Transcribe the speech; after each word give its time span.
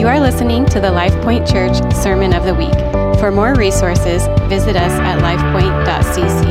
You 0.00 0.08
are 0.08 0.18
listening 0.18 0.64
to 0.68 0.80
the 0.80 0.88
LifePoint 0.88 1.46
Church 1.46 1.76
Sermon 1.94 2.32
of 2.32 2.44
the 2.44 2.54
Week. 2.54 2.72
For 3.20 3.30
more 3.30 3.54
resources, 3.54 4.26
visit 4.48 4.74
us 4.74 4.92
at 4.92 5.18
lifepoint.cc. 5.18 6.42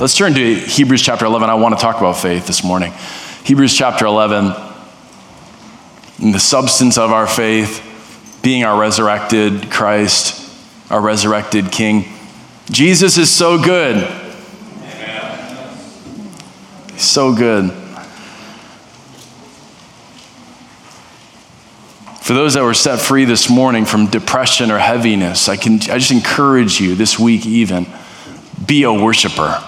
Let's 0.00 0.16
turn 0.16 0.34
to 0.34 0.54
Hebrews 0.54 1.02
chapter 1.02 1.24
11. 1.24 1.50
I 1.50 1.54
want 1.54 1.76
to 1.76 1.82
talk 1.82 1.98
about 1.98 2.18
faith 2.18 2.46
this 2.46 2.62
morning. 2.62 2.92
Hebrews 3.42 3.76
chapter 3.76 4.06
11, 4.06 4.54
the 6.20 6.38
substance 6.38 6.96
of 6.96 7.10
our 7.10 7.26
faith 7.26 7.82
being 8.44 8.62
our 8.62 8.78
resurrected 8.78 9.72
Christ, 9.72 10.48
our 10.92 11.00
resurrected 11.00 11.72
King. 11.72 12.04
Jesus 12.70 13.18
is 13.18 13.32
so 13.32 13.60
good. 13.60 13.96
He's 16.92 17.02
so 17.02 17.34
good. 17.34 17.87
For 22.28 22.34
those 22.34 22.52
that 22.52 22.62
were 22.62 22.74
set 22.74 23.00
free 23.00 23.24
this 23.24 23.48
morning 23.48 23.86
from 23.86 24.08
depression 24.08 24.70
or 24.70 24.76
heaviness, 24.76 25.48
I, 25.48 25.56
can, 25.56 25.76
I 25.76 25.96
just 25.96 26.10
encourage 26.10 26.78
you 26.78 26.94
this 26.94 27.18
week, 27.18 27.46
even, 27.46 27.86
be 28.66 28.82
a 28.82 28.92
worshiper. 28.92 29.64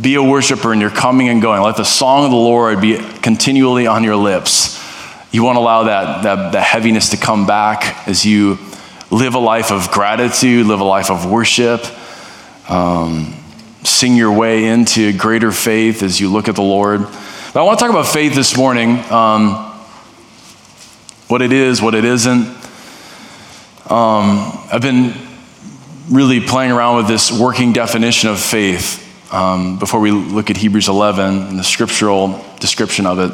Be 0.00 0.14
a 0.14 0.22
worshiper 0.22 0.70
and 0.70 0.80
you're 0.80 0.90
coming 0.90 1.28
and 1.28 1.42
going. 1.42 1.60
Let 1.62 1.76
the 1.76 1.84
song 1.84 2.24
of 2.24 2.30
the 2.30 2.36
Lord 2.36 2.80
be 2.80 2.96
continually 3.22 3.88
on 3.88 4.04
your 4.04 4.14
lips. 4.14 4.80
You 5.32 5.42
won't 5.42 5.58
allow 5.58 5.82
that, 5.82 6.22
that, 6.22 6.52
that 6.52 6.62
heaviness 6.62 7.08
to 7.08 7.16
come 7.16 7.44
back 7.44 8.06
as 8.06 8.24
you 8.24 8.58
live 9.10 9.34
a 9.34 9.40
life 9.40 9.72
of 9.72 9.90
gratitude, 9.90 10.68
live 10.68 10.78
a 10.78 10.84
life 10.84 11.10
of 11.10 11.28
worship, 11.28 11.84
um, 12.70 13.34
sing 13.82 14.14
your 14.14 14.30
way 14.30 14.66
into 14.66 15.12
greater 15.18 15.50
faith 15.50 16.04
as 16.04 16.20
you 16.20 16.30
look 16.30 16.46
at 16.46 16.54
the 16.54 16.62
Lord. 16.62 17.00
But 17.00 17.56
I 17.56 17.62
want 17.64 17.80
to 17.80 17.84
talk 17.84 17.90
about 17.90 18.06
faith 18.06 18.36
this 18.36 18.56
morning. 18.56 19.00
Um, 19.10 19.66
what 21.30 21.42
it 21.42 21.52
is, 21.52 21.80
what 21.80 21.94
it 21.94 22.04
isn't. 22.04 22.46
Um, 23.88 24.66
I've 24.72 24.82
been 24.82 25.14
really 26.10 26.40
playing 26.40 26.72
around 26.72 26.96
with 26.96 27.06
this 27.06 27.30
working 27.30 27.72
definition 27.72 28.30
of 28.30 28.40
faith 28.40 29.06
um, 29.32 29.78
before 29.78 30.00
we 30.00 30.10
look 30.10 30.50
at 30.50 30.56
Hebrews 30.56 30.88
11 30.88 31.42
and 31.42 31.58
the 31.58 31.62
scriptural 31.62 32.44
description 32.58 33.06
of 33.06 33.20
it. 33.20 33.32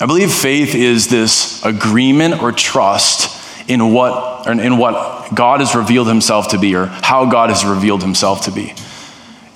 I 0.00 0.06
believe 0.06 0.32
faith 0.32 0.76
is 0.76 1.08
this 1.08 1.64
agreement 1.64 2.40
or 2.40 2.52
trust 2.52 3.68
in 3.68 3.92
what, 3.92 4.46
in 4.46 4.78
what 4.78 5.34
God 5.34 5.58
has 5.58 5.74
revealed 5.74 6.06
himself 6.06 6.50
to 6.50 6.58
be 6.58 6.76
or 6.76 6.86
how 6.86 7.28
God 7.28 7.50
has 7.50 7.64
revealed 7.64 8.02
himself 8.02 8.44
to 8.44 8.52
be. 8.52 8.72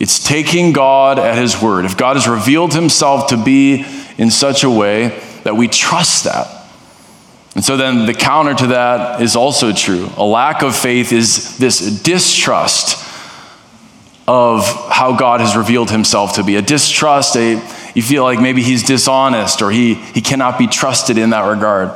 It's 0.01 0.25
taking 0.25 0.73
God 0.73 1.21
at 1.21 1.39
his 1.39 1.63
word. 1.63 1.85
If 1.85 1.97
God 1.97 2.17
has 2.17 2.27
revealed 2.27 2.75
himself 2.75 3.29
to 3.29 3.37
be 3.37 3.87
in 4.19 4.33
such 4.33 4.65
a 4.65 4.71
way 4.71 5.21
that 5.45 5.57
we 5.57 5.69
trust 5.69 6.25
that, 6.25 6.52
and 7.55 7.65
so 7.65 7.77
then 7.77 8.07
the 8.07 8.15
counter 8.15 8.55
to 8.55 8.67
that 8.69 9.21
is 9.21 9.37
also 9.37 9.73
true. 9.73 10.09
A 10.17 10.25
lack 10.25 10.63
of 10.63 10.75
faith 10.75 11.13
is 11.13 11.59
this 11.59 12.03
distrust 12.03 12.97
of 14.27 14.65
how 14.91 15.17
God 15.17 15.41
has 15.41 15.55
revealed 15.55 15.91
himself 15.91 16.37
to 16.37 16.45
be. 16.45 16.57
A 16.57 16.63
distrust, 16.63 17.37
a, 17.37 17.55
you 17.95 18.03
feel 18.03 18.23
like 18.23 18.41
maybe 18.41 18.63
he's 18.63 18.83
dishonest 18.83 19.61
or 19.61 19.71
he, 19.71 19.95
he 19.95 20.23
cannot 20.23 20.59
be 20.59 20.67
trusted 20.67 21.19
in 21.19 21.31
that 21.31 21.43
regard. 21.43 21.91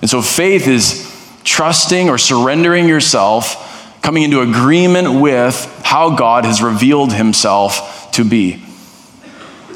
And 0.00 0.08
so 0.08 0.22
faith 0.22 0.66
is 0.66 1.08
trusting 1.44 2.08
or 2.08 2.16
surrendering 2.16 2.88
yourself, 2.88 4.00
coming 4.00 4.22
into 4.22 4.40
agreement 4.40 5.20
with 5.20 5.54
how 5.84 6.16
God 6.16 6.46
has 6.46 6.62
revealed 6.62 7.12
himself 7.12 8.10
to 8.12 8.24
be. 8.24 8.64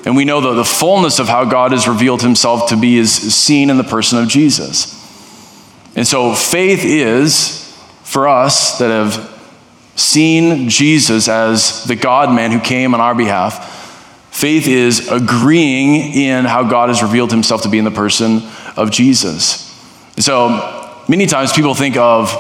And 0.07 0.17
we 0.17 0.25
know 0.25 0.41
that 0.41 0.55
the 0.55 0.65
fullness 0.65 1.19
of 1.19 1.29
how 1.29 1.45
God 1.45 1.73
has 1.73 1.87
revealed 1.87 2.23
himself 2.23 2.71
to 2.71 2.77
be 2.77 2.97
is 2.97 3.13
seen 3.35 3.69
in 3.69 3.77
the 3.77 3.85
person 3.85 4.19
of 4.19 4.29
Jesus. 4.29 4.96
And 5.97 6.07
so 6.07 6.35
faith 6.35 6.85
is, 6.85 7.75
for 8.05 8.29
us 8.29 8.79
that 8.79 8.91
have 8.91 9.33
seen 9.97 10.69
Jesus 10.69 11.27
as 11.27 11.85
the 11.85 11.97
God 11.97 12.33
man 12.33 12.53
who 12.53 12.61
came 12.61 12.95
on 12.95 13.01
our 13.01 13.15
behalf, 13.15 14.31
faith 14.31 14.69
is 14.69 15.09
agreeing 15.09 16.13
in 16.13 16.45
how 16.45 16.69
God 16.69 16.91
has 16.91 17.03
revealed 17.03 17.33
himself 17.33 17.63
to 17.63 17.71
be 17.71 17.79
in 17.79 17.85
the 17.85 17.91
person 17.91 18.43
of 18.77 18.91
Jesus. 18.91 19.63
So 20.19 21.03
many 21.09 21.27
times 21.27 21.53
people 21.53 21.75
think 21.75 21.97
of 21.97 22.31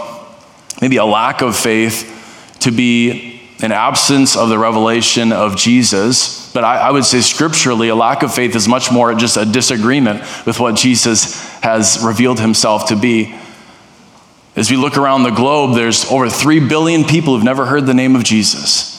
maybe 0.82 0.98
a 0.98 1.06
lack 1.06 1.40
of 1.40 1.56
faith 1.56 2.12
to 2.60 2.70
be 2.70 3.40
an 3.62 3.72
absence 3.72 4.36
of 4.36 4.50
the 4.50 4.58
revelation 4.58 5.32
of 5.32 5.56
Jesus. 5.56 6.52
But 6.52 6.64
I, 6.64 6.76
I, 6.76 6.90
would 6.90 7.06
say 7.06 7.22
scripturally, 7.22 7.88
a 7.88 7.94
lack 7.94 8.22
of 8.22 8.34
faith 8.34 8.54
is 8.54 8.68
much 8.68 8.92
more 8.92 9.14
just 9.14 9.38
a 9.38 9.46
disagreement 9.46 10.20
with 10.44 10.60
what 10.60 10.74
Jesus 10.74 11.42
has 11.60 12.02
revealed 12.04 12.38
himself 12.38 12.88
to 12.88 12.96
be. 12.96 13.34
As 14.56 14.70
we 14.70 14.78
look 14.78 14.96
around 14.96 15.22
the 15.22 15.30
globe, 15.30 15.76
there's 15.76 16.10
over 16.10 16.30
3 16.30 16.60
billion 16.60 17.04
people 17.04 17.34
who've 17.34 17.44
never 17.44 17.66
heard 17.66 17.84
the 17.84 17.92
name 17.92 18.16
of 18.16 18.24
Jesus. 18.24 18.94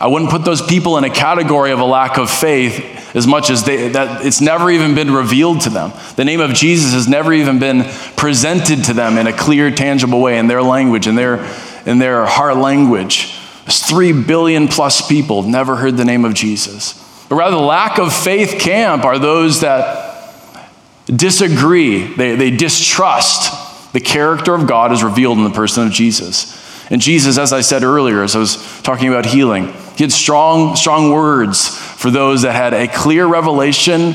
I 0.00 0.08
wouldn't 0.08 0.30
put 0.30 0.44
those 0.44 0.60
people 0.60 0.98
in 0.98 1.04
a 1.04 1.10
category 1.10 1.70
of 1.70 1.78
a 1.78 1.84
lack 1.84 2.18
of 2.18 2.28
faith 2.28 3.14
as 3.14 3.26
much 3.26 3.48
as 3.48 3.64
they, 3.64 3.88
that 3.90 4.26
it's 4.26 4.40
never 4.40 4.70
even 4.70 4.96
been 4.96 5.12
revealed 5.12 5.62
to 5.62 5.70
them. 5.70 5.92
The 6.16 6.24
name 6.24 6.40
of 6.40 6.52
Jesus 6.52 6.92
has 6.94 7.08
never 7.08 7.32
even 7.32 7.60
been 7.60 7.84
presented 8.16 8.84
to 8.84 8.92
them 8.92 9.18
in 9.18 9.28
a 9.28 9.32
clear, 9.32 9.70
tangible 9.70 10.20
way 10.20 10.38
in 10.38 10.48
their 10.48 10.62
language, 10.62 11.06
in 11.06 11.14
their, 11.14 11.44
in 11.86 11.98
their 11.98 12.26
heart 12.26 12.56
language. 12.56 13.38
There's 13.64 13.82
3 13.82 14.24
billion 14.24 14.66
plus 14.66 15.06
people 15.06 15.44
never 15.44 15.76
heard 15.76 15.96
the 15.96 16.04
name 16.04 16.24
of 16.24 16.34
Jesus. 16.34 16.94
But 17.28 17.36
rather, 17.36 17.56
the 17.56 17.62
lack 17.62 17.98
of 17.98 18.12
faith 18.12 18.60
camp 18.60 19.04
are 19.04 19.18
those 19.18 19.60
that 19.60 20.70
disagree, 21.06 22.14
they, 22.14 22.34
they 22.34 22.50
distrust 22.50 23.57
the 23.92 24.00
character 24.00 24.54
of 24.54 24.66
God 24.66 24.92
is 24.92 25.02
revealed 25.02 25.38
in 25.38 25.44
the 25.44 25.50
person 25.50 25.86
of 25.86 25.92
Jesus. 25.92 26.66
And 26.90 27.00
Jesus, 27.00 27.36
as 27.38 27.52
I 27.52 27.60
said 27.60 27.82
earlier, 27.82 28.22
as 28.22 28.34
I 28.34 28.38
was 28.38 28.56
talking 28.82 29.08
about 29.08 29.26
healing, 29.26 29.72
he 29.96 30.04
had 30.04 30.12
strong, 30.12 30.74
strong 30.76 31.10
words 31.10 31.68
for 31.68 32.10
those 32.10 32.42
that 32.42 32.54
had 32.54 32.72
a 32.72 32.88
clear 32.88 33.26
revelation 33.26 34.14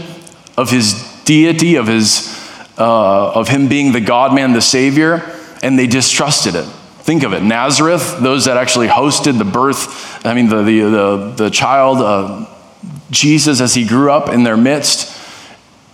of 0.58 0.72
his 0.72 0.94
deity, 1.26 1.76
of, 1.76 1.88
his, 1.88 2.28
uh, 2.78 3.32
of 3.34 3.48
him 3.48 3.68
being 3.68 3.92
the 3.92 4.02
God 4.02 4.34
man, 4.34 4.54
the 4.54 4.62
Savior, 4.62 5.22
and 5.62 5.78
they 5.78 5.88
distrusted 5.88 6.56
it. 6.56 6.66
Think 7.04 7.24
of 7.24 7.34
it 7.34 7.44
Nazareth, 7.44 8.20
those 8.20 8.46
that 8.46 8.58
actually 8.58 8.88
hosted 8.88 9.38
the 9.38 9.46
birth, 9.46 10.26
I 10.26 10.34
mean, 10.34 10.48
the, 10.48 10.64
the, 10.64 10.80
the, 10.82 11.34
the 11.36 11.50
child, 11.50 11.98
uh, 12.00 12.48
Jesus, 13.12 13.62
as 13.62 13.76
he 13.76 13.86
grew 13.86 14.12
up 14.12 14.30
in 14.30 14.44
their 14.44 14.58
midst, 14.58 15.20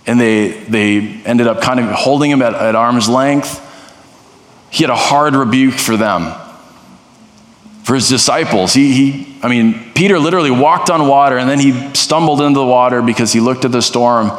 and 0.06 0.18
they, 0.18 0.48
they 0.48 1.20
ended 1.24 1.46
up 1.46 1.60
kind 1.60 1.78
of 1.78 1.90
holding 1.90 2.30
him 2.30 2.40
at, 2.42 2.54
at 2.54 2.74
arm's 2.74 3.08
length 3.08 3.66
he 4.70 4.84
had 4.84 4.90
a 4.90 4.96
hard 4.96 5.34
rebuke 5.34 5.74
for 5.74 5.96
them. 5.96 6.34
For 7.82 7.94
his 7.94 8.08
disciples, 8.08 8.72
he, 8.72 8.92
he, 8.92 9.36
I 9.42 9.48
mean, 9.48 9.92
Peter 9.94 10.18
literally 10.18 10.50
walked 10.50 10.90
on 10.90 11.08
water 11.08 11.38
and 11.38 11.50
then 11.50 11.58
he 11.58 11.94
stumbled 11.94 12.40
into 12.40 12.60
the 12.60 12.66
water 12.66 13.02
because 13.02 13.32
he 13.32 13.40
looked 13.40 13.64
at 13.64 13.72
the 13.72 13.82
storm 13.82 14.30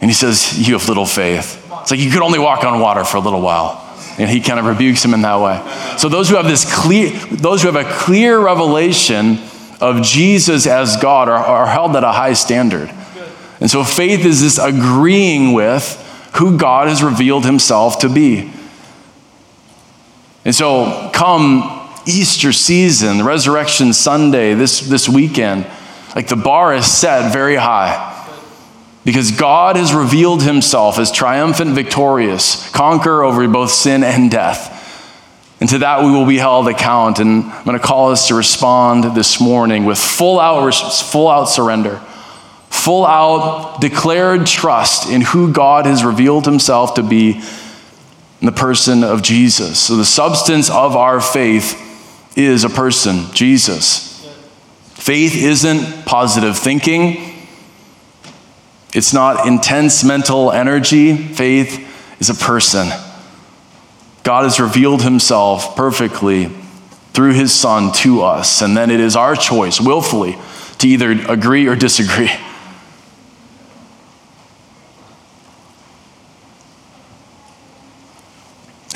and 0.00 0.10
he 0.10 0.14
says, 0.14 0.68
You 0.68 0.78
have 0.78 0.88
little 0.88 1.06
faith. 1.06 1.62
It's 1.80 1.90
like 1.90 2.00
you 2.00 2.10
could 2.10 2.22
only 2.22 2.38
walk 2.38 2.64
on 2.64 2.80
water 2.80 3.04
for 3.04 3.16
a 3.16 3.20
little 3.20 3.40
while. 3.40 3.82
And 4.18 4.28
he 4.28 4.40
kind 4.40 4.58
of 4.58 4.66
rebukes 4.66 5.04
him 5.04 5.14
in 5.14 5.22
that 5.22 5.40
way. 5.40 5.96
So 5.98 6.08
those 6.08 6.28
who 6.28 6.36
have 6.36 6.46
this 6.46 6.70
clear, 6.70 7.10
those 7.30 7.62
who 7.62 7.70
have 7.70 7.86
a 7.86 7.90
clear 7.98 8.38
revelation 8.38 9.38
of 9.80 10.02
Jesus 10.02 10.66
as 10.66 10.96
God 10.96 11.28
are, 11.28 11.36
are 11.36 11.66
held 11.66 11.96
at 11.96 12.04
a 12.04 12.12
high 12.12 12.32
standard. 12.32 12.90
And 13.60 13.70
so 13.70 13.84
faith 13.84 14.24
is 14.24 14.40
this 14.42 14.58
agreeing 14.58 15.52
with 15.52 16.02
who 16.36 16.58
God 16.58 16.88
has 16.88 17.02
revealed 17.02 17.44
himself 17.44 18.00
to 18.00 18.08
be. 18.08 18.52
And 20.46 20.54
so, 20.54 21.10
come 21.12 21.90
Easter 22.06 22.52
season, 22.52 23.24
Resurrection 23.24 23.92
Sunday, 23.92 24.54
this, 24.54 24.78
this 24.78 25.08
weekend, 25.08 25.66
like 26.14 26.28
the 26.28 26.36
bar 26.36 26.72
is 26.72 26.86
set 26.86 27.32
very 27.32 27.56
high. 27.56 28.12
Because 29.04 29.32
God 29.32 29.74
has 29.74 29.92
revealed 29.92 30.44
himself 30.44 31.00
as 31.00 31.10
triumphant, 31.10 31.72
victorious, 31.72 32.70
conqueror 32.70 33.24
over 33.24 33.48
both 33.48 33.72
sin 33.72 34.04
and 34.04 34.30
death. 34.30 34.72
And 35.60 35.68
to 35.68 35.78
that 35.78 36.04
we 36.04 36.12
will 36.12 36.26
be 36.26 36.38
held 36.38 36.68
account. 36.68 37.18
And 37.18 37.46
I'm 37.46 37.64
going 37.64 37.76
to 37.76 37.84
call 37.84 38.12
us 38.12 38.28
to 38.28 38.36
respond 38.36 39.16
this 39.16 39.40
morning 39.40 39.84
with 39.84 39.98
full 39.98 40.38
out, 40.38 40.72
full 40.72 41.28
out 41.28 41.46
surrender, 41.46 41.98
full 42.70 43.04
out 43.04 43.80
declared 43.80 44.46
trust 44.46 45.10
in 45.10 45.22
who 45.22 45.52
God 45.52 45.86
has 45.86 46.04
revealed 46.04 46.44
himself 46.44 46.94
to 46.94 47.02
be 47.02 47.42
the 48.40 48.52
person 48.52 49.02
of 49.02 49.22
Jesus. 49.22 49.78
So, 49.78 49.96
the 49.96 50.04
substance 50.04 50.70
of 50.70 50.96
our 50.96 51.20
faith 51.20 51.82
is 52.36 52.64
a 52.64 52.68
person, 52.68 53.32
Jesus. 53.32 54.12
Faith 54.94 55.36
isn't 55.36 56.04
positive 56.04 56.58
thinking, 56.58 57.36
it's 58.96 59.12
not 59.12 59.46
intense 59.46 60.02
mental 60.04 60.50
energy. 60.50 61.14
Faith 61.14 61.86
is 62.18 62.30
a 62.30 62.34
person. 62.34 62.88
God 64.22 64.44
has 64.44 64.58
revealed 64.58 65.02
himself 65.02 65.76
perfectly 65.76 66.50
through 67.12 67.34
his 67.34 67.52
Son 67.52 67.92
to 67.92 68.22
us, 68.22 68.62
and 68.62 68.74
then 68.74 68.90
it 68.90 69.00
is 69.00 69.14
our 69.14 69.36
choice, 69.36 69.80
willfully, 69.80 70.38
to 70.78 70.88
either 70.88 71.10
agree 71.10 71.66
or 71.66 71.76
disagree. 71.76 72.30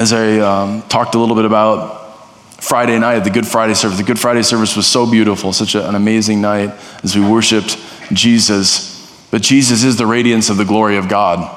as 0.00 0.14
I 0.14 0.38
um, 0.38 0.80
talked 0.88 1.14
a 1.14 1.18
little 1.18 1.36
bit 1.36 1.44
about 1.44 2.16
Friday 2.62 2.98
night, 2.98 3.20
the 3.20 3.28
Good 3.28 3.46
Friday 3.46 3.74
service. 3.74 3.98
The 3.98 4.04
Good 4.04 4.18
Friday 4.18 4.42
service 4.42 4.74
was 4.74 4.86
so 4.86 5.08
beautiful, 5.08 5.52
such 5.52 5.74
a, 5.74 5.86
an 5.86 5.94
amazing 5.94 6.40
night 6.40 6.70
as 7.02 7.14
we 7.14 7.22
worshiped 7.22 7.76
Jesus. 8.10 9.28
But 9.30 9.42
Jesus 9.42 9.84
is 9.84 9.98
the 9.98 10.06
radiance 10.06 10.48
of 10.48 10.56
the 10.56 10.64
glory 10.64 10.96
of 10.96 11.10
God, 11.10 11.54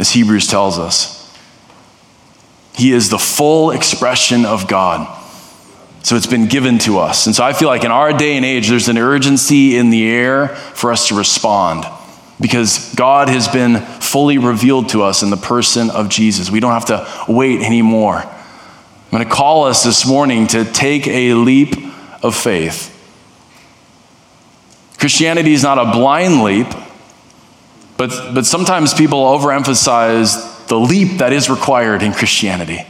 as 0.00 0.10
Hebrews 0.10 0.48
tells 0.48 0.76
us. 0.76 1.32
He 2.74 2.92
is 2.92 3.10
the 3.10 3.18
full 3.18 3.70
expression 3.70 4.44
of 4.44 4.66
God. 4.66 5.16
So 6.02 6.16
it's 6.16 6.26
been 6.26 6.48
given 6.48 6.78
to 6.80 6.98
us. 6.98 7.26
And 7.26 7.36
so 7.36 7.44
I 7.44 7.52
feel 7.52 7.68
like 7.68 7.84
in 7.84 7.92
our 7.92 8.12
day 8.12 8.36
and 8.36 8.44
age, 8.44 8.68
there's 8.68 8.88
an 8.88 8.98
urgency 8.98 9.76
in 9.76 9.90
the 9.90 10.10
air 10.10 10.48
for 10.48 10.90
us 10.90 11.06
to 11.08 11.14
respond 11.14 11.84
because 12.40 12.94
God 12.94 13.28
has 13.28 13.48
been 13.48 13.80
fully 14.00 14.38
revealed 14.38 14.88
to 14.90 15.02
us 15.02 15.22
in 15.22 15.30
the 15.30 15.36
person 15.36 15.90
of 15.90 16.08
Jesus. 16.08 16.50
We 16.50 16.60
don't 16.60 16.72
have 16.72 16.86
to 16.86 17.06
wait 17.28 17.60
anymore. 17.60 18.16
I'm 18.16 19.10
going 19.10 19.24
to 19.24 19.30
call 19.30 19.64
us 19.64 19.84
this 19.84 20.06
morning 20.06 20.46
to 20.48 20.64
take 20.64 21.06
a 21.06 21.34
leap 21.34 21.74
of 22.22 22.34
faith. 22.34 22.96
Christianity 24.98 25.52
is 25.52 25.62
not 25.62 25.78
a 25.78 25.92
blind 25.92 26.42
leap, 26.42 26.68
but, 27.96 28.34
but 28.34 28.46
sometimes 28.46 28.94
people 28.94 29.24
overemphasize 29.24 30.66
the 30.68 30.78
leap 30.78 31.18
that 31.18 31.32
is 31.32 31.50
required 31.50 32.02
in 32.02 32.12
Christianity. 32.12 32.86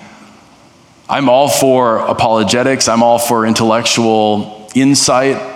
I'm 1.08 1.28
all 1.28 1.48
for 1.48 1.98
apologetics, 1.98 2.86
I'm 2.86 3.02
all 3.02 3.18
for 3.18 3.46
intellectual 3.46 4.70
insight. 4.74 5.49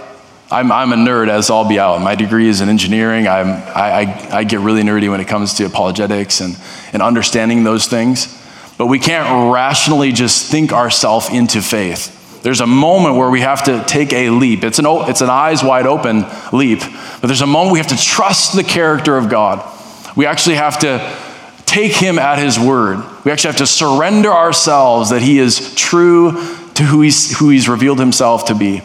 I'm, 0.50 0.70
I'm 0.70 0.92
a 0.92 0.96
nerd 0.96 1.28
as 1.28 1.50
all 1.50 1.66
be 1.68 1.78
out. 1.78 2.00
My 2.00 2.14
degree 2.14 2.48
is 2.48 2.60
in 2.60 2.68
engineering. 2.68 3.26
I'm, 3.26 3.48
I, 3.48 4.02
I, 4.02 4.38
I 4.38 4.44
get 4.44 4.60
really 4.60 4.82
nerdy 4.82 5.10
when 5.10 5.20
it 5.20 5.26
comes 5.26 5.54
to 5.54 5.64
apologetics 5.64 6.40
and, 6.40 6.56
and 6.92 7.02
understanding 7.02 7.64
those 7.64 7.86
things. 7.86 8.40
But 8.76 8.86
we 8.86 8.98
can't 8.98 9.52
rationally 9.52 10.12
just 10.12 10.50
think 10.50 10.72
ourselves 10.72 11.28
into 11.30 11.62
faith. 11.62 12.42
There's 12.42 12.60
a 12.60 12.66
moment 12.66 13.16
where 13.16 13.30
we 13.30 13.40
have 13.40 13.64
to 13.64 13.82
take 13.86 14.12
a 14.12 14.28
leap. 14.28 14.64
It's 14.64 14.78
an, 14.78 14.84
it's 14.86 15.22
an 15.22 15.30
eyes 15.30 15.64
wide 15.64 15.86
open 15.86 16.26
leap, 16.52 16.80
but 16.80 17.26
there's 17.26 17.40
a 17.40 17.46
moment 17.46 17.72
we 17.72 17.78
have 17.78 17.88
to 17.88 17.96
trust 17.96 18.54
the 18.54 18.64
character 18.64 19.16
of 19.16 19.30
God. 19.30 19.66
We 20.14 20.26
actually 20.26 20.56
have 20.56 20.78
to 20.80 21.16
take 21.64 21.92
him 21.92 22.18
at 22.18 22.38
his 22.38 22.58
word. 22.58 22.98
We 23.24 23.32
actually 23.32 23.52
have 23.52 23.58
to 23.58 23.66
surrender 23.66 24.30
ourselves 24.30 25.10
that 25.10 25.22
he 25.22 25.38
is 25.38 25.74
true 25.74 26.32
to 26.74 26.82
who 26.82 27.00
he's, 27.00 27.38
who 27.38 27.48
he's 27.48 27.68
revealed 27.68 27.98
himself 27.98 28.46
to 28.46 28.54
be. 28.54 28.82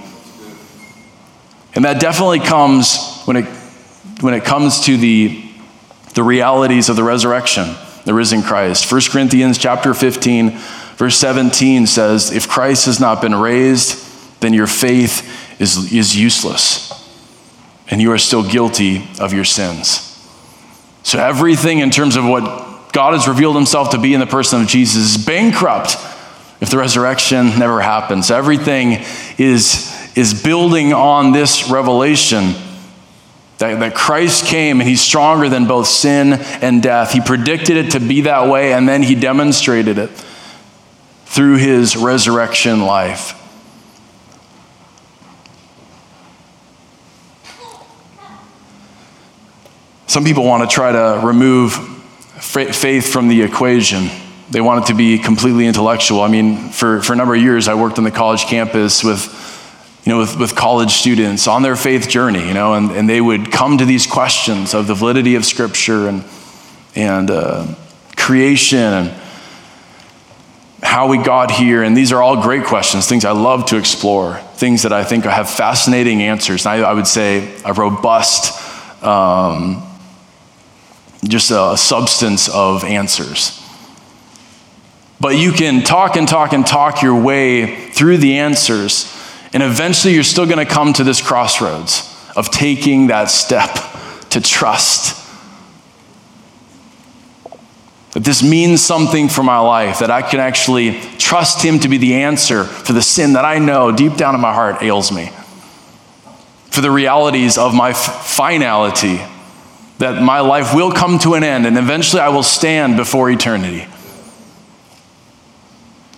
And 1.75 1.85
that 1.85 1.99
definitely 1.99 2.39
comes 2.39 3.21
when 3.25 3.37
it, 3.37 3.45
when 4.21 4.33
it 4.33 4.43
comes 4.43 4.85
to 4.85 4.97
the, 4.97 5.43
the 6.15 6.23
realities 6.23 6.89
of 6.89 6.95
the 6.95 7.03
resurrection, 7.03 7.75
the 8.05 8.13
risen 8.13 8.41
Christ. 8.41 8.91
1 8.91 9.01
Corinthians 9.11 9.57
chapter 9.57 9.93
15, 9.93 10.57
verse 10.97 11.17
17 11.17 11.87
says, 11.87 12.31
If 12.31 12.49
Christ 12.49 12.85
has 12.85 12.99
not 12.99 13.21
been 13.21 13.35
raised, 13.35 14.05
then 14.41 14.53
your 14.53 14.67
faith 14.67 15.61
is, 15.61 15.91
is 15.91 16.17
useless, 16.17 16.91
and 17.89 18.01
you 18.01 18.11
are 18.11 18.17
still 18.17 18.47
guilty 18.47 19.07
of 19.19 19.33
your 19.33 19.45
sins. 19.45 20.05
So 21.03 21.19
everything 21.19 21.79
in 21.79 21.91
terms 21.91 22.15
of 22.15 22.25
what 22.25 22.91
God 22.91 23.13
has 23.13 23.27
revealed 23.27 23.55
himself 23.55 23.91
to 23.91 23.97
be 23.97 24.13
in 24.13 24.19
the 24.19 24.27
person 24.27 24.61
of 24.61 24.67
Jesus 24.67 25.15
is 25.15 25.25
bankrupt 25.25 25.95
if 26.61 26.69
the 26.69 26.77
resurrection 26.77 27.57
never 27.57 27.79
happens. 27.81 28.31
Everything 28.31 29.03
is, 29.37 29.88
is 30.15 30.43
building 30.43 30.93
on 30.93 31.31
this 31.31 31.69
revelation 31.69 32.53
that, 33.59 33.79
that 33.79 33.93
Christ 33.93 34.45
came 34.45 34.79
and 34.79 34.89
he's 34.89 35.01
stronger 35.01 35.49
than 35.49 35.67
both 35.67 35.87
sin 35.87 36.33
and 36.33 36.81
death. 36.81 37.11
He 37.11 37.21
predicted 37.21 37.77
it 37.77 37.91
to 37.91 37.99
be 37.99 38.21
that 38.21 38.49
way, 38.49 38.73
and 38.73 38.87
then 38.87 39.03
he 39.03 39.15
demonstrated 39.15 39.97
it 39.97 40.09
through 41.25 41.57
his 41.57 41.95
resurrection 41.95 42.85
life. 42.85 43.35
Some 50.07 50.23
people 50.23 50.43
want 50.43 50.67
to 50.67 50.73
try 50.73 50.91
to 50.91 51.21
remove 51.23 51.73
faith 52.39 53.13
from 53.13 53.27
the 53.27 53.43
equation. 53.43 54.09
They 54.49 54.59
want 54.59 54.83
it 54.83 54.87
to 54.87 54.95
be 54.95 55.19
completely 55.19 55.67
intellectual. 55.67 56.21
I 56.21 56.29
mean, 56.29 56.69
for, 56.69 57.01
for 57.03 57.13
a 57.13 57.15
number 57.15 57.35
of 57.35 57.41
years, 57.41 57.67
I 57.67 57.75
worked 57.75 57.99
on 57.99 58.05
the 58.05 58.11
college 58.11 58.45
campus 58.45 59.03
with, 59.03 59.21
you 60.09 60.15
know, 60.15 60.21
with, 60.21 60.39
with 60.39 60.55
college 60.55 60.93
students 60.93 61.47
on 61.47 61.61
their 61.61 61.75
faith 61.75 62.09
journey, 62.09 62.47
you 62.47 62.53
know, 62.55 62.73
and, 62.73 62.89
and 62.89 63.07
they 63.07 63.21
would 63.21 63.51
come 63.51 63.77
to 63.77 63.85
these 63.85 64.07
questions 64.07 64.73
of 64.73 64.87
the 64.87 64.95
validity 64.95 65.35
of 65.35 65.45
Scripture 65.45 66.07
and, 66.07 66.23
and 66.95 67.29
uh, 67.29 67.67
creation 68.17 68.79
and 68.79 69.09
how 70.81 71.09
we 71.09 71.19
got 71.19 71.51
here. 71.51 71.83
And 71.83 71.95
these 71.95 72.11
are 72.11 72.23
all 72.23 72.41
great 72.41 72.65
questions, 72.65 73.05
things 73.05 73.23
I 73.23 73.33
love 73.33 73.67
to 73.67 73.77
explore, 73.77 74.37
things 74.55 74.81
that 74.81 74.91
I 74.91 75.03
think 75.03 75.25
have 75.25 75.47
fascinating 75.47 76.23
answers. 76.23 76.65
And 76.65 76.83
I, 76.83 76.89
I 76.89 76.93
would 76.95 77.05
say 77.05 77.55
a 77.63 77.73
robust, 77.73 79.03
um, 79.03 79.83
just 81.23 81.51
a 81.51 81.77
substance 81.77 82.49
of 82.49 82.83
answers. 82.83 83.63
But 85.21 85.37
you 85.37 85.51
can 85.51 85.83
talk 85.83 86.15
and 86.15 86.27
talk 86.27 86.51
and 86.51 86.65
talk 86.65 87.03
your 87.03 87.21
way 87.21 87.91
through 87.91 88.17
the 88.17 88.39
answers, 88.39 89.18
and 89.53 89.63
eventually 89.63 90.13
you're 90.13 90.23
still 90.23 90.45
going 90.45 90.65
to 90.65 90.71
come 90.71 90.93
to 90.93 91.03
this 91.03 91.21
crossroads 91.21 92.05
of 92.35 92.51
taking 92.51 93.07
that 93.07 93.29
step 93.29 93.69
to 94.29 94.41
trust. 94.41 95.15
That 98.13 98.23
this 98.23 98.43
means 98.43 98.81
something 98.81 99.27
for 99.29 99.43
my 99.43 99.59
life, 99.59 99.99
that 99.99 100.11
I 100.11 100.21
can 100.21 100.39
actually 100.39 100.99
trust 101.17 101.63
Him 101.63 101.79
to 101.79 101.87
be 101.87 101.97
the 101.97 102.15
answer 102.15 102.63
for 102.63 102.93
the 102.93 103.01
sin 103.01 103.33
that 103.33 103.45
I 103.45 103.59
know 103.59 103.91
deep 103.91 104.15
down 104.15 104.35
in 104.35 104.41
my 104.41 104.53
heart 104.53 104.81
ails 104.81 105.11
me, 105.11 105.31
for 106.71 106.81
the 106.81 106.91
realities 106.91 107.57
of 107.57 107.73
my 107.73 107.93
finality 107.93 109.19
that 109.99 110.23
my 110.23 110.39
life 110.39 110.73
will 110.73 110.91
come 110.91 111.19
to 111.19 111.33
an 111.33 111.43
end 111.43 111.65
and 111.65 111.77
eventually 111.77 112.21
I 112.21 112.29
will 112.29 112.43
stand 112.43 112.95
before 112.95 113.29
eternity. 113.29 113.85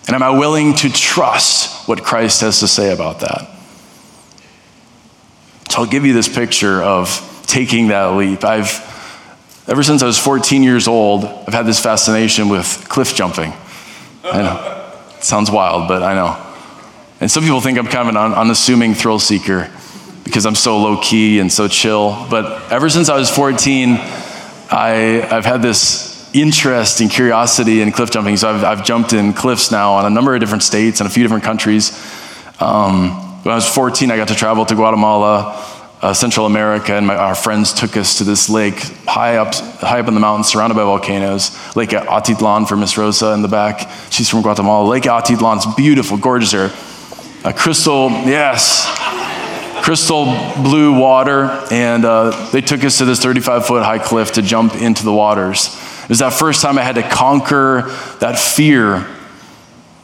And 0.06 0.14
am 0.14 0.22
I 0.22 0.30
willing 0.30 0.74
to 0.76 0.88
trust 0.90 1.71
what 1.86 2.02
Christ 2.02 2.40
has 2.40 2.60
to 2.60 2.68
say 2.68 2.92
about 2.92 3.20
that? 3.20 3.48
So 5.70 5.78
I'll 5.78 5.86
give 5.86 6.04
you 6.04 6.12
this 6.12 6.28
picture 6.28 6.82
of 6.82 7.42
taking 7.46 7.88
that 7.88 8.14
leap. 8.14 8.44
I've, 8.44 8.70
ever 9.66 9.82
since 9.82 10.02
I 10.02 10.06
was 10.06 10.18
14 10.18 10.62
years 10.62 10.86
old, 10.86 11.24
I've 11.24 11.54
had 11.54 11.66
this 11.66 11.80
fascination 11.80 12.48
with 12.48 12.86
cliff 12.88 13.14
jumping. 13.14 13.52
I 14.24 14.42
know. 14.42 15.14
It 15.16 15.24
sounds 15.24 15.50
wild, 15.50 15.88
but 15.88 16.02
I 16.02 16.14
know. 16.14 16.52
And 17.20 17.30
some 17.30 17.42
people 17.42 17.60
think 17.60 17.78
I'm 17.78 17.86
kind 17.86 18.08
of 18.08 18.16
an 18.16 18.34
unassuming 18.34 18.94
thrill 18.94 19.18
seeker 19.18 19.70
because 20.24 20.44
I'm 20.44 20.54
so 20.54 20.78
low 20.78 21.00
key 21.00 21.38
and 21.38 21.50
so 21.50 21.68
chill. 21.68 22.26
But 22.28 22.70
ever 22.72 22.88
since 22.90 23.08
I 23.08 23.16
was 23.16 23.30
14, 23.30 23.96
I, 24.70 25.26
I've 25.30 25.44
had 25.44 25.62
this 25.62 26.11
interest 26.34 27.00
and 27.00 27.10
curiosity 27.10 27.80
in 27.80 27.92
cliff 27.92 28.10
jumping. 28.10 28.36
So 28.36 28.48
I've, 28.48 28.64
I've 28.64 28.84
jumped 28.84 29.12
in 29.12 29.32
cliffs 29.32 29.70
now 29.70 29.94
on 29.94 30.06
a 30.06 30.10
number 30.10 30.34
of 30.34 30.40
different 30.40 30.62
states 30.62 31.00
and 31.00 31.08
a 31.08 31.12
few 31.12 31.22
different 31.22 31.44
countries. 31.44 31.90
Um, 32.60 33.10
when 33.42 33.52
I 33.52 33.56
was 33.56 33.68
14, 33.68 34.10
I 34.10 34.16
got 34.16 34.28
to 34.28 34.34
travel 34.34 34.64
to 34.66 34.74
Guatemala, 34.74 35.68
uh, 36.00 36.14
Central 36.14 36.46
America, 36.46 36.94
and 36.94 37.06
my, 37.06 37.16
our 37.16 37.34
friends 37.34 37.72
took 37.72 37.96
us 37.96 38.18
to 38.18 38.24
this 38.24 38.48
lake 38.48 38.78
high 39.06 39.36
up, 39.36 39.54
high 39.54 40.00
up 40.00 40.08
in 40.08 40.14
the 40.14 40.20
mountains, 40.20 40.48
surrounded 40.48 40.74
by 40.74 40.82
volcanoes. 40.82 41.50
Lake 41.76 41.90
Atitlan 41.90 42.68
for 42.68 42.76
Miss 42.76 42.96
Rosa 42.96 43.32
in 43.32 43.42
the 43.42 43.48
back. 43.48 43.90
She's 44.10 44.28
from 44.28 44.42
Guatemala. 44.42 44.88
Lake 44.88 45.04
Atitlan's 45.04 45.66
beautiful, 45.74 46.16
gorgeous 46.16 46.52
there. 46.52 46.72
A 47.44 47.52
crystal, 47.52 48.10
yes, 48.10 48.86
crystal 49.82 50.26
blue 50.62 50.96
water, 50.96 51.46
and 51.72 52.04
uh, 52.04 52.50
they 52.52 52.60
took 52.60 52.84
us 52.84 52.98
to 52.98 53.04
this 53.04 53.20
35 53.20 53.66
foot 53.66 53.82
high 53.82 53.98
cliff 53.98 54.32
to 54.32 54.42
jump 54.42 54.76
into 54.76 55.04
the 55.04 55.12
waters. 55.12 55.76
Was 56.12 56.18
that 56.18 56.34
first 56.34 56.60
time 56.60 56.76
I 56.76 56.82
had 56.82 56.96
to 56.96 57.02
conquer 57.02 57.84
that 58.20 58.38
fear, 58.38 59.06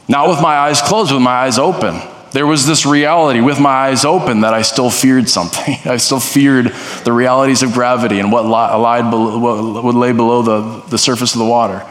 not 0.07 0.27
with 0.27 0.41
my 0.41 0.57
eyes 0.57 0.81
closed, 0.81 1.11
with 1.11 1.21
my 1.21 1.29
eyes 1.29 1.59
open. 1.59 2.01
There 2.31 2.47
was 2.47 2.65
this 2.65 2.83
reality 2.83 3.41
with 3.41 3.59
my 3.59 3.69
eyes 3.69 4.05
open 4.05 4.41
that 4.41 4.51
I 4.51 4.63
still 4.63 4.89
feared 4.89 5.29
something. 5.29 5.75
I 5.85 5.97
still 5.97 6.19
feared 6.19 6.73
the 7.03 7.13
realities 7.13 7.61
of 7.61 7.73
gravity 7.73 8.17
and 8.17 8.31
what, 8.31 8.43
lied 8.47 9.11
below, 9.11 9.83
what 9.83 9.93
lay 9.93 10.11
below 10.11 10.41
the, 10.41 10.83
the 10.89 10.97
surface 10.97 11.35
of 11.35 11.37
the 11.37 11.45
water. 11.45 11.85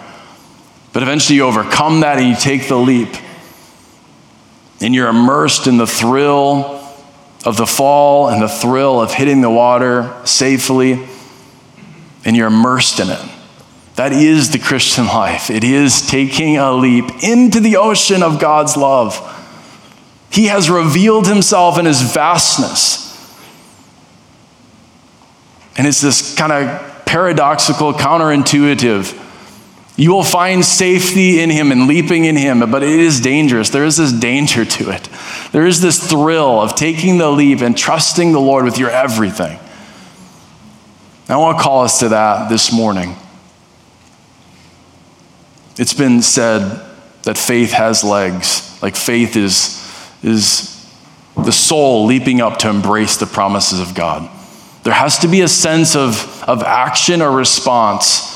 But 0.92 1.04
eventually 1.04 1.36
you 1.36 1.44
overcome 1.44 2.00
that 2.00 2.18
and 2.18 2.28
you 2.28 2.34
take 2.34 2.66
the 2.66 2.76
leap. 2.76 3.14
And 4.80 4.96
you're 4.96 5.10
immersed 5.10 5.68
in 5.68 5.76
the 5.76 5.86
thrill 5.86 6.84
of 7.44 7.56
the 7.56 7.68
fall 7.68 8.30
and 8.30 8.42
the 8.42 8.48
thrill 8.48 9.00
of 9.00 9.12
hitting 9.12 9.42
the 9.42 9.50
water 9.50 10.12
safely, 10.24 11.06
and 12.24 12.36
you're 12.36 12.48
immersed 12.48 12.98
in 12.98 13.10
it. 13.10 13.37
That 13.98 14.12
is 14.12 14.52
the 14.52 14.60
Christian 14.60 15.06
life. 15.06 15.50
It 15.50 15.64
is 15.64 16.06
taking 16.06 16.56
a 16.56 16.72
leap 16.72 17.06
into 17.24 17.58
the 17.58 17.78
ocean 17.78 18.22
of 18.22 18.38
God's 18.38 18.76
love. 18.76 19.18
He 20.30 20.46
has 20.46 20.70
revealed 20.70 21.26
himself 21.26 21.80
in 21.80 21.84
his 21.84 22.00
vastness. 22.00 23.08
And 25.76 25.84
it's 25.84 26.00
this 26.00 26.36
kind 26.36 26.52
of 26.52 27.06
paradoxical, 27.06 27.92
counterintuitive 27.92 29.20
You 29.96 30.12
will 30.12 30.22
find 30.22 30.64
safety 30.64 31.40
in 31.40 31.50
him 31.50 31.72
and 31.72 31.88
leaping 31.88 32.24
in 32.24 32.36
him, 32.36 32.60
but 32.70 32.84
it 32.84 33.00
is 33.00 33.20
dangerous. 33.20 33.70
There 33.70 33.84
is 33.84 33.96
this 33.96 34.12
danger 34.12 34.64
to 34.64 34.90
it. 34.90 35.08
There 35.50 35.66
is 35.66 35.80
this 35.80 36.08
thrill 36.08 36.60
of 36.60 36.76
taking 36.76 37.18
the 37.18 37.32
leap 37.32 37.62
and 37.62 37.76
trusting 37.76 38.30
the 38.30 38.38
Lord 38.38 38.64
with 38.64 38.78
your 38.78 38.90
everything. 38.90 39.58
I 41.28 41.36
want 41.36 41.58
to 41.58 41.64
call 41.64 41.82
us 41.82 41.98
to 41.98 42.10
that 42.10 42.48
this 42.48 42.72
morning. 42.72 43.16
It's 45.78 45.94
been 45.94 46.22
said 46.22 46.84
that 47.22 47.38
faith 47.38 47.70
has 47.70 48.02
legs, 48.02 48.78
like 48.82 48.96
faith 48.96 49.36
is, 49.36 49.80
is 50.22 50.74
the 51.36 51.52
soul 51.52 52.06
leaping 52.06 52.40
up 52.40 52.58
to 52.58 52.68
embrace 52.68 53.16
the 53.16 53.26
promises 53.26 53.80
of 53.80 53.94
God. 53.94 54.28
There 54.82 54.92
has 54.92 55.18
to 55.20 55.28
be 55.28 55.42
a 55.42 55.48
sense 55.48 55.94
of, 55.94 56.42
of 56.44 56.62
action 56.62 57.22
or 57.22 57.30
response 57.30 58.34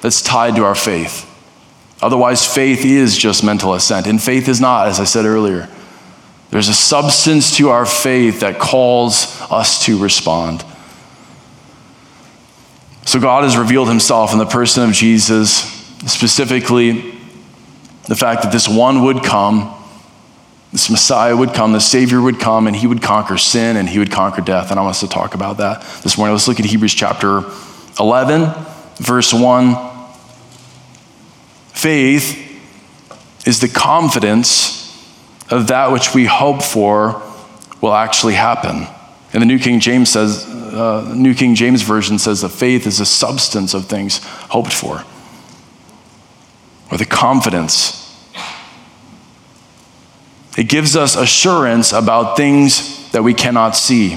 that's 0.00 0.22
tied 0.22 0.56
to 0.56 0.64
our 0.64 0.74
faith. 0.74 1.24
Otherwise, 2.00 2.46
faith 2.46 2.84
is 2.84 3.16
just 3.16 3.42
mental 3.42 3.74
assent, 3.74 4.06
and 4.06 4.22
faith 4.22 4.48
is 4.48 4.60
not, 4.60 4.88
as 4.88 5.00
I 5.00 5.04
said 5.04 5.24
earlier. 5.24 5.68
There's 6.50 6.68
a 6.68 6.74
substance 6.74 7.56
to 7.56 7.70
our 7.70 7.84
faith 7.84 8.40
that 8.40 8.58
calls 8.58 9.40
us 9.50 9.84
to 9.86 9.98
respond. 9.98 10.64
So, 13.04 13.20
God 13.20 13.44
has 13.44 13.56
revealed 13.56 13.88
himself 13.88 14.32
in 14.32 14.38
the 14.38 14.46
person 14.46 14.84
of 14.84 14.92
Jesus, 14.92 15.75
specifically 16.06 17.12
the 18.06 18.16
fact 18.16 18.42
that 18.42 18.52
this 18.52 18.68
one 18.68 19.04
would 19.04 19.22
come, 19.22 19.72
this 20.72 20.90
Messiah 20.90 21.36
would 21.36 21.54
come, 21.54 21.72
the 21.72 21.80
Savior 21.80 22.20
would 22.20 22.38
come, 22.38 22.66
and 22.66 22.76
he 22.76 22.86
would 22.86 23.02
conquer 23.02 23.38
sin 23.38 23.76
and 23.76 23.88
he 23.88 23.98
would 23.98 24.10
conquer 24.10 24.42
death. 24.42 24.70
And 24.70 24.78
I 24.78 24.82
want 24.82 24.96
us 24.96 25.00
to 25.00 25.08
talk 25.08 25.34
about 25.34 25.58
that 25.58 25.80
this 26.02 26.18
morning. 26.18 26.34
Let's 26.34 26.48
look 26.48 26.60
at 26.60 26.66
Hebrews 26.66 26.94
chapter 26.94 27.42
11, 27.98 28.52
verse 28.96 29.32
1. 29.32 29.74
Faith 31.72 32.42
is 33.46 33.60
the 33.60 33.68
confidence 33.68 34.76
of 35.50 35.68
that 35.68 35.92
which 35.92 36.14
we 36.14 36.24
hope 36.24 36.62
for 36.62 37.22
will 37.80 37.94
actually 37.94 38.34
happen. 38.34 38.86
And 39.32 39.42
the 39.42 39.46
New 39.46 39.58
King 39.58 39.80
James 39.80 40.10
says, 40.10 40.46
uh, 40.46 41.12
New 41.14 41.34
King 41.34 41.54
James 41.54 41.82
Version 41.82 42.18
says 42.18 42.40
that 42.40 42.48
faith 42.50 42.86
is 42.86 42.98
the 42.98 43.06
substance 43.06 43.74
of 43.74 43.86
things 43.86 44.18
hoped 44.24 44.72
for, 44.72 45.04
or 46.90 46.98
the 46.98 47.06
confidence. 47.06 48.02
It 50.56 50.68
gives 50.68 50.96
us 50.96 51.16
assurance 51.16 51.92
about 51.92 52.36
things 52.36 53.10
that 53.12 53.22
we 53.22 53.34
cannot 53.34 53.76
see. 53.76 54.16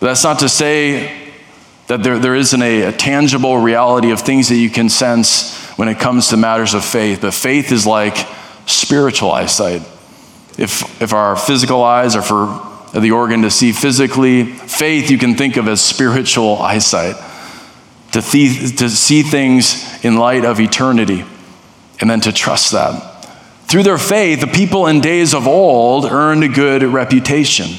But 0.00 0.08
that's 0.08 0.24
not 0.24 0.40
to 0.40 0.48
say 0.48 1.32
that 1.86 2.02
there, 2.02 2.18
there 2.18 2.34
isn't 2.34 2.60
a, 2.60 2.82
a 2.82 2.92
tangible 2.92 3.58
reality 3.58 4.10
of 4.10 4.20
things 4.20 4.48
that 4.48 4.56
you 4.56 4.70
can 4.70 4.88
sense 4.88 5.56
when 5.76 5.88
it 5.88 5.98
comes 5.98 6.28
to 6.28 6.36
matters 6.36 6.74
of 6.74 6.84
faith. 6.84 7.20
But 7.20 7.34
faith 7.34 7.70
is 7.70 7.86
like 7.86 8.16
spiritual 8.66 9.30
eyesight. 9.30 9.82
If, 10.58 11.00
if 11.00 11.12
our 11.12 11.36
physical 11.36 11.84
eyes 11.84 12.16
are 12.16 12.22
for 12.22 12.98
the 12.98 13.12
organ 13.12 13.42
to 13.42 13.50
see 13.50 13.72
physically, 13.72 14.44
faith 14.44 15.10
you 15.10 15.18
can 15.18 15.36
think 15.36 15.56
of 15.56 15.68
as 15.68 15.80
spiritual 15.80 16.58
eyesight. 16.58 17.16
To, 18.12 18.22
th- 18.22 18.76
to 18.76 18.88
see 18.88 19.22
things 19.22 20.04
in 20.04 20.16
light 20.16 20.44
of 20.44 20.58
eternity 20.58 21.24
and 22.00 22.08
then 22.08 22.20
to 22.22 22.32
trust 22.32 22.72
that. 22.72 23.12
Through 23.66 23.82
their 23.82 23.98
faith, 23.98 24.40
the 24.40 24.46
people 24.46 24.86
in 24.86 25.00
days 25.00 25.34
of 25.34 25.46
old 25.46 26.04
earned 26.04 26.44
a 26.44 26.48
good 26.48 26.82
reputation. 26.82 27.70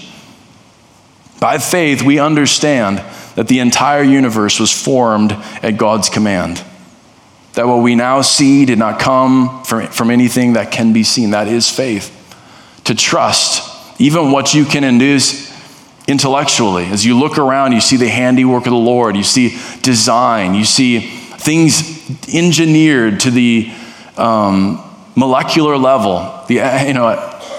By 1.40 1.60
faith, 1.60 2.02
we 2.02 2.20
understand 2.20 2.98
that 3.36 3.48
the 3.48 3.60
entire 3.60 4.04
universe 4.04 4.60
was 4.60 4.72
formed 4.72 5.32
at 5.32 5.78
God's 5.78 6.10
command. 6.10 6.64
That 7.54 7.68
what 7.68 7.82
we 7.82 7.96
now 7.96 8.22
see 8.22 8.66
did 8.66 8.80
not 8.80 9.00
come 9.00 9.64
from, 9.64 9.88
from 9.88 10.12
anything 10.12 10.54
that 10.54 10.72
can 10.72 10.94
be 10.94 11.04
seen. 11.04 11.32
That 11.32 11.48
is 11.48 11.70
faith. 11.70 12.14
To 12.86 12.96
trust 12.96 13.74
even 14.00 14.32
what 14.32 14.54
you 14.54 14.66
can 14.66 14.84
induce 14.84 15.48
intellectually. 16.08 16.86
As 16.86 17.06
you 17.06 17.20
look 17.20 17.38
around, 17.38 17.74
you 17.74 17.82
see 17.82 17.98
the 17.98 18.08
handiwork 18.08 18.66
of 18.66 18.72
the 18.72 18.78
Lord, 18.78 19.16
you 19.16 19.24
see 19.24 19.60
design, 19.82 20.54
you 20.54 20.64
see 20.64 21.00
things 21.00 22.34
engineered 22.34 23.20
to 23.22 23.32
the 23.32 23.72
um, 24.16 24.84
molecular 25.16 25.78
level, 25.78 26.44
the 26.48 26.56
you 26.88 26.94
know, 26.94 27.10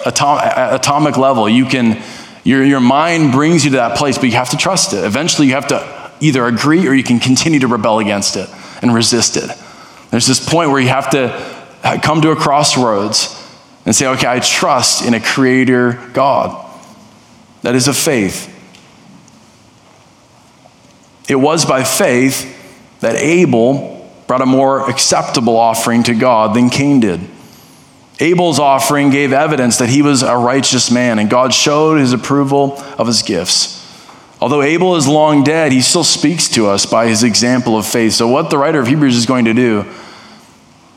atom, 0.07 0.39
atomic 0.75 1.17
level. 1.17 1.49
You 1.49 1.67
can, 1.67 2.03
your, 2.45 2.65
your 2.65 2.81
mind 2.81 3.33
brings 3.33 3.65
you 3.65 3.73
to 3.73 3.77
that 3.77 3.99
place, 3.99 4.17
but 4.17 4.27
you 4.27 4.33
have 4.33 4.51
to 4.51 4.57
trust 4.57 4.95
it. 4.95 5.05
Eventually, 5.05 5.49
you 5.49 5.55
have 5.55 5.69
to 5.69 6.13
either 6.21 6.47
agree 6.47 6.89
or 6.89 6.95
you 6.95 7.05
can 7.05 7.21
continue 7.21 7.61
to 7.61 7.69
rebel 7.69 7.99
against 7.99 8.37
it 8.37 8.49
and 8.83 8.95
resist 8.95 9.37
it. 9.37 9.51
There's 10.11 10.27
this 10.27 10.45
point 10.49 10.71
where 10.71 10.81
you 10.81 10.89
have 10.89 11.11
to 11.11 12.01
come 12.03 12.23
to 12.23 12.31
a 12.31 12.37
crossroads 12.37 13.35
and 13.85 13.95
say, 13.95 14.07
okay, 14.07 14.27
I 14.27 14.41
trust 14.41 15.05
in 15.05 15.15
a 15.15 15.21
creator 15.21 15.93
God. 16.13 16.65
That 17.69 17.75
is 17.75 17.87
a 17.87 17.93
faith. 17.93 18.49
It 21.29 21.35
was 21.35 21.67
by 21.67 21.85
faith 21.85 22.99
that 23.01 23.17
Abel 23.17 24.11
brought 24.27 24.41
a 24.41 24.47
more 24.47 24.89
acceptable 24.89 25.55
offering 25.55 26.03
to 26.05 26.15
God 26.15 26.57
than 26.57 26.71
Cain 26.71 27.01
did. 27.01 27.21
Abel's 28.21 28.59
offering 28.59 29.11
gave 29.11 29.35
evidence 29.35 29.77
that 29.77 29.91
he 29.91 30.01
was 30.01 30.23
a 30.23 30.35
righteous 30.35 30.91
man, 30.91 31.19
and 31.19 31.29
God 31.29 31.53
showed 31.53 31.99
his 31.99 32.15
approval 32.15 32.83
of 32.97 33.07
his 33.07 33.21
gifts. 33.21 33.87
Although 34.41 34.63
Abel 34.63 34.97
is 34.97 35.07
long 35.07 35.45
dead, 35.45 35.71
he 35.71 35.83
still 35.83 36.05
speaks 36.05 36.49
to 36.53 36.69
us 36.69 36.87
by 36.87 37.07
his 37.07 37.23
example 37.23 37.77
of 37.77 37.85
faith. 37.85 38.15
So, 38.15 38.29
what 38.29 38.49
the 38.49 38.57
writer 38.57 38.81
of 38.81 38.87
Hebrews 38.87 39.15
is 39.15 39.27
going 39.27 39.45
to 39.45 39.53
do 39.53 39.85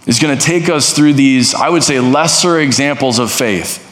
is 0.07 0.19
going 0.19 0.37
to 0.37 0.41
take 0.41 0.69
us 0.69 0.93
through 0.93 1.15
these, 1.15 1.53
I 1.53 1.67
would 1.67 1.83
say, 1.83 1.99
lesser 1.99 2.61
examples 2.61 3.19
of 3.19 3.29
faith. 3.29 3.89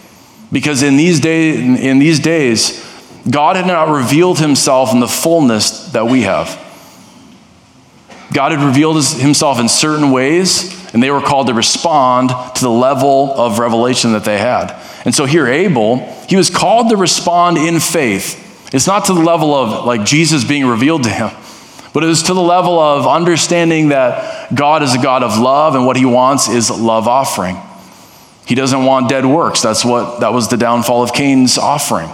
Because 0.52 0.82
in 0.82 0.98
these, 0.98 1.20
day, 1.20 1.56
in 1.56 2.00
these 2.00 2.20
days, 2.20 2.86
God 3.30 3.56
had 3.56 3.68
not 3.68 3.90
revealed 3.90 4.40
himself 4.40 4.94
in 4.94 5.00
the 5.00 5.08
fullness 5.08 5.92
that 5.92 6.08
we 6.08 6.24
have. 6.24 6.66
God 8.34 8.52
had 8.52 8.62
revealed 8.62 9.04
himself 9.04 9.60
in 9.60 9.68
certain 9.68 10.12
ways, 10.12 10.94
and 10.94 11.02
they 11.02 11.12
were 11.12 11.22
called 11.22 11.48
to 11.48 11.54
respond 11.54 12.30
to 12.30 12.62
the 12.62 12.70
level 12.70 13.32
of 13.34 13.60
revelation 13.60 14.14
that 14.14 14.24
they 14.24 14.38
had. 14.38 14.76
And 15.06 15.14
so 15.14 15.26
here, 15.26 15.48
Abel, 15.48 15.98
he 16.28 16.36
was 16.36 16.50
called 16.50 16.90
to 16.90 16.98
respond 16.98 17.58
in 17.58 17.80
faith. 17.80 18.74
It's 18.74 18.88
not 18.88 19.06
to 19.06 19.14
the 19.14 19.22
level 19.22 19.54
of 19.54 19.86
like 19.86 20.06
Jesus 20.06 20.44
being 20.44 20.66
revealed 20.66 21.04
to 21.04 21.10
him, 21.10 21.32
but 21.94 22.04
it 22.04 22.08
was 22.08 22.24
to 22.24 22.34
the 22.34 22.42
level 22.42 22.80
of 22.80 23.08
understanding 23.08 23.90
that 23.90 24.54
God 24.54 24.84
is 24.84 24.94
a 24.94 25.00
God 25.00 25.24
of 25.24 25.40
love 25.40 25.76
and 25.76 25.86
what 25.86 25.98
he 25.98 26.06
wants 26.06 26.50
is 26.50 26.70
love 26.70 27.08
offering. 27.08 27.58
He 28.50 28.56
doesn't 28.56 28.84
want 28.84 29.10
dead 29.10 29.28
works. 29.28 29.62
That's 29.62 29.86
what 29.86 30.22
that 30.22 30.34
was 30.34 30.48
the 30.48 30.58
downfall 30.58 31.04
of 31.04 31.14
Cain's 31.14 31.60
offering. 31.60 32.10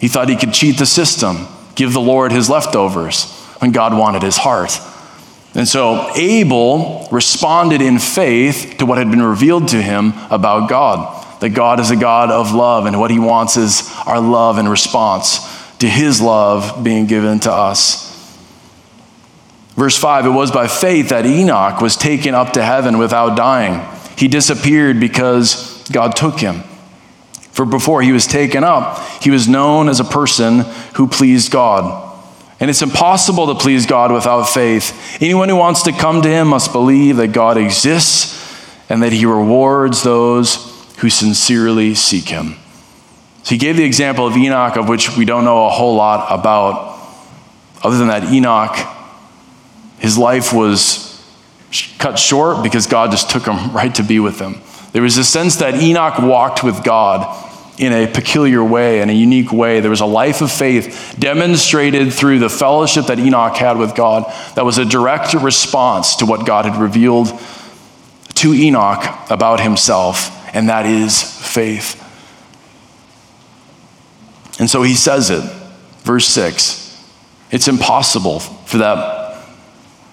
He 0.00 0.06
thought 0.06 0.28
he 0.28 0.36
could 0.36 0.52
cheat 0.52 0.78
the 0.78 0.86
system, 0.86 1.48
give 1.74 1.92
the 1.92 2.00
Lord 2.00 2.30
his 2.30 2.48
leftovers 2.48 3.28
when 3.58 3.72
God 3.72 3.92
wanted 3.92 4.22
his 4.22 4.36
heart. 4.36 4.78
And 5.56 5.66
so 5.66 6.12
Abel 6.14 7.08
responded 7.10 7.82
in 7.82 7.98
faith 7.98 8.76
to 8.78 8.86
what 8.86 8.98
had 8.98 9.10
been 9.10 9.20
revealed 9.20 9.66
to 9.68 9.82
him 9.82 10.12
about 10.30 10.68
God. 10.68 11.24
That 11.40 11.50
God 11.50 11.80
is 11.80 11.90
a 11.90 11.96
God 11.96 12.30
of 12.30 12.52
love, 12.52 12.86
and 12.86 13.00
what 13.00 13.10
he 13.10 13.18
wants 13.18 13.56
is 13.56 13.92
our 14.06 14.20
love 14.20 14.58
in 14.58 14.68
response 14.68 15.40
to 15.78 15.88
his 15.88 16.20
love 16.20 16.84
being 16.84 17.06
given 17.06 17.40
to 17.40 17.52
us. 17.52 18.06
Verse 19.74 19.98
5 19.98 20.26
It 20.26 20.30
was 20.30 20.52
by 20.52 20.68
faith 20.68 21.08
that 21.08 21.26
Enoch 21.26 21.80
was 21.80 21.96
taken 21.96 22.32
up 22.32 22.52
to 22.52 22.62
heaven 22.62 22.96
without 22.96 23.36
dying. 23.36 23.97
He 24.18 24.28
disappeared 24.28 25.00
because 25.00 25.88
God 25.90 26.16
took 26.16 26.40
him. 26.40 26.62
For 27.52 27.64
before 27.64 28.02
he 28.02 28.12
was 28.12 28.26
taken 28.26 28.62
up, 28.64 28.98
he 29.22 29.30
was 29.30 29.48
known 29.48 29.88
as 29.88 30.00
a 30.00 30.04
person 30.04 30.60
who 30.94 31.08
pleased 31.08 31.50
God. 31.50 32.04
And 32.60 32.68
it's 32.68 32.82
impossible 32.82 33.46
to 33.46 33.54
please 33.54 33.86
God 33.86 34.12
without 34.12 34.44
faith. 34.44 35.18
Anyone 35.22 35.48
who 35.48 35.56
wants 35.56 35.82
to 35.82 35.92
come 35.92 36.22
to 36.22 36.28
him 36.28 36.48
must 36.48 36.72
believe 36.72 37.16
that 37.16 37.28
God 37.28 37.56
exists 37.56 38.36
and 38.88 39.02
that 39.02 39.12
he 39.12 39.26
rewards 39.26 40.02
those 40.02 40.56
who 40.98 41.10
sincerely 41.10 41.94
seek 41.94 42.28
him. 42.28 42.56
So 43.44 43.50
he 43.50 43.58
gave 43.58 43.76
the 43.76 43.84
example 43.84 44.26
of 44.26 44.36
Enoch, 44.36 44.76
of 44.76 44.88
which 44.88 45.16
we 45.16 45.24
don't 45.24 45.44
know 45.44 45.66
a 45.66 45.70
whole 45.70 45.94
lot 45.94 46.26
about, 46.30 46.98
other 47.82 47.96
than 47.96 48.08
that, 48.08 48.24
Enoch 48.32 48.76
his 49.98 50.16
life 50.16 50.52
was 50.52 51.07
cut 51.98 52.18
short 52.18 52.62
because 52.62 52.86
God 52.86 53.10
just 53.10 53.30
took 53.30 53.46
him 53.46 53.72
right 53.72 53.94
to 53.96 54.02
be 54.02 54.20
with 54.20 54.40
him. 54.40 54.60
There 54.92 55.02
was 55.02 55.16
a 55.18 55.24
sense 55.24 55.56
that 55.56 55.82
Enoch 55.82 56.18
walked 56.18 56.64
with 56.64 56.82
God 56.82 57.46
in 57.78 57.92
a 57.92 58.06
peculiar 58.06 58.64
way, 58.64 59.00
in 59.00 59.10
a 59.10 59.12
unique 59.12 59.52
way. 59.52 59.80
There 59.80 59.90
was 59.90 60.00
a 60.00 60.06
life 60.06 60.40
of 60.40 60.50
faith 60.50 61.14
demonstrated 61.18 62.12
through 62.12 62.40
the 62.40 62.48
fellowship 62.48 63.06
that 63.06 63.18
Enoch 63.18 63.56
had 63.56 63.78
with 63.78 63.94
God 63.94 64.24
that 64.56 64.64
was 64.64 64.78
a 64.78 64.84
direct 64.84 65.34
response 65.34 66.16
to 66.16 66.26
what 66.26 66.44
God 66.46 66.64
had 66.64 66.80
revealed 66.80 67.28
to 68.34 68.54
Enoch 68.54 69.30
about 69.30 69.60
himself, 69.60 70.30
and 70.54 70.68
that 70.68 70.86
is 70.86 71.22
faith. 71.22 72.04
And 74.58 74.68
so 74.68 74.82
he 74.82 74.94
says 74.94 75.30
it, 75.30 75.44
verse 76.02 76.26
6 76.26 76.88
it's 77.50 77.68
impossible 77.68 78.40
for 78.40 78.78
that 78.78 79.42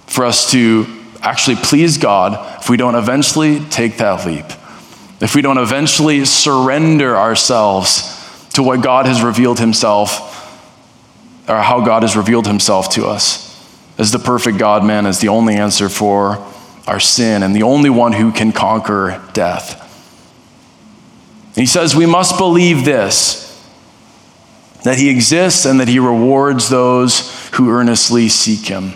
for 0.07 0.25
us 0.25 0.51
to 0.51 0.85
actually 1.25 1.57
please 1.57 1.97
God 1.97 2.61
if 2.61 2.69
we 2.69 2.77
don't 2.77 2.95
eventually 2.95 3.59
take 3.59 3.97
that 3.97 4.25
leap. 4.25 4.45
If 5.21 5.33
we 5.35 5.41
don't 5.41 5.57
eventually 5.57 6.23
surrender 6.25 7.17
ourselves 7.17 8.49
to 8.53 8.63
what 8.63 8.81
God 8.81 9.05
has 9.05 9.21
revealed 9.21 9.59
Himself, 9.59 10.31
or 11.49 11.57
how 11.57 11.83
God 11.83 12.03
has 12.03 12.15
revealed 12.15 12.47
Himself 12.47 12.89
to 12.91 13.07
us 13.07 13.43
as 13.97 14.11
the 14.11 14.19
perfect 14.19 14.57
God 14.57 14.85
man, 14.85 15.05
as 15.05 15.19
the 15.19 15.29
only 15.29 15.55
answer 15.55 15.89
for 15.89 16.45
our 16.87 16.99
sin 16.99 17.43
and 17.43 17.55
the 17.55 17.63
only 17.63 17.89
one 17.89 18.13
who 18.13 18.31
can 18.31 18.51
conquer 18.51 19.21
death. 19.33 19.81
And 21.47 21.61
he 21.61 21.65
says 21.65 21.95
we 21.95 22.05
must 22.05 22.37
believe 22.37 22.85
this 22.85 23.43
that 24.83 24.99
he 24.99 25.09
exists 25.09 25.65
and 25.65 25.79
that 25.79 25.87
he 25.87 25.97
rewards 25.97 26.69
those 26.69 27.49
who 27.53 27.71
earnestly 27.71 28.29
seek 28.29 28.67
him. 28.67 28.93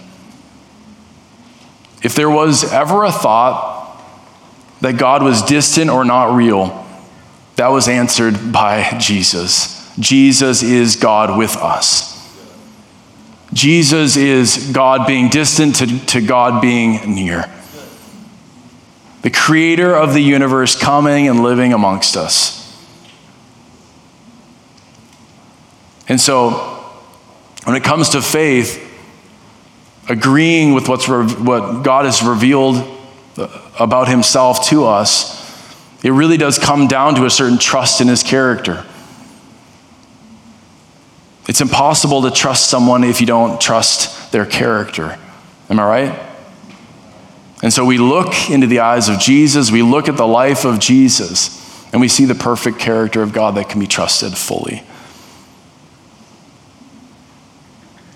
If 2.02 2.16
there 2.16 2.30
was 2.30 2.72
ever 2.72 3.04
a 3.04 3.12
thought 3.12 4.02
that 4.82 4.98
God 4.98 5.24
was 5.24 5.42
distant 5.42 5.90
or 5.90 6.06
not 6.06 6.36
real, 6.36 6.86
that 7.58 7.68
was 7.68 7.88
answered 7.90 8.54
by 8.54 8.98
Jesus. 9.00 9.76
Jesus 10.00 10.64
is 10.64 10.96
God 10.96 11.38
with 11.38 11.58
us. 11.58 12.18
Jesus 13.52 14.16
is 14.16 14.72
God 14.72 15.08
being 15.08 15.28
distant 15.30 15.76
to, 15.78 16.06
to 16.06 16.22
God 16.22 16.62
being 16.62 17.14
near. 17.14 17.54
The 19.24 19.30
creator 19.30 19.94
of 19.94 20.14
the 20.14 20.22
universe 20.22 20.80
coming 20.80 21.28
and 21.28 21.44
living 21.44 21.74
amongst 21.74 22.16
us. 22.16 22.56
And 26.08 26.22
so, 26.22 26.52
when 27.66 27.76
it 27.76 27.84
comes 27.84 28.10
to 28.10 28.22
faith, 28.22 28.89
agreeing 30.10 30.74
with 30.74 30.90
what's 30.90 31.08
re- 31.08 31.26
what 31.26 31.84
God 31.84 32.06
has 32.06 32.22
revealed 32.24 32.84
about 33.80 34.08
himself 34.08 34.68
to 34.70 34.86
us, 34.86 35.40
it 36.04 36.12
really 36.12 36.38
does 36.38 36.58
come 36.58 36.88
down 36.88 37.16
to 37.16 37.26
a 37.26 37.30
certain 37.30 37.58
trust 37.58 38.02
in 38.02 38.08
his 38.08 38.24
character. 38.24 38.86
It's 41.48 41.62
impossible 41.62 42.24
to 42.24 42.32
trust 42.32 42.70
someone 42.70 43.04
if 43.04 43.22
you 43.22 43.28
don't 43.28 43.62
trust 43.62 44.32
their 44.32 44.46
character. 44.46 45.18
Am 45.70 45.80
I 45.80 45.86
right? 45.86 46.20
And 47.62 47.74
so 47.74 47.84
we 47.86 47.98
look 47.98 48.50
into 48.50 48.68
the 48.68 48.80
eyes 48.80 49.10
of 49.10 49.20
Jesus, 49.20 49.72
we 49.72 49.82
look 49.82 50.08
at 50.08 50.18
the 50.18 50.28
life 50.28 50.66
of 50.66 50.80
Jesus, 50.80 51.58
and 51.92 52.00
we 52.00 52.08
see 52.08 52.26
the 52.26 52.36
perfect 52.36 52.80
character 52.80 53.22
of 53.22 53.34
God 53.34 53.56
that 53.56 53.70
can 53.70 53.80
be 53.80 53.88
trusted 53.88 54.38
fully. 54.38 54.84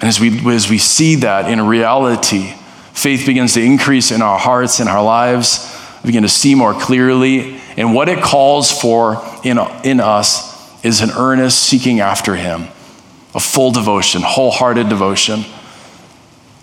And 0.03 0.09
as 0.09 0.19
we, 0.19 0.53
as 0.53 0.69
we 0.69 0.79
see 0.79 1.15
that 1.15 1.49
in 1.49 1.61
reality, 1.61 2.53
faith 2.91 3.25
begins 3.25 3.53
to 3.53 3.61
increase 3.61 4.11
in 4.11 4.21
our 4.21 4.37
hearts 4.37 4.81
and 4.81 4.89
our 4.89 5.01
lives. 5.01 5.73
We 6.03 6.07
begin 6.07 6.23
to 6.23 6.29
see 6.29 6.55
more 6.55 6.73
clearly. 6.73 7.55
And 7.77 7.95
what 7.95 8.09
it 8.09 8.21
calls 8.21 8.69
for 8.69 9.23
in, 9.45 9.57
in 9.85 10.01
us 10.01 10.83
is 10.83 10.99
an 10.99 11.11
earnest 11.11 11.57
seeking 11.57 12.01
after 12.01 12.35
Him, 12.35 12.63
a 13.33 13.39
full 13.39 13.71
devotion, 13.71 14.23
wholehearted 14.23 14.89
devotion, 14.89 15.45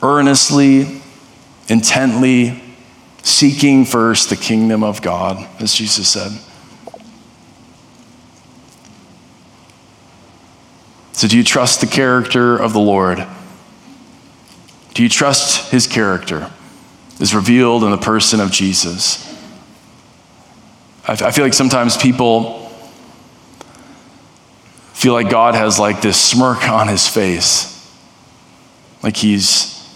earnestly, 0.03 1.01
intently 1.67 2.63
seeking 3.23 3.87
first 3.87 4.29
the 4.29 4.37
kingdom 4.37 4.85
of 4.85 5.01
God, 5.01 5.49
as 5.63 5.73
Jesus 5.73 6.11
said. 6.11 6.39
So, 11.21 11.29
do 11.29 11.37
you 11.37 11.45
trust 11.45 11.83
the 11.83 11.87
character 11.87 12.57
of 12.57 12.73
the 12.73 12.81
Lord? 12.81 13.27
Do 14.95 15.03
you 15.03 15.09
trust 15.11 15.71
his 15.71 15.87
character 15.87 16.51
is 17.21 17.35
revealed 17.35 17.85
in 17.85 17.91
the 17.91 17.99
person 17.99 18.41
of 18.41 18.51
Jesus? 18.51 19.29
I 21.07 21.31
feel 21.31 21.45
like 21.45 21.53
sometimes 21.53 21.99
people 21.99 22.71
feel 24.95 25.13
like 25.13 25.29
God 25.29 25.55
has 25.55 25.79
like 25.79 26.01
this 26.01 26.19
smirk 26.19 26.67
on 26.71 26.89
his 26.89 27.07
face, 27.07 27.95
like 29.03 29.19
he's 29.19 29.87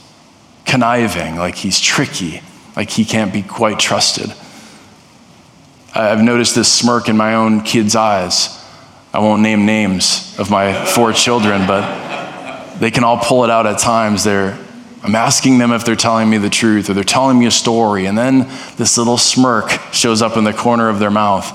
conniving, 0.66 1.36
like 1.36 1.54
he's 1.54 1.80
tricky, 1.80 2.42
like 2.76 2.90
he 2.90 3.06
can't 3.06 3.32
be 3.32 3.40
quite 3.40 3.78
trusted. 3.78 4.30
I've 5.94 6.22
noticed 6.22 6.54
this 6.54 6.70
smirk 6.70 7.08
in 7.08 7.16
my 7.16 7.34
own 7.34 7.62
kids' 7.62 7.96
eyes. 7.96 8.62
I 9.14 9.20
won't 9.20 9.42
name 9.42 9.64
names 9.64 10.34
of 10.40 10.50
my 10.50 10.74
four 10.86 11.12
children, 11.12 11.68
but 11.68 12.78
they 12.80 12.90
can 12.90 13.04
all 13.04 13.16
pull 13.16 13.44
it 13.44 13.50
out 13.50 13.64
at 13.64 13.78
times. 13.78 14.24
They're, 14.24 14.58
I'm 15.04 15.14
asking 15.14 15.58
them 15.58 15.70
if 15.70 15.84
they're 15.84 15.94
telling 15.94 16.28
me 16.28 16.38
the 16.38 16.50
truth 16.50 16.90
or 16.90 16.94
they're 16.94 17.04
telling 17.04 17.38
me 17.38 17.46
a 17.46 17.52
story, 17.52 18.06
and 18.06 18.18
then 18.18 18.48
this 18.76 18.98
little 18.98 19.16
smirk 19.16 19.70
shows 19.92 20.20
up 20.20 20.36
in 20.36 20.42
the 20.42 20.52
corner 20.52 20.88
of 20.88 20.98
their 20.98 21.12
mouth. 21.12 21.48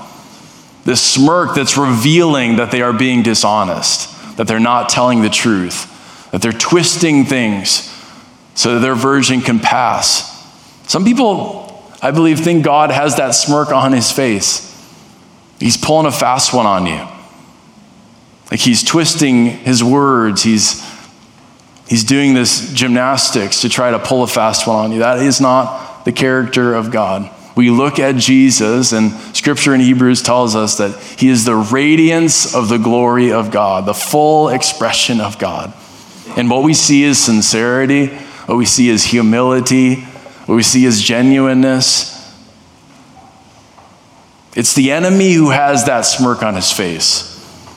This 0.86 1.02
smirk 1.02 1.54
that's 1.54 1.76
revealing 1.76 2.56
that 2.56 2.70
they 2.70 2.80
are 2.80 2.94
being 2.94 3.22
dishonest, 3.22 4.38
that 4.38 4.46
they're 4.46 4.58
not 4.58 4.88
telling 4.88 5.20
the 5.20 5.28
truth, 5.28 6.30
that 6.30 6.40
they're 6.40 6.52
twisting 6.52 7.26
things 7.26 7.94
so 8.54 8.72
that 8.72 8.80
their 8.80 8.94
version 8.94 9.42
can 9.42 9.60
pass. 9.60 10.30
Some 10.88 11.04
people, 11.04 11.94
I 12.00 12.10
believe, 12.10 12.40
think 12.40 12.64
God 12.64 12.90
has 12.90 13.18
that 13.18 13.32
smirk 13.32 13.70
on 13.70 13.92
his 13.92 14.10
face. 14.10 14.66
He's 15.58 15.76
pulling 15.76 16.06
a 16.06 16.10
fast 16.10 16.54
one 16.54 16.64
on 16.64 16.86
you. 16.86 17.06
Like 18.50 18.60
he's 18.60 18.82
twisting 18.82 19.46
his 19.46 19.82
words. 19.84 20.42
He's, 20.42 20.84
he's 21.88 22.04
doing 22.04 22.34
this 22.34 22.72
gymnastics 22.72 23.62
to 23.62 23.68
try 23.68 23.92
to 23.92 23.98
pull 23.98 24.22
a 24.22 24.26
fast 24.26 24.66
one 24.66 24.76
on 24.86 24.92
you. 24.92 24.98
That 25.00 25.18
is 25.18 25.40
not 25.40 26.04
the 26.04 26.12
character 26.12 26.74
of 26.74 26.90
God. 26.90 27.30
We 27.56 27.70
look 27.70 27.98
at 27.98 28.16
Jesus, 28.16 28.92
and 28.92 29.12
scripture 29.36 29.74
in 29.74 29.80
Hebrews 29.80 30.22
tells 30.22 30.56
us 30.56 30.78
that 30.78 30.98
he 31.18 31.28
is 31.28 31.44
the 31.44 31.56
radiance 31.56 32.54
of 32.54 32.68
the 32.68 32.78
glory 32.78 33.32
of 33.32 33.50
God, 33.50 33.86
the 33.86 33.94
full 33.94 34.48
expression 34.48 35.20
of 35.20 35.38
God. 35.38 35.74
And 36.36 36.48
what 36.48 36.62
we 36.62 36.74
see 36.74 37.02
is 37.02 37.18
sincerity, 37.18 38.06
what 38.46 38.56
we 38.56 38.64
see 38.66 38.88
is 38.88 39.04
humility, 39.04 39.96
what 40.46 40.54
we 40.54 40.62
see 40.62 40.84
is 40.84 41.02
genuineness. 41.02 42.16
It's 44.56 44.74
the 44.74 44.90
enemy 44.92 45.32
who 45.32 45.50
has 45.50 45.84
that 45.86 46.02
smirk 46.02 46.42
on 46.42 46.54
his 46.54 46.72
face. 46.72 47.29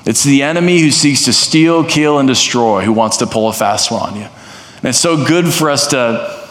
It's 0.05 0.23
the 0.23 0.43
enemy 0.43 0.79
who 0.79 0.91
seeks 0.91 1.25
to 1.25 1.33
steal, 1.33 1.83
kill, 1.83 2.19
and 2.19 2.27
destroy 2.27 2.81
who 2.81 2.91
wants 2.91 3.17
to 3.17 3.27
pull 3.27 3.47
a 3.47 3.53
fast 3.53 3.91
one 3.91 4.01
on 4.01 4.15
you. 4.17 4.27
And 4.77 4.85
it's 4.85 4.99
so 4.99 5.25
good 5.25 5.47
for 5.47 5.69
us 5.69 5.87
to, 5.87 6.47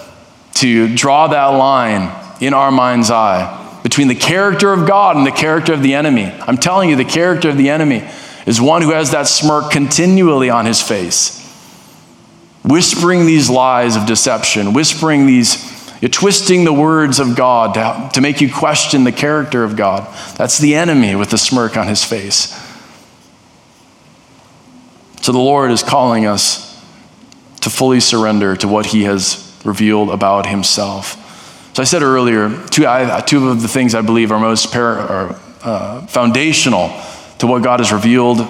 to 0.55 0.95
draw 0.95 1.29
that 1.29 1.49
line 1.49 2.11
in 2.41 2.55
our 2.55 2.73
mind's 2.73 3.11
eye 3.11 3.59
between 3.83 4.09
the 4.09 4.15
character 4.15 4.73
of 4.73 4.87
God 4.89 5.17
and 5.17 5.27
the 5.27 5.33
character 5.33 5.75
of 5.75 5.83
the 5.83 5.95
enemy. 5.95 6.25
I'm 6.25 6.57
telling 6.57 6.89
you, 6.89 6.97
the 6.97 7.05
character 7.05 7.51
of 7.51 7.59
the 7.59 7.69
enemy 7.69 8.09
is 8.47 8.61
one 8.61 8.81
who 8.81 8.93
has 8.93 9.11
that 9.11 9.27
smirk 9.29 9.71
continually 9.71 10.49
on 10.49 10.65
his 10.65 10.81
face, 10.81 11.39
whispering 12.65 13.27
these 13.27 13.51
lies 13.51 13.97
of 13.97 14.07
deception, 14.07 14.73
whispering 14.73 15.27
these, 15.27 16.01
you're 16.01 16.09
twisting 16.09 16.65
the 16.65 16.73
words 16.73 17.21
of 17.21 17.37
God 17.37 17.75
to, 17.75 18.15
to 18.15 18.21
make 18.23 18.41
you 18.41 18.53
question 18.53 19.05
the 19.05 19.13
character 19.13 19.63
of 19.63 19.77
God. 19.77 20.09
That's 20.37 20.59
the 20.59 20.75
enemy 20.75 21.15
with 21.17 21.31
the 21.31 21.39
smirk 21.39 21.77
on 21.77 21.87
his 21.87 22.03
face. 22.03 22.62
So 25.23 25.31
the 25.31 25.39
Lord 25.39 25.71
is 25.71 25.85
calling 25.85 26.27
us 26.27 26.69
to 27.61 27.71
fully 27.71 28.01
surrender 28.01 28.57
to 28.57 28.67
what 28.67 28.87
He 28.87 29.05
has 29.05 29.57
revealed 29.65 30.11
about 30.11 30.47
Himself. 30.47 31.17
So 31.75 31.81
I 31.81 31.85
said 31.85 32.03
earlier, 32.03 32.51
two, 32.67 32.89
I, 32.89 33.21
two 33.21 33.49
of 33.49 33.63
the 33.63 33.69
things 33.69 33.95
I 33.95 34.03
believe 34.03 34.33
are 34.33 34.41
most 34.41 34.73
par- 34.73 34.99
are, 34.99 35.41
uh, 35.63 36.07
foundational 36.09 36.89
to 37.39 37.47
what 37.47 37.63
God 37.63 37.79
has 37.79 37.93
revealed 37.93 38.41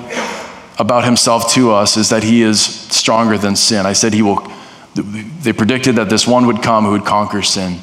about 0.79 1.05
Himself 1.05 1.53
to 1.53 1.73
us 1.73 1.99
is 1.99 2.09
that 2.09 2.23
He 2.23 2.41
is 2.41 2.65
stronger 2.65 3.37
than 3.37 3.55
sin. 3.55 3.85
I 3.85 3.93
said 3.93 4.15
He 4.15 4.23
will. 4.23 4.51
They 4.95 5.53
predicted 5.53 5.97
that 5.97 6.09
this 6.09 6.27
one 6.27 6.47
would 6.47 6.63
come 6.63 6.85
who 6.85 6.93
would 6.93 7.05
conquer 7.05 7.43
sin. 7.43 7.81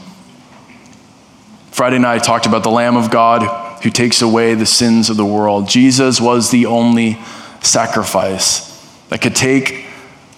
Friday 1.69 1.99
night, 1.99 2.15
I 2.15 2.19
talked 2.19 2.47
about 2.47 2.63
the 2.63 2.71
Lamb 2.71 2.97
of 2.97 3.11
God 3.11 3.83
who 3.83 3.91
takes 3.91 4.23
away 4.23 4.55
the 4.55 4.65
sins 4.65 5.11
of 5.11 5.15
the 5.15 5.25
world. 5.25 5.69
Jesus 5.69 6.19
was 6.19 6.49
the 6.49 6.65
only 6.65 7.19
sacrifice 7.61 8.68
that 9.09 9.21
could 9.21 9.35
take 9.35 9.85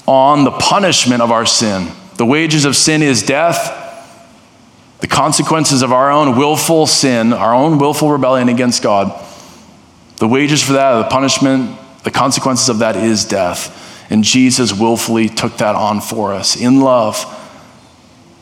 on 0.08 0.44
the 0.44 0.52
punishment 0.52 1.22
of 1.22 1.32
our 1.32 1.46
sin. 1.46 1.92
The 2.16 2.26
wages 2.26 2.66
of 2.66 2.76
sin 2.76 3.02
is 3.02 3.24
death. 3.24 3.78
The 5.00 5.08
consequences 5.08 5.82
of 5.82 5.92
our 5.92 6.12
own 6.12 6.38
willful 6.38 6.88
sin, 6.88 7.34
our 7.34 7.54
own 7.54 7.80
willful 7.80 8.12
rebellion 8.12 8.50
against 8.50 8.84
God, 8.84 9.20
the 10.18 10.28
wages 10.28 10.62
for 10.62 10.74
that, 10.74 11.02
the 11.02 11.10
punishment, 11.10 11.78
the 12.04 12.12
consequences 12.12 12.70
of 12.70 12.80
that 12.80 12.96
is 12.96 13.26
death. 13.26 13.78
And 14.12 14.24
Jesus 14.24 14.74
willfully 14.74 15.30
took 15.30 15.58
that 15.58 15.76
on 15.76 16.02
for 16.02 16.34
us 16.34 16.56
in 16.56 16.82
love. 16.82 17.26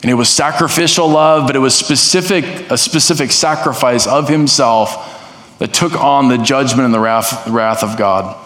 And 0.02 0.10
it 0.10 0.14
was 0.14 0.28
sacrificial 0.28 1.08
love, 1.08 1.46
but 1.46 1.56
it 1.56 1.60
was 1.60 1.74
specific, 1.74 2.44
a 2.70 2.76
specific 2.76 3.32
sacrifice 3.32 4.06
of 4.06 4.28
himself 4.28 5.56
that 5.58 5.72
took 5.72 5.94
on 5.94 6.28
the 6.28 6.38
judgment 6.38 6.84
and 6.84 6.92
the 6.92 7.00
wrath, 7.00 7.46
wrath 7.48 7.82
of 7.82 7.96
God. 7.96 8.36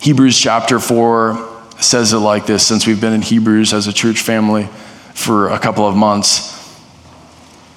Hebrews 0.00 0.38
chapter 0.38 0.78
4 0.78 1.56
says 1.80 2.12
it 2.12 2.18
like 2.18 2.46
this 2.46 2.66
since 2.66 2.86
we've 2.86 3.00
been 3.00 3.12
in 3.12 3.22
Hebrews 3.22 3.72
as 3.72 3.86
a 3.86 3.92
church 3.92 4.20
family 4.20 4.68
for 5.14 5.48
a 5.48 5.58
couple 5.58 5.86
of 5.86 5.96
months. 5.96 6.56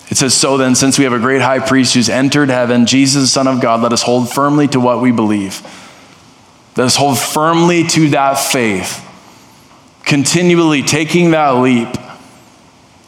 It 0.10 0.18
says, 0.18 0.34
So 0.34 0.58
then, 0.58 0.76
since 0.76 0.98
we 0.98 1.06
have 1.06 1.14
a 1.14 1.20
great 1.20 1.42
high 1.42 1.60
priest 1.60 1.94
who's 1.94 2.10
entered 2.10 2.50
heaven, 2.50 2.86
Jesus, 2.86 3.32
Son 3.32 3.48
of 3.48 3.62
God, 3.62 3.82
let 3.82 3.94
us 3.94 4.04
hold 4.04 4.30
firmly 4.32 4.68
to 4.70 4.80
what 4.80 5.02
we 5.02 5.12
believe. 5.12 5.62
Let 6.78 6.86
us 6.86 6.96
hold 6.96 7.18
firmly 7.18 7.88
to 7.90 8.10
that 8.10 8.36
faith, 8.36 9.06
continually 10.04 10.84
taking 10.84 11.32
that 11.32 11.52
leap 11.52 11.90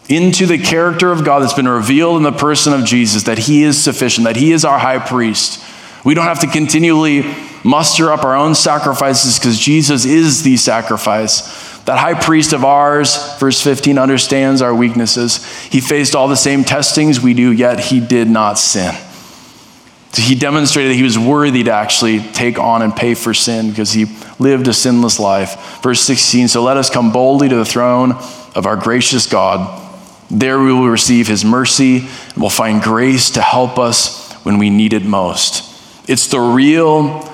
into 0.10 0.46
the 0.46 0.58
character 0.58 1.12
of 1.12 1.24
God 1.24 1.44
that's 1.44 1.54
been 1.54 1.68
revealed 1.68 2.18
in 2.18 2.24
the 2.24 2.32
person 2.32 2.74
of 2.74 2.86
Jesus, 2.86 3.24
that 3.24 3.38
He 3.38 3.64
is 3.64 3.82
sufficient, 3.82 4.26
that 4.26 4.36
He 4.38 4.52
is 4.52 4.66
our 4.66 4.80
high 4.80 5.00
priest. 5.00 5.64
We 6.04 6.14
don't 6.14 6.26
have 6.26 6.42
to 6.42 6.48
continually 6.48 7.22
muster 7.64 8.12
up 8.12 8.24
our 8.24 8.36
own 8.36 8.56
sacrifices 8.56 9.40
because 9.40 9.60
Jesus 9.60 10.06
is 10.06 10.44
the 10.44 10.58
sacrifice. 10.58 11.74
That 11.86 11.98
high 11.98 12.14
priest 12.14 12.54
of 12.54 12.64
ours, 12.64 13.38
verse 13.40 13.62
15, 13.62 13.98
understands 13.98 14.62
our 14.62 14.74
weaknesses. 14.74 15.46
He 15.64 15.82
faced 15.82 16.16
all 16.16 16.28
the 16.28 16.36
same 16.36 16.64
testings 16.64 17.20
we 17.20 17.34
do, 17.34 17.52
yet 17.52 17.80
he 17.80 18.00
did 18.00 18.30
not 18.30 18.58
sin. 18.58 18.94
So 20.14 20.22
he 20.22 20.36
demonstrated 20.36 20.92
that 20.92 20.96
he 20.96 21.04
was 21.04 21.18
worthy 21.18 21.64
to 21.64 21.72
actually 21.72 22.20
take 22.20 22.60
on 22.60 22.84
and 22.84 22.96
pay 22.96 23.16
for 23.16 23.34
sin 23.34 23.72
because 23.72 23.92
he 23.92 24.06
lived 24.38 24.68
a 24.68 24.74
sinless 24.74 25.20
life. 25.20 25.82
Verse 25.82 26.02
16 26.02 26.50
So 26.50 26.62
let 26.64 26.78
us 26.78 26.90
come 26.90 27.12
boldly 27.12 27.50
to 27.50 27.56
the 27.56 27.66
throne 27.66 28.12
of 28.56 28.68
our 28.68 28.76
gracious 28.76 29.26
God. 29.26 29.82
There 30.30 30.60
we 30.60 30.72
will 30.72 30.90
receive 30.90 31.28
his 31.28 31.44
mercy 31.44 31.98
and 31.98 32.38
we'll 32.38 32.50
find 32.50 32.82
grace 32.82 33.32
to 33.32 33.42
help 33.42 33.80
us 33.80 34.32
when 34.44 34.60
we 34.60 34.70
need 34.70 34.94
it 34.94 35.04
most. 35.04 35.70
It's 36.08 36.28
the 36.28 36.40
real, 36.40 37.33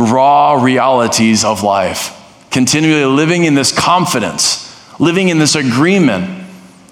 raw 0.00 0.54
realities 0.54 1.44
of 1.44 1.62
life. 1.62 2.16
Continually 2.50 3.04
living 3.04 3.44
in 3.44 3.54
this 3.54 3.72
confidence, 3.72 4.66
living 4.98 5.28
in 5.28 5.38
this 5.38 5.54
agreement 5.54 6.46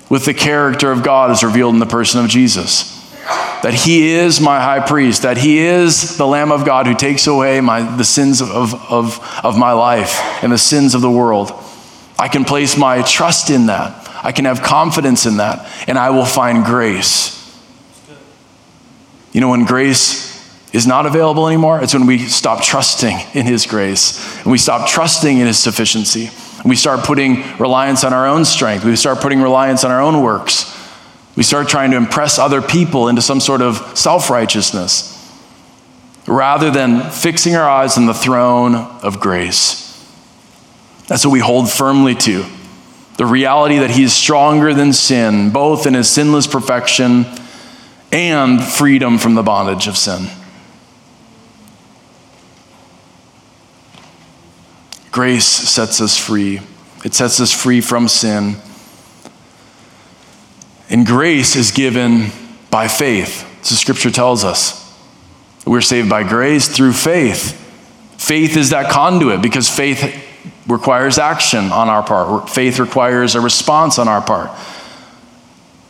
with 0.08 0.24
the 0.24 0.34
character 0.34 0.92
of 0.92 1.02
God 1.02 1.30
as 1.30 1.42
revealed 1.42 1.74
in 1.74 1.80
the 1.80 1.86
person 1.86 2.22
of 2.22 2.30
Jesus 2.30 2.98
that 3.62 3.74
he 3.74 4.10
is 4.10 4.40
my 4.40 4.60
high 4.60 4.80
priest, 4.80 5.22
that 5.22 5.36
he 5.36 5.58
is 5.58 6.16
the 6.16 6.26
Lamb 6.26 6.52
of 6.52 6.64
God 6.64 6.86
who 6.86 6.94
takes 6.94 7.26
away 7.26 7.60
my, 7.60 7.96
the 7.96 8.04
sins 8.04 8.40
of, 8.40 8.74
of, 8.90 9.40
of 9.42 9.58
my 9.58 9.72
life 9.72 10.20
and 10.42 10.52
the 10.52 10.58
sins 10.58 10.94
of 10.94 11.00
the 11.00 11.10
world. 11.10 11.52
I 12.18 12.28
can 12.28 12.44
place 12.44 12.76
my 12.76 13.02
trust 13.02 13.50
in 13.50 13.66
that. 13.66 14.08
I 14.22 14.32
can 14.32 14.44
have 14.44 14.62
confidence 14.62 15.26
in 15.26 15.38
that, 15.38 15.68
and 15.88 15.98
I 15.98 16.10
will 16.10 16.24
find 16.24 16.64
grace. 16.64 17.34
You 19.32 19.40
know, 19.40 19.50
when 19.50 19.64
grace 19.64 20.27
is 20.72 20.86
not 20.86 21.06
available 21.06 21.46
anymore, 21.46 21.82
it's 21.82 21.94
when 21.94 22.06
we 22.06 22.18
stop 22.18 22.62
trusting 22.62 23.16
in 23.34 23.46
His 23.46 23.66
grace 23.66 24.36
and 24.42 24.52
we 24.52 24.58
stop 24.58 24.88
trusting 24.88 25.38
in 25.38 25.46
His 25.46 25.58
sufficiency. 25.58 26.30
And 26.58 26.68
we 26.68 26.76
start 26.76 27.04
putting 27.04 27.42
reliance 27.58 28.04
on 28.04 28.12
our 28.12 28.26
own 28.26 28.44
strength. 28.44 28.84
We 28.84 28.96
start 28.96 29.20
putting 29.20 29.40
reliance 29.40 29.84
on 29.84 29.90
our 29.90 30.00
own 30.00 30.22
works. 30.22 30.74
We 31.36 31.44
start 31.44 31.68
trying 31.68 31.92
to 31.92 31.96
impress 31.96 32.38
other 32.38 32.60
people 32.60 33.08
into 33.08 33.22
some 33.22 33.40
sort 33.40 33.62
of 33.62 33.96
self 33.96 34.28
righteousness 34.28 35.14
rather 36.26 36.70
than 36.70 37.10
fixing 37.10 37.54
our 37.54 37.68
eyes 37.68 37.96
on 37.96 38.06
the 38.06 38.14
throne 38.14 38.74
of 38.74 39.20
grace. 39.20 39.84
That's 41.06 41.24
what 41.24 41.32
we 41.32 41.40
hold 41.40 41.70
firmly 41.70 42.14
to 42.16 42.44
the 43.16 43.26
reality 43.26 43.78
that 43.78 43.90
He 43.90 44.04
is 44.04 44.12
stronger 44.12 44.72
than 44.72 44.92
sin, 44.92 45.50
both 45.50 45.86
in 45.86 45.94
His 45.94 46.08
sinless 46.08 46.46
perfection 46.46 47.26
and 48.12 48.62
freedom 48.62 49.18
from 49.18 49.34
the 49.34 49.42
bondage 49.42 49.86
of 49.86 49.96
sin. 49.96 50.28
Grace 55.18 55.46
sets 55.46 56.00
us 56.00 56.16
free. 56.16 56.60
It 57.04 57.12
sets 57.12 57.40
us 57.40 57.52
free 57.52 57.80
from 57.80 58.06
sin. 58.06 58.54
And 60.88 61.04
grace 61.04 61.56
is 61.56 61.72
given 61.72 62.30
by 62.70 62.86
faith. 62.86 63.44
So 63.64 63.74
scripture 63.74 64.12
tells 64.12 64.44
us. 64.44 64.96
We're 65.66 65.80
saved 65.80 66.08
by 66.08 66.22
grace 66.22 66.68
through 66.68 66.92
faith. 66.92 67.50
Faith 68.16 68.56
is 68.56 68.70
that 68.70 68.92
conduit 68.92 69.42
because 69.42 69.68
faith 69.68 70.24
requires 70.68 71.18
action 71.18 71.72
on 71.72 71.88
our 71.88 72.04
part. 72.04 72.48
Faith 72.48 72.78
requires 72.78 73.34
a 73.34 73.40
response 73.40 73.98
on 73.98 74.06
our 74.06 74.22
part. 74.22 74.56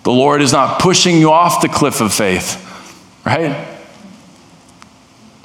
The 0.04 0.10
Lord 0.10 0.40
is 0.40 0.52
not 0.52 0.80
pushing 0.80 1.18
you 1.18 1.32
off 1.32 1.60
the 1.60 1.68
cliff 1.68 2.00
of 2.00 2.14
faith, 2.14 2.56
right? 3.26 3.76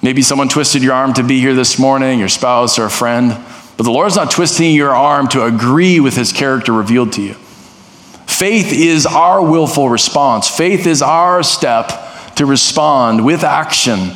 Maybe 0.01 0.21
someone 0.21 0.47
twisted 0.47 0.83
your 0.83 0.93
arm 0.93 1.13
to 1.15 1.23
be 1.23 1.41
here 1.41 1.53
this 1.53 1.77
morning, 1.77 2.19
your 2.19 2.29
spouse 2.29 2.79
or 2.79 2.85
a 2.85 2.89
friend, 2.89 3.37
but 3.77 3.83
the 3.83 3.91
Lord's 3.91 4.15
not 4.15 4.31
twisting 4.31 4.75
your 4.75 4.95
arm 4.95 5.27
to 5.29 5.43
agree 5.45 5.99
with 5.99 6.15
his 6.15 6.31
character 6.31 6.71
revealed 6.71 7.13
to 7.13 7.21
you. 7.21 7.33
Faith 8.27 8.71
is 8.71 9.05
our 9.05 9.41
willful 9.41 9.89
response. 9.89 10.47
Faith 10.47 10.85
is 10.87 11.01
our 11.01 11.43
step 11.43 11.91
to 12.35 12.45
respond 12.45 13.23
with 13.23 13.43
action 13.43 14.11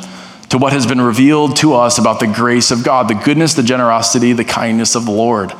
to 0.48 0.58
what 0.58 0.72
has 0.72 0.86
been 0.86 1.00
revealed 1.00 1.56
to 1.56 1.74
us 1.74 1.98
about 1.98 2.20
the 2.20 2.26
grace 2.26 2.70
of 2.70 2.82
God, 2.82 3.08
the 3.08 3.14
goodness, 3.14 3.54
the 3.54 3.62
generosity, 3.62 4.32
the 4.32 4.44
kindness 4.44 4.94
of 4.94 5.04
the 5.04 5.12
Lord. 5.12 5.52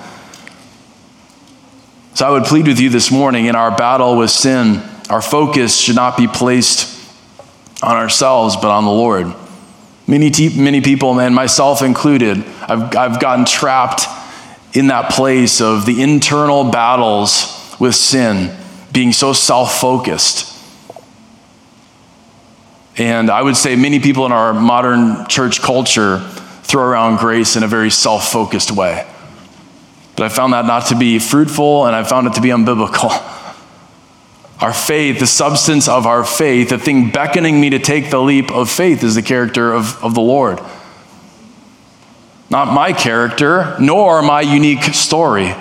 So 2.15 2.27
I 2.27 2.31
would 2.31 2.45
plead 2.45 2.67
with 2.67 2.81
you 2.81 2.89
this 2.89 3.11
morning 3.11 3.47
in 3.47 3.55
our 3.55 3.77
battle 3.77 4.17
with 4.17 4.31
sin, 4.31 4.83
our 5.09 5.23
focus 5.23 5.79
should 5.79 5.97
not 5.97 6.17
be 6.17 6.27
placed 6.27 6.95
on 7.83 7.97
ourselves, 7.97 8.57
but 8.57 8.69
on 8.69 8.85
the 8.85 8.91
Lord. 8.91 9.33
Many, 10.09 10.33
many 10.57 10.81
people, 10.81 11.21
and 11.21 11.35
myself 11.35 11.83
included, 11.83 12.39
I've, 12.63 12.97
I've 12.97 13.21
gotten 13.21 13.45
trapped 13.45 14.07
in 14.73 14.87
that 14.87 15.13
place 15.13 15.61
of 15.61 15.85
the 15.85 16.03
internal 16.03 16.71
battles 16.71 17.77
with 17.79 17.95
sin, 17.95 18.57
being 18.91 19.13
so 19.13 19.35
self 19.35 19.79
focused. 19.79 20.55
And 22.97 23.31
I 23.31 23.43
would 23.43 23.57
say 23.57 23.77
many 23.77 24.01
people 24.01 24.25
in 24.25 24.33
our 24.33 24.55
modern 24.55 25.29
church 25.29 25.61
culture 25.61 26.21
throw 26.63 26.85
around 26.85 27.19
grace 27.19 27.55
in 27.57 27.63
a 27.63 27.69
very 27.69 27.91
self 27.91 28.33
focused 28.33 28.73
way. 28.73 29.07
But 30.17 30.25
I 30.25 30.29
found 30.31 30.55
that 30.55 30.65
not 30.65 30.87
to 30.87 30.97
be 30.97 31.19
fruitful 31.19 31.87
and 31.87 31.95
I 31.95 32.03
found 32.03 32.27
it 32.27 32.33
to 32.35 32.41
be 32.41 32.49
unbiblical. 32.49 33.11
Our 34.61 34.73
faith, 34.73 35.21
the 35.21 35.27
substance 35.27 35.89
of 35.89 36.07
our 36.07 36.25
faith, 36.25 36.71
the 36.71 36.79
thing 36.79 37.11
beckoning 37.11 37.61
me 37.61 37.71
to 37.71 37.79
take 37.79 38.11
the 38.11 38.21
leap 38.21 38.51
of 38.51 38.69
faith 38.69 39.05
is 39.05 39.15
the 39.15 39.23
character 39.23 39.73
of, 39.73 40.03
of 40.03 40.15
the 40.15 40.21
Lord. 40.21 40.61
Not 42.51 42.73
my 42.73 42.93
character, 42.93 43.77
nor 43.79 44.23
my 44.23 44.41
unique 44.41 44.83
story 44.95 45.55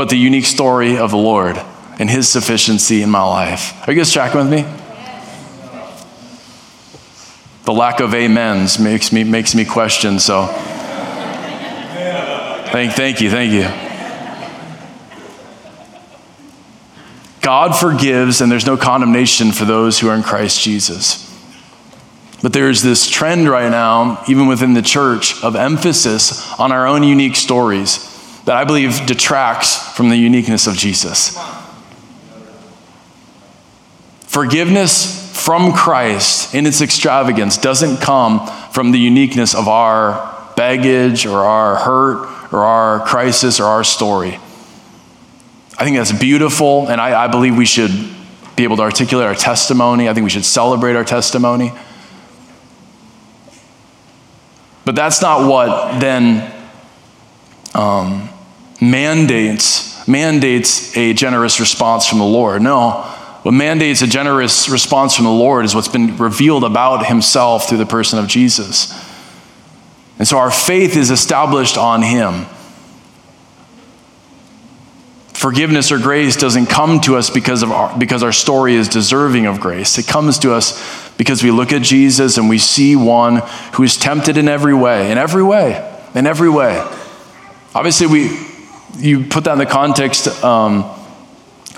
but 0.00 0.08
the 0.08 0.16
unique 0.16 0.46
story 0.46 0.96
of 0.96 1.10
the 1.10 1.18
Lord 1.18 1.60
and 1.98 2.08
His 2.08 2.26
sufficiency 2.26 3.02
in 3.02 3.10
my 3.10 3.22
life. 3.22 3.86
Are 3.86 3.92
you 3.92 4.00
guys 4.00 4.10
tracking 4.10 4.40
with 4.40 4.50
me? 4.50 4.62
The 7.64 7.72
lack 7.74 8.00
of 8.00 8.14
amens 8.14 8.78
makes 8.78 9.12
me, 9.12 9.24
makes 9.24 9.54
me 9.54 9.66
question, 9.66 10.18
so. 10.18 10.46
Thank, 12.72 12.92
thank 12.92 13.20
you, 13.20 13.28
thank 13.28 13.52
you. 13.52 13.89
God 17.40 17.72
forgives, 17.72 18.40
and 18.40 18.52
there's 18.52 18.66
no 18.66 18.76
condemnation 18.76 19.52
for 19.52 19.64
those 19.64 19.98
who 19.98 20.08
are 20.08 20.14
in 20.14 20.22
Christ 20.22 20.60
Jesus. 20.60 21.26
But 22.42 22.52
there's 22.52 22.82
this 22.82 23.08
trend 23.08 23.48
right 23.48 23.70
now, 23.70 24.22
even 24.28 24.46
within 24.46 24.74
the 24.74 24.82
church, 24.82 25.42
of 25.42 25.56
emphasis 25.56 26.52
on 26.58 26.72
our 26.72 26.86
own 26.86 27.02
unique 27.02 27.36
stories 27.36 28.06
that 28.44 28.56
I 28.56 28.64
believe 28.64 29.06
detracts 29.06 29.76
from 29.94 30.08
the 30.08 30.16
uniqueness 30.16 30.66
of 30.66 30.74
Jesus. 30.74 31.38
Forgiveness 34.22 35.30
from 35.36 35.72
Christ 35.72 36.54
in 36.54 36.66
its 36.66 36.80
extravagance 36.80 37.56
doesn't 37.56 37.98
come 37.98 38.46
from 38.72 38.92
the 38.92 38.98
uniqueness 38.98 39.54
of 39.54 39.68
our 39.68 40.52
baggage 40.56 41.26
or 41.26 41.38
our 41.38 41.76
hurt 41.76 42.52
or 42.52 42.60
our 42.60 43.00
crisis 43.06 43.60
or 43.60 43.64
our 43.64 43.84
story. 43.84 44.38
I 45.80 45.84
think 45.84 45.96
that's 45.96 46.12
beautiful, 46.12 46.88
and 46.88 47.00
I, 47.00 47.24
I 47.24 47.28
believe 47.28 47.56
we 47.56 47.64
should 47.64 47.90
be 48.54 48.64
able 48.64 48.76
to 48.76 48.82
articulate 48.82 49.26
our 49.26 49.34
testimony. 49.34 50.10
I 50.10 50.12
think 50.12 50.24
we 50.24 50.30
should 50.30 50.44
celebrate 50.44 50.94
our 50.94 51.04
testimony. 51.04 51.72
But 54.84 54.94
that's 54.94 55.22
not 55.22 55.48
what 55.48 55.98
then 55.98 56.52
um, 57.74 58.28
mandates, 58.78 60.06
mandates 60.06 60.94
a 60.98 61.14
generous 61.14 61.60
response 61.60 62.06
from 62.06 62.18
the 62.18 62.26
Lord. 62.26 62.60
No, 62.60 63.00
what 63.42 63.52
mandates 63.52 64.02
a 64.02 64.06
generous 64.06 64.68
response 64.68 65.16
from 65.16 65.24
the 65.24 65.30
Lord 65.30 65.64
is 65.64 65.74
what's 65.74 65.88
been 65.88 66.18
revealed 66.18 66.64
about 66.64 67.06
himself 67.06 67.70
through 67.70 67.78
the 67.78 67.86
person 67.86 68.18
of 68.18 68.26
Jesus. 68.26 68.92
And 70.18 70.28
so 70.28 70.36
our 70.36 70.50
faith 70.50 70.94
is 70.94 71.10
established 71.10 71.78
on 71.78 72.02
him. 72.02 72.44
Forgiveness 75.40 75.90
or 75.90 75.98
grace 75.98 76.36
doesn't 76.36 76.66
come 76.66 77.00
to 77.00 77.16
us 77.16 77.30
because, 77.30 77.62
of 77.62 77.72
our, 77.72 77.98
because 77.98 78.22
our 78.22 78.30
story 78.30 78.74
is 78.74 78.90
deserving 78.90 79.46
of 79.46 79.58
grace. 79.58 79.96
It 79.96 80.06
comes 80.06 80.38
to 80.40 80.52
us 80.52 81.16
because 81.16 81.42
we 81.42 81.50
look 81.50 81.72
at 81.72 81.80
Jesus 81.80 82.36
and 82.36 82.46
we 82.46 82.58
see 82.58 82.94
one 82.94 83.36
who 83.72 83.82
is 83.82 83.96
tempted 83.96 84.36
in 84.36 84.48
every 84.48 84.74
way, 84.74 85.10
in 85.10 85.16
every 85.16 85.42
way, 85.42 85.98
in 86.14 86.26
every 86.26 86.50
way. 86.50 86.76
Obviously, 87.74 88.06
we, 88.06 88.38
you 88.98 89.24
put 89.24 89.44
that 89.44 89.54
in 89.54 89.58
the 89.58 89.64
context 89.64 90.26
um, 90.44 90.82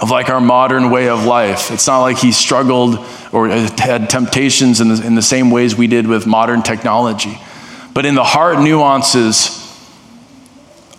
of 0.01 0.11
like 0.11 0.29
our 0.29 0.41
modern 0.41 0.91
way 0.91 1.09
of 1.09 1.25
life. 1.25 1.71
It's 1.71 1.87
not 1.87 2.01
like 2.01 2.19
he 2.19 2.33
struggled 2.33 2.99
or 3.31 3.47
had 3.47 4.11
temptations 4.11 4.81
in 4.81 4.89
the, 4.89 5.07
in 5.07 5.15
the 5.15 5.23
same 5.23 5.53
ways 5.53 5.77
we 5.77 5.87
did 5.87 6.09
with 6.09 6.27
modern 6.27 6.63
technology. 6.63 7.39
But 7.95 8.07
in 8.07 8.17
the 8.17 8.25
heart 8.25 8.59
nuances 8.59 9.57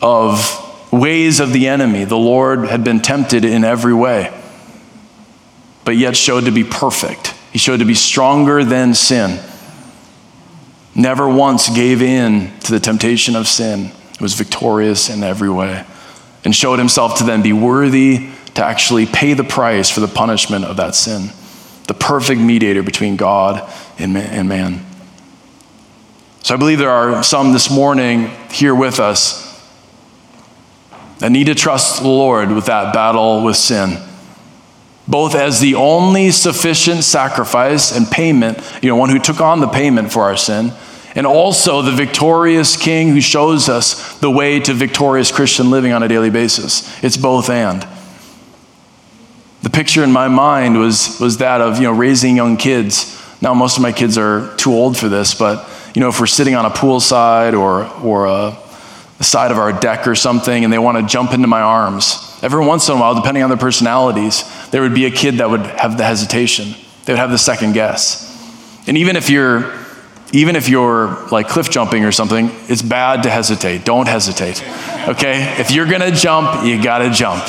of 0.02 0.63
ways 0.94 1.40
of 1.40 1.52
the 1.52 1.68
enemy, 1.68 2.06
the 2.06 2.18
Lord 2.18 2.68
had 2.68 2.84
been 2.84 3.02
tempted 3.02 3.44
in 3.44 3.64
every 3.64 3.94
way, 3.94 4.32
but 5.84 5.98
yet 5.98 6.16
showed 6.16 6.46
to 6.46 6.52
be 6.52 6.64
perfect. 6.64 7.34
He 7.52 7.58
showed 7.58 7.80
to 7.80 7.86
be 7.86 7.96
stronger 7.96 8.64
than 8.64 8.94
sin. 8.94 9.44
Never 10.96 11.28
once 11.28 11.70
gave 11.70 12.02
in 12.02 12.58
to 12.62 12.72
the 12.72 12.80
temptation 12.80 13.36
of 13.36 13.48
sin. 13.48 13.92
He 14.18 14.24
was 14.24 14.36
victorious 14.36 15.10
in 15.10 15.24
every 15.24 15.50
way 15.50 15.86
and 16.46 16.56
showed 16.56 16.78
himself 16.78 17.18
to 17.18 17.24
then 17.24 17.42
be 17.42 17.54
worthy 17.54 18.30
to 18.54 18.64
actually 18.64 19.08
pay 19.08 19.34
the 19.34 19.44
price 19.44 19.90
for 19.90 20.00
the 20.00 20.08
punishment 20.08 20.66
of 20.66 20.78
that 20.78 20.94
sin. 20.94 21.30
The 21.88 21.96
perfect 21.96 22.40
mediator 22.40 22.84
between 22.84 23.16
God 23.16 23.68
and 23.98 24.14
man. 24.14 24.86
So 26.44 26.54
I 26.54 26.58
believe 26.58 26.78
there 26.78 26.92
are 26.92 27.24
some 27.24 27.54
this 27.54 27.72
morning 27.72 28.30
here 28.52 28.76
with 28.76 29.00
us 29.00 29.43
that 31.24 31.32
need 31.32 31.46
to 31.46 31.56
trust 31.56 32.02
the 32.02 32.10
Lord 32.10 32.52
with 32.52 32.66
that 32.66 32.94
battle 32.94 33.46
with 33.46 33.56
sin. 33.56 33.98
Both 35.08 35.36
as 35.36 35.62
the 35.62 35.76
only 35.76 36.32
sufficient 36.32 37.06
sacrifice 37.06 37.96
and 37.96 38.06
payment, 38.12 38.60
you 38.82 38.90
know, 38.90 38.98
one 38.98 39.10
who 39.10 39.20
took 39.20 39.40
on 39.40 39.62
the 39.62 39.70
payment 39.70 40.12
for 40.12 40.24
our 40.24 40.36
sin, 40.36 40.74
and 41.16 41.26
also 41.26 41.82
the 41.82 41.94
victorious 41.94 42.76
King 42.76 43.08
who 43.08 43.22
shows 43.22 43.70
us 43.70 44.20
the 44.20 44.30
way 44.30 44.60
to 44.60 44.74
victorious 44.74 45.32
Christian 45.32 45.72
living 45.72 45.94
on 45.94 46.04
a 46.04 46.10
daily 46.10 46.30
basis. 46.30 47.02
It's 47.02 47.16
both 47.16 47.50
and. 47.50 47.88
The 49.62 49.70
picture 49.70 50.04
in 50.04 50.12
my 50.12 50.28
mind 50.28 50.78
was, 50.78 51.22
was 51.22 51.38
that 51.38 51.62
of 51.62 51.78
you 51.78 51.84
know, 51.84 51.94
raising 51.94 52.36
young 52.36 52.58
kids. 52.58 53.18
Now, 53.42 53.54
most 53.54 53.78
of 53.78 53.82
my 53.82 53.94
kids 53.94 54.18
are 54.18 54.54
too 54.58 54.74
old 54.74 54.98
for 54.98 55.08
this, 55.08 55.34
but 55.34 55.70
you 55.96 56.02
know, 56.02 56.10
if 56.10 56.20
we're 56.20 56.28
sitting 56.28 56.56
on 56.56 56.66
a 56.66 56.70
poolside 56.70 57.58
or, 57.58 57.86
or 58.04 58.26
a, 58.26 58.58
the 59.24 59.30
side 59.30 59.52
of 59.52 59.58
our 59.58 59.72
deck 59.72 60.06
or 60.06 60.16
something 60.16 60.66
and 60.66 60.74
they 60.74 60.78
want 60.78 60.98
to 60.98 61.04
jump 61.06 61.32
into 61.32 61.48
my 61.48 61.62
arms, 61.62 62.38
every 62.44 62.66
once 62.66 62.90
in 62.90 62.98
a 62.98 63.00
while, 63.00 63.16
depending 63.16 63.42
on 63.42 63.50
their 63.50 63.58
personalities, 63.58 64.44
there 64.72 64.82
would 64.82 64.94
be 64.94 65.06
a 65.06 65.12
kid 65.12 65.36
that 65.36 65.50
would 65.50 65.62
have 65.62 65.98
the 65.98 66.04
hesitation. 66.04 66.76
They 67.06 67.14
would 67.14 67.20
have 67.20 67.32
the 67.32 67.38
second 67.38 67.72
guess. 67.72 68.30
And 68.86 68.98
even 68.98 69.16
if 69.16 69.30
you're 69.30 69.80
even 70.34 70.56
if 70.56 70.68
you're 70.68 71.28
like 71.28 71.48
cliff 71.48 71.70
jumping 71.70 72.06
or 72.06 72.12
something, 72.12 72.50
it's 72.68 72.82
bad 72.82 73.24
to 73.24 73.30
hesitate. 73.30 73.86
Don't 73.86 74.08
hesitate. 74.08 74.62
Okay? 75.08 75.56
If 75.60 75.72
you're 75.72 75.86
gonna 75.86 76.12
jump, 76.12 76.66
you 76.66 76.84
gotta 76.84 77.12
jump. 77.12 77.44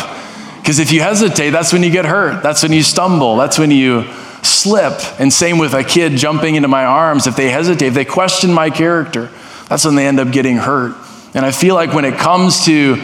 Because 0.60 0.78
if 0.78 0.92
you 0.92 1.00
hesitate, 1.00 1.50
that's 1.50 1.72
when 1.72 1.82
you 1.82 1.90
get 1.90 2.04
hurt. 2.04 2.42
That's 2.42 2.62
when 2.62 2.72
you 2.72 2.82
stumble. 2.82 3.36
That's 3.36 3.58
when 3.58 3.70
you 3.70 4.04
slip. 4.42 5.00
And 5.18 5.32
same 5.32 5.58
with 5.58 5.72
a 5.74 5.82
kid 5.82 6.12
jumping 6.18 6.54
into 6.54 6.68
my 6.68 6.84
arms. 6.84 7.26
If 7.26 7.36
they 7.36 7.50
hesitate, 7.50 7.86
if 7.88 7.94
they 7.94 8.04
question 8.04 8.52
my 8.52 8.70
character, 8.70 9.30
that's 9.68 9.84
when 9.84 9.94
they 9.94 10.06
end 10.06 10.20
up 10.20 10.30
getting 10.30 10.58
hurt. 10.58 10.94
And 11.34 11.44
I 11.44 11.50
feel 11.50 11.74
like 11.74 11.92
when 11.92 12.04
it 12.04 12.14
comes 12.14 12.64
to 12.66 13.02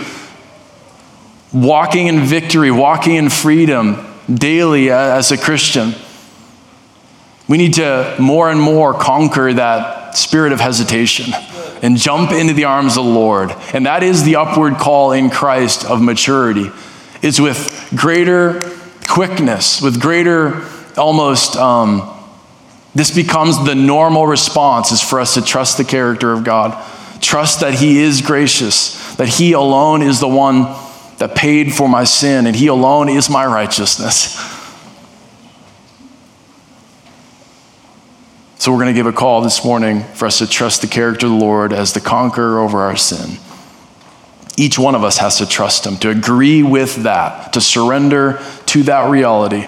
walking 1.53 2.07
in 2.07 2.21
victory, 2.21 2.71
walking 2.71 3.17
in 3.17 3.29
freedom 3.29 4.07
daily 4.33 4.91
as 4.91 5.33
a 5.33 5.37
Christian, 5.37 5.95
we 7.49 7.59
need 7.59 7.75
to 7.75 8.17
more 8.21 8.51
and 8.51 8.61
more 8.61 8.95
conquer 8.95 9.53
that 9.53 10.17
spirit 10.17 10.53
of 10.53 10.61
hesitation 10.61 11.35
and 11.83 11.97
jump 11.97 12.31
into 12.31 12.55
the 12.55 12.65
arms 12.65 12.97
of 12.97 13.05
the 13.05 13.11
Lord. 13.11 13.51
And 13.73 13.87
that 13.87 14.03
is 14.05 14.23
the 14.23 14.37
upward 14.37 14.75
call 14.75 15.13
in 15.13 15.31
Christ 15.31 15.85
of 15.85 16.01
maturity. 16.01 16.71
Is 17.23 17.41
with 17.41 17.93
greater 17.95 18.61
quickness, 19.09 19.83
with 19.83 20.01
greater 20.01 20.65
almost 20.97 21.57
um, 21.57 22.09
this 22.95 23.15
becomes 23.15 23.65
the 23.65 23.75
normal 23.75 24.27
response 24.27 24.91
is 24.91 25.01
for 25.01 25.21
us 25.21 25.35
to 25.35 25.43
trust 25.43 25.79
the 25.79 25.85
character 25.85 26.33
of 26.33 26.45
God. 26.45 26.73
Trust 27.21 27.61
that 27.61 27.75
He 27.75 28.01
is 28.01 28.23
gracious, 28.23 29.15
that 29.17 29.29
He 29.29 29.53
alone 29.53 30.03
is 30.03 30.21
the 30.21 30.29
one 30.29 30.63
that 31.19 31.35
paid 31.35 31.73
for 31.73 31.89
my 31.89 32.05
sin, 32.05 32.47
and 32.47 32.57
He 32.57 32.67
alone 32.67 33.09
is 33.09 33.29
my 33.29 33.45
righteousness. 33.45 34.37
So, 38.59 38.73
we're 38.73 38.79
going 38.79 38.95
to 38.95 38.99
give 38.99 39.07
a 39.07 39.13
call 39.13 39.43
this 39.43 39.65
morning 39.65 40.03
for 40.15 40.27
us 40.27 40.39
to 40.39 40.47
trust 40.47 40.83
the 40.83 40.87
character 40.87 41.27
of 41.27 41.33
the 41.33 41.39
Lord 41.39 41.73
as 41.73 41.93
the 41.93 42.01
conqueror 42.01 42.59
over 42.59 42.81
our 42.81 42.97
sin. 42.97 43.39
Each 44.57 44.79
one 44.79 44.95
of 44.95 45.05
us 45.05 45.19
has 45.19 45.39
to 45.39 45.47
trust 45.47 45.87
Him, 45.87 45.97
to 45.99 46.11
agree 46.11 46.63
with 46.63 46.97
that, 47.05 47.55
to 47.55 47.61
surrender 47.61 48.43
to 48.67 48.83
that 48.85 49.11
reality. 49.11 49.67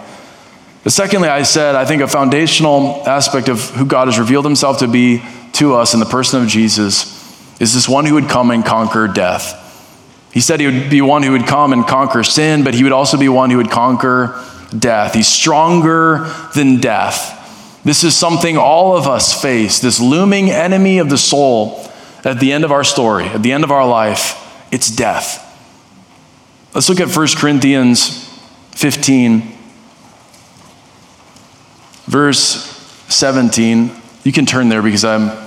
But 0.85 0.93
secondly, 0.93 1.29
I 1.29 1.43
said, 1.45 1.75
I 1.75 1.85
think 1.85 2.03
a 2.03 2.09
foundational 2.09 3.03
aspect 3.07 3.49
of 3.49 3.71
who 3.71 3.87
God 3.87 4.09
has 4.09 4.19
revealed 4.19 4.45
Himself 4.45 4.79
to 4.79 4.89
be 4.89 5.23
to 5.53 5.75
us 5.75 5.95
in 5.95 6.01
the 6.01 6.07
person 6.07 6.43
of 6.43 6.49
Jesus 6.49 7.22
is 7.63 7.73
this 7.73 7.89
one 7.89 8.07
who 8.07 8.15
would 8.15 8.29
come 8.29 8.51
and 8.51 8.65
conquer 8.65 9.07
death. 9.07 9.61
He 10.33 10.41
said 10.41 10.59
he 10.59 10.67
would 10.67 10.91
be 10.91 11.01
one 11.01 11.23
who 11.23 11.31
would 11.31 11.47
come 11.47 11.73
and 11.73 11.87
conquer 11.87 12.25
sin, 12.25 12.65
but 12.65 12.75
he 12.75 12.83
would 12.83 12.93
also 12.93 13.17
be 13.17 13.29
one 13.29 13.51
who 13.51 13.59
would 13.59 13.71
conquer 13.71 14.45
death. 14.77 15.15
He's 15.15 15.29
stronger 15.29 16.29
than 16.57 16.81
death. 16.81 17.81
This 17.85 18.03
is 18.03 18.17
something 18.17 18.57
all 18.57 18.97
of 18.97 19.07
us 19.07 19.41
face 19.41 19.79
this 19.79 20.01
looming 20.01 20.51
enemy 20.51 20.99
of 20.99 21.09
the 21.09 21.17
soul 21.17 21.89
at 22.25 22.41
the 22.41 22.53
end 22.53 22.65
of 22.65 22.73
our 22.73 22.83
story, 22.83 23.27
at 23.27 23.45
the 23.45 23.53
end 23.53 23.63
of 23.63 23.71
our 23.71 23.87
life. 23.87 24.67
It's 24.73 24.91
death. 24.91 25.49
Let's 26.75 26.89
look 26.89 26.99
at 26.99 27.15
1 27.15 27.29
Corinthians 27.37 28.29
15, 28.73 29.57
verse 32.07 32.45
17. 33.09 33.93
You 34.25 34.33
can 34.33 34.47
turn 34.47 34.69
there 34.69 34.83
because 34.83 35.05
I'm, 35.05 35.42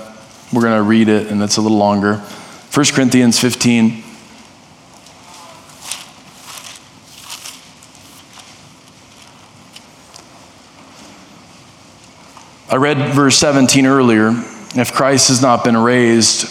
we're 0.52 0.62
going 0.62 0.76
to 0.76 0.82
read 0.82 1.08
it 1.08 1.28
and 1.28 1.42
it's 1.42 1.56
a 1.56 1.60
little 1.60 1.78
longer. 1.78 2.16
1 2.16 2.86
Corinthians 2.92 3.38
15. 3.40 4.02
I 12.68 12.76
read 12.76 13.14
verse 13.14 13.38
17 13.38 13.86
earlier. 13.86 14.30
If 14.74 14.92
Christ 14.92 15.28
has 15.28 15.40
not 15.40 15.64
been 15.64 15.76
raised 15.76 16.48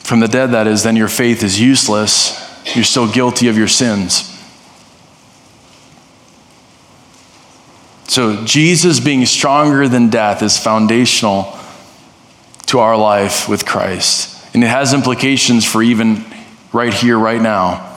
from 0.00 0.20
the 0.20 0.28
dead, 0.28 0.52
that 0.52 0.66
is, 0.66 0.82
then 0.82 0.96
your 0.96 1.08
faith 1.08 1.42
is 1.42 1.60
useless. 1.60 2.40
You're 2.74 2.84
still 2.84 3.10
guilty 3.10 3.48
of 3.48 3.58
your 3.58 3.68
sins. 3.68 4.30
So, 8.06 8.44
Jesus 8.44 9.00
being 9.00 9.26
stronger 9.26 9.88
than 9.88 10.08
death 10.08 10.42
is 10.42 10.56
foundational 10.56 11.58
to 12.66 12.78
our 12.78 12.96
life 12.96 13.48
with 13.48 13.66
Christ. 13.66 14.30
And 14.54 14.62
it 14.62 14.68
has 14.68 14.94
implications 14.94 15.64
for 15.64 15.82
even 15.82 16.24
right 16.72 16.92
here, 16.92 17.18
right 17.18 17.40
now. 17.40 17.90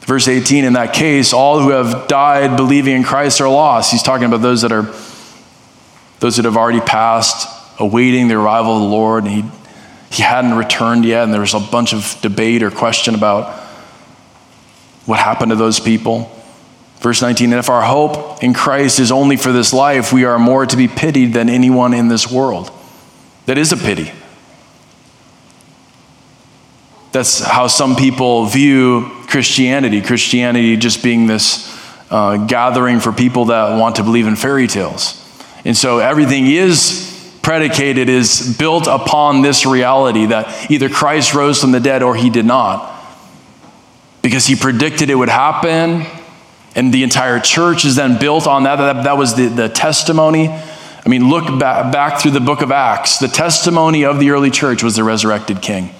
Verse 0.00 0.28
18, 0.28 0.64
in 0.64 0.74
that 0.74 0.92
case, 0.92 1.32
all 1.32 1.60
who 1.60 1.70
have 1.70 2.06
died 2.06 2.56
believing 2.56 2.96
in 2.96 3.02
Christ 3.02 3.40
are 3.40 3.48
lost. 3.48 3.90
He's 3.90 4.02
talking 4.02 4.26
about 4.26 4.42
those 4.42 4.62
that 4.62 4.72
are 4.72 4.92
those 6.20 6.36
that 6.36 6.44
have 6.44 6.56
already 6.56 6.80
passed, 6.80 7.48
awaiting 7.78 8.28
the 8.28 8.34
arrival 8.34 8.76
of 8.76 8.82
the 8.82 8.88
Lord, 8.88 9.24
and 9.24 9.32
he, 9.32 9.44
he 10.10 10.22
hadn't 10.22 10.54
returned 10.54 11.04
yet, 11.04 11.24
and 11.24 11.32
there 11.32 11.40
was 11.40 11.54
a 11.54 11.60
bunch 11.60 11.92
of 11.92 12.16
debate 12.22 12.62
or 12.62 12.70
question 12.70 13.14
about 13.14 13.60
what 15.04 15.18
happened 15.18 15.50
to 15.50 15.56
those 15.56 15.78
people. 15.78 16.32
Verse 17.00 17.20
19, 17.20 17.52
and 17.52 17.58
if 17.58 17.68
our 17.68 17.82
hope 17.82 18.42
in 18.42 18.54
Christ 18.54 18.98
is 18.98 19.12
only 19.12 19.36
for 19.36 19.52
this 19.52 19.72
life, 19.72 20.12
we 20.12 20.24
are 20.24 20.38
more 20.38 20.64
to 20.64 20.76
be 20.76 20.88
pitied 20.88 21.34
than 21.34 21.50
anyone 21.50 21.92
in 21.92 22.08
this 22.08 22.30
world. 22.30 22.70
That 23.46 23.58
is 23.58 23.72
a 23.72 23.76
pity. 23.76 24.12
That's 27.12 27.40
how 27.40 27.68
some 27.68 27.96
people 27.96 28.46
view 28.46 29.10
Christianity. 29.28 30.02
Christianity 30.02 30.76
just 30.76 31.02
being 31.02 31.26
this 31.26 31.74
uh, 32.10 32.36
gathering 32.36 33.00
for 33.00 33.12
people 33.12 33.46
that 33.46 33.78
want 33.78 33.96
to 33.96 34.02
believe 34.02 34.26
in 34.26 34.36
fairy 34.36 34.66
tales. 34.66 35.22
And 35.64 35.76
so 35.76 35.98
everything 35.98 36.46
is 36.46 37.12
predicated, 37.42 38.08
is 38.08 38.56
built 38.58 38.86
upon 38.86 39.42
this 39.42 39.64
reality 39.64 40.26
that 40.26 40.70
either 40.70 40.88
Christ 40.88 41.32
rose 41.32 41.60
from 41.60 41.72
the 41.72 41.80
dead 41.80 42.02
or 42.02 42.16
he 42.16 42.28
did 42.28 42.44
not. 42.44 42.92
Because 44.22 44.46
he 44.46 44.56
predicted 44.56 45.08
it 45.08 45.14
would 45.14 45.28
happen, 45.28 46.04
and 46.74 46.92
the 46.92 47.04
entire 47.04 47.38
church 47.38 47.84
is 47.84 47.94
then 47.94 48.18
built 48.18 48.48
on 48.48 48.64
that. 48.64 48.76
That, 48.76 49.04
that 49.04 49.16
was 49.16 49.36
the, 49.36 49.46
the 49.46 49.68
testimony. 49.68 50.48
I 51.06 51.08
mean, 51.08 51.30
look 51.30 51.60
back, 51.60 51.92
back 51.92 52.20
through 52.20 52.32
the 52.32 52.40
book 52.40 52.62
of 52.62 52.72
Acts. 52.72 53.18
The 53.18 53.28
testimony 53.28 54.04
of 54.04 54.18
the 54.18 54.30
early 54.30 54.50
church 54.50 54.82
was 54.82 54.96
the 54.96 55.04
resurrected 55.04 55.62
king. 55.62 55.94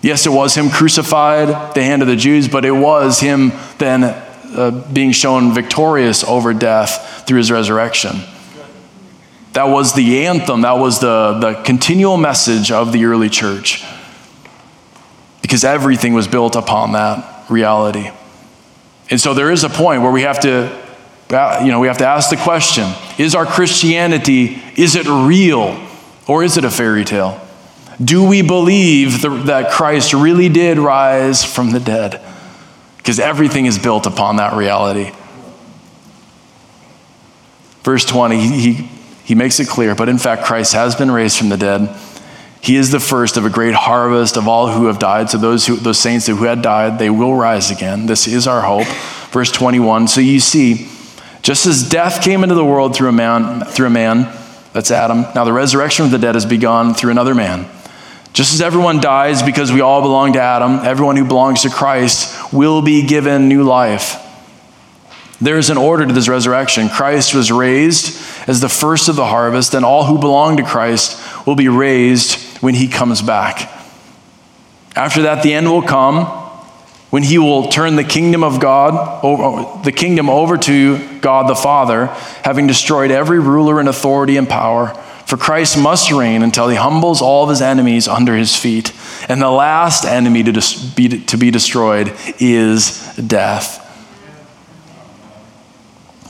Yes, 0.00 0.24
it 0.24 0.30
was 0.30 0.54
him 0.54 0.70
crucified, 0.70 1.74
the 1.74 1.82
hand 1.82 2.00
of 2.00 2.08
the 2.08 2.16
Jews, 2.16 2.48
but 2.48 2.64
it 2.64 2.70
was 2.72 3.20
him 3.20 3.52
then 3.76 4.04
uh, 4.04 4.70
being 4.90 5.12
shown 5.12 5.52
victorious 5.52 6.24
over 6.24 6.54
death 6.54 7.24
through 7.26 7.36
his 7.36 7.50
resurrection. 7.50 8.22
That 9.52 9.64
was 9.64 9.92
the 9.92 10.26
anthem, 10.26 10.62
that 10.62 10.78
was 10.78 11.00
the, 11.00 11.38
the 11.38 11.62
continual 11.62 12.16
message 12.16 12.72
of 12.72 12.92
the 12.92 13.04
early 13.04 13.28
church. 13.28 13.84
because 15.42 15.64
everything 15.64 16.14
was 16.14 16.28
built 16.28 16.56
upon 16.56 16.92
that 16.92 17.50
reality. 17.50 18.10
And 19.10 19.20
so 19.20 19.34
there 19.34 19.50
is 19.50 19.64
a 19.64 19.68
point 19.68 20.02
where 20.02 20.12
we 20.12 20.22
have 20.22 20.40
to 20.40 20.79
you 21.30 21.70
know, 21.70 21.78
we 21.78 21.86
have 21.86 21.98
to 21.98 22.06
ask 22.06 22.30
the 22.30 22.36
question, 22.36 22.92
is 23.18 23.34
our 23.34 23.46
Christianity 23.46 24.60
is 24.76 24.96
it 24.96 25.06
real 25.06 25.80
or 26.26 26.42
is 26.42 26.56
it 26.56 26.64
a 26.64 26.70
fairy 26.70 27.04
tale? 27.04 27.40
Do 28.02 28.26
we 28.26 28.42
believe 28.42 29.20
the, 29.20 29.28
that 29.44 29.70
Christ 29.70 30.14
really 30.14 30.48
did 30.48 30.78
rise 30.78 31.44
from 31.44 31.70
the 31.70 31.80
dead? 31.80 32.20
Because 32.96 33.20
everything 33.20 33.66
is 33.66 33.78
built 33.78 34.06
upon 34.06 34.36
that 34.36 34.54
reality. 34.54 35.12
Verse 37.82 38.04
20, 38.04 38.40
he, 38.40 38.72
he 39.24 39.34
makes 39.34 39.60
it 39.60 39.68
clear, 39.68 39.94
but 39.94 40.08
in 40.08 40.18
fact, 40.18 40.44
Christ 40.44 40.72
has 40.72 40.94
been 40.94 41.10
raised 41.10 41.38
from 41.38 41.48
the 41.48 41.56
dead. 41.56 41.94
He 42.62 42.76
is 42.76 42.90
the 42.90 43.00
first 43.00 43.36
of 43.36 43.44
a 43.44 43.50
great 43.50 43.74
harvest 43.74 44.36
of 44.36 44.46
all 44.46 44.68
who 44.68 44.86
have 44.86 44.98
died. 44.98 45.30
So 45.30 45.38
those, 45.38 45.66
who, 45.66 45.76
those 45.76 45.98
saints 45.98 46.26
who 46.26 46.36
had 46.44 46.60
died, 46.60 46.98
they 46.98 47.08
will 47.08 47.34
rise 47.34 47.70
again. 47.70 48.06
This 48.06 48.26
is 48.26 48.46
our 48.46 48.60
hope. 48.60 48.86
Verse 49.32 49.50
21. 49.50 50.08
So 50.08 50.20
you 50.20 50.40
see, 50.40 50.88
just 51.42 51.66
as 51.66 51.88
death 51.88 52.22
came 52.22 52.42
into 52.42 52.54
the 52.54 52.64
world 52.64 52.94
through 52.94 53.08
a 53.08 53.12
man, 53.12 53.64
through 53.64 53.86
a 53.86 53.90
man, 53.90 54.36
that's 54.72 54.90
Adam. 54.90 55.22
Now 55.34 55.44
the 55.44 55.52
resurrection 55.52 56.04
of 56.04 56.10
the 56.10 56.18
dead 56.18 56.34
has 56.34 56.46
begun 56.46 56.94
through 56.94 57.10
another 57.10 57.34
man. 57.34 57.68
Just 58.32 58.54
as 58.54 58.60
everyone 58.60 59.00
dies 59.00 59.42
because 59.42 59.72
we 59.72 59.80
all 59.80 60.02
belong 60.02 60.34
to 60.34 60.40
Adam, 60.40 60.80
everyone 60.84 61.16
who 61.16 61.24
belongs 61.24 61.62
to 61.62 61.70
Christ 61.70 62.52
will 62.52 62.80
be 62.80 63.06
given 63.06 63.48
new 63.48 63.64
life. 63.64 64.26
There 65.40 65.58
is 65.58 65.70
an 65.70 65.78
order 65.78 66.06
to 66.06 66.12
this 66.12 66.28
resurrection. 66.28 66.88
Christ 66.90 67.34
was 67.34 67.50
raised 67.50 68.22
as 68.46 68.60
the 68.60 68.68
first 68.68 69.08
of 69.08 69.16
the 69.16 69.26
harvest, 69.26 69.74
and 69.74 69.84
all 69.84 70.04
who 70.04 70.18
belong 70.18 70.58
to 70.58 70.62
Christ 70.62 71.18
will 71.46 71.56
be 71.56 71.68
raised 71.68 72.38
when 72.58 72.74
he 72.74 72.88
comes 72.88 73.22
back. 73.22 73.72
After 74.94 75.22
that, 75.22 75.42
the 75.42 75.54
end 75.54 75.70
will 75.70 75.82
come 75.82 76.39
when 77.10 77.24
he 77.24 77.38
will 77.38 77.68
turn 77.68 77.96
the 77.96 78.04
kingdom 78.04 78.44
of 78.44 78.60
God, 78.60 79.24
over, 79.24 79.82
the 79.82 79.92
kingdom 79.92 80.30
over 80.30 80.56
to 80.56 81.18
God 81.20 81.48
the 81.48 81.56
Father, 81.56 82.06
having 82.44 82.66
destroyed 82.66 83.10
every 83.10 83.40
ruler 83.40 83.80
and 83.80 83.88
authority 83.88 84.36
and 84.36 84.48
power. 84.48 84.94
For 85.26 85.36
Christ 85.36 85.78
must 85.78 86.10
reign 86.10 86.42
until 86.42 86.68
he 86.68 86.76
humbles 86.76 87.20
all 87.20 87.44
of 87.44 87.50
his 87.50 87.60
enemies 87.60 88.08
under 88.08 88.36
his 88.36 88.56
feet. 88.56 88.92
And 89.28 89.40
the 89.40 89.50
last 89.50 90.04
enemy 90.04 90.42
to, 90.44 90.52
be, 90.96 91.24
to 91.24 91.36
be 91.36 91.50
destroyed 91.50 92.12
is 92.40 93.14
death. 93.16 93.86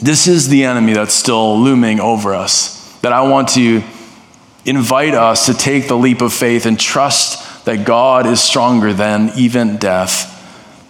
This 0.03 0.27
is 0.27 0.49
the 0.49 0.64
enemy 0.64 0.95
that's 0.95 1.14
still 1.14 1.59
looming 1.59 2.01
over 2.01 2.35
us. 2.35 2.99
That 3.01 3.12
I 3.12 3.23
want 3.23 3.49
to 3.51 3.83
invite 4.64 5.14
us 5.14 5.47
to 5.47 5.55
take 5.55 5.88
the 5.88 5.97
leap 5.97 6.23
of 6.23 6.33
faith 6.33 6.64
and 6.64 6.79
trust 6.79 7.64
that 7.64 7.87
God 7.87 8.27
is 8.27 8.40
stronger 8.43 8.93
than 8.93 9.31
even 9.37 9.77
death. 9.77 10.30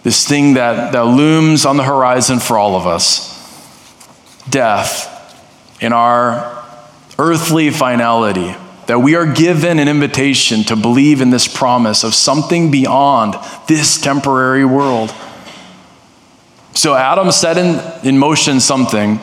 This 0.03 0.27
thing 0.27 0.55
that, 0.55 0.93
that 0.93 1.05
looms 1.05 1.65
on 1.65 1.77
the 1.77 1.83
horizon 1.83 2.39
for 2.39 2.57
all 2.57 2.75
of 2.75 2.87
us 2.87 3.29
death 4.49 5.07
in 5.79 5.93
our 5.93 6.63
earthly 7.19 7.69
finality. 7.69 8.55
That 8.87 8.99
we 8.99 9.15
are 9.15 9.31
given 9.31 9.79
an 9.79 9.87
invitation 9.87 10.63
to 10.65 10.75
believe 10.75 11.21
in 11.21 11.29
this 11.29 11.47
promise 11.47 12.03
of 12.03 12.13
something 12.13 12.71
beyond 12.71 13.35
this 13.67 14.01
temporary 14.01 14.65
world. 14.65 15.13
So 16.73 16.95
Adam 16.95 17.31
set 17.31 17.57
in, 17.57 17.79
in 18.07 18.17
motion 18.17 18.59
something 18.59 19.19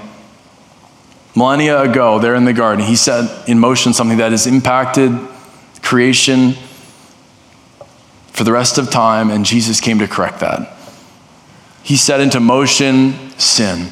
millennia 1.34 1.82
ago 1.82 2.18
there 2.18 2.34
in 2.34 2.44
the 2.44 2.52
garden. 2.52 2.84
He 2.84 2.96
set 2.96 3.48
in 3.48 3.58
motion 3.58 3.92
something 3.92 4.18
that 4.18 4.30
has 4.30 4.46
impacted 4.46 5.12
creation 5.82 6.54
for 8.38 8.44
the 8.44 8.52
rest 8.52 8.78
of 8.78 8.88
time, 8.88 9.30
and 9.30 9.44
Jesus 9.44 9.80
came 9.80 9.98
to 9.98 10.06
correct 10.06 10.38
that. 10.38 10.76
He 11.82 11.96
set 11.96 12.20
into 12.20 12.38
motion 12.38 13.36
sin. 13.36 13.88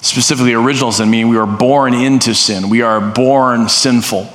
Specifically, 0.00 0.54
original 0.54 0.90
sin, 0.90 1.10
meaning 1.10 1.28
we 1.28 1.36
are 1.36 1.46
born 1.46 1.92
into 1.92 2.34
sin. 2.34 2.70
We 2.70 2.80
are 2.80 2.98
born 2.98 3.68
sinful. 3.68 4.32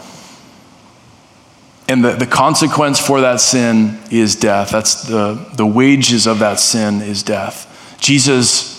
And 1.89 2.05
the, 2.05 2.11
the 2.11 2.27
consequence 2.27 2.99
for 2.99 3.21
that 3.21 3.41
sin 3.41 3.99
is 4.11 4.35
death. 4.35 4.69
That's 4.69 5.01
the, 5.01 5.33
the 5.55 5.65
wages 5.65 6.27
of 6.27 6.37
that 6.39 6.59
sin 6.59 7.01
is 7.01 7.23
death. 7.23 7.97
Jesus 7.99 8.75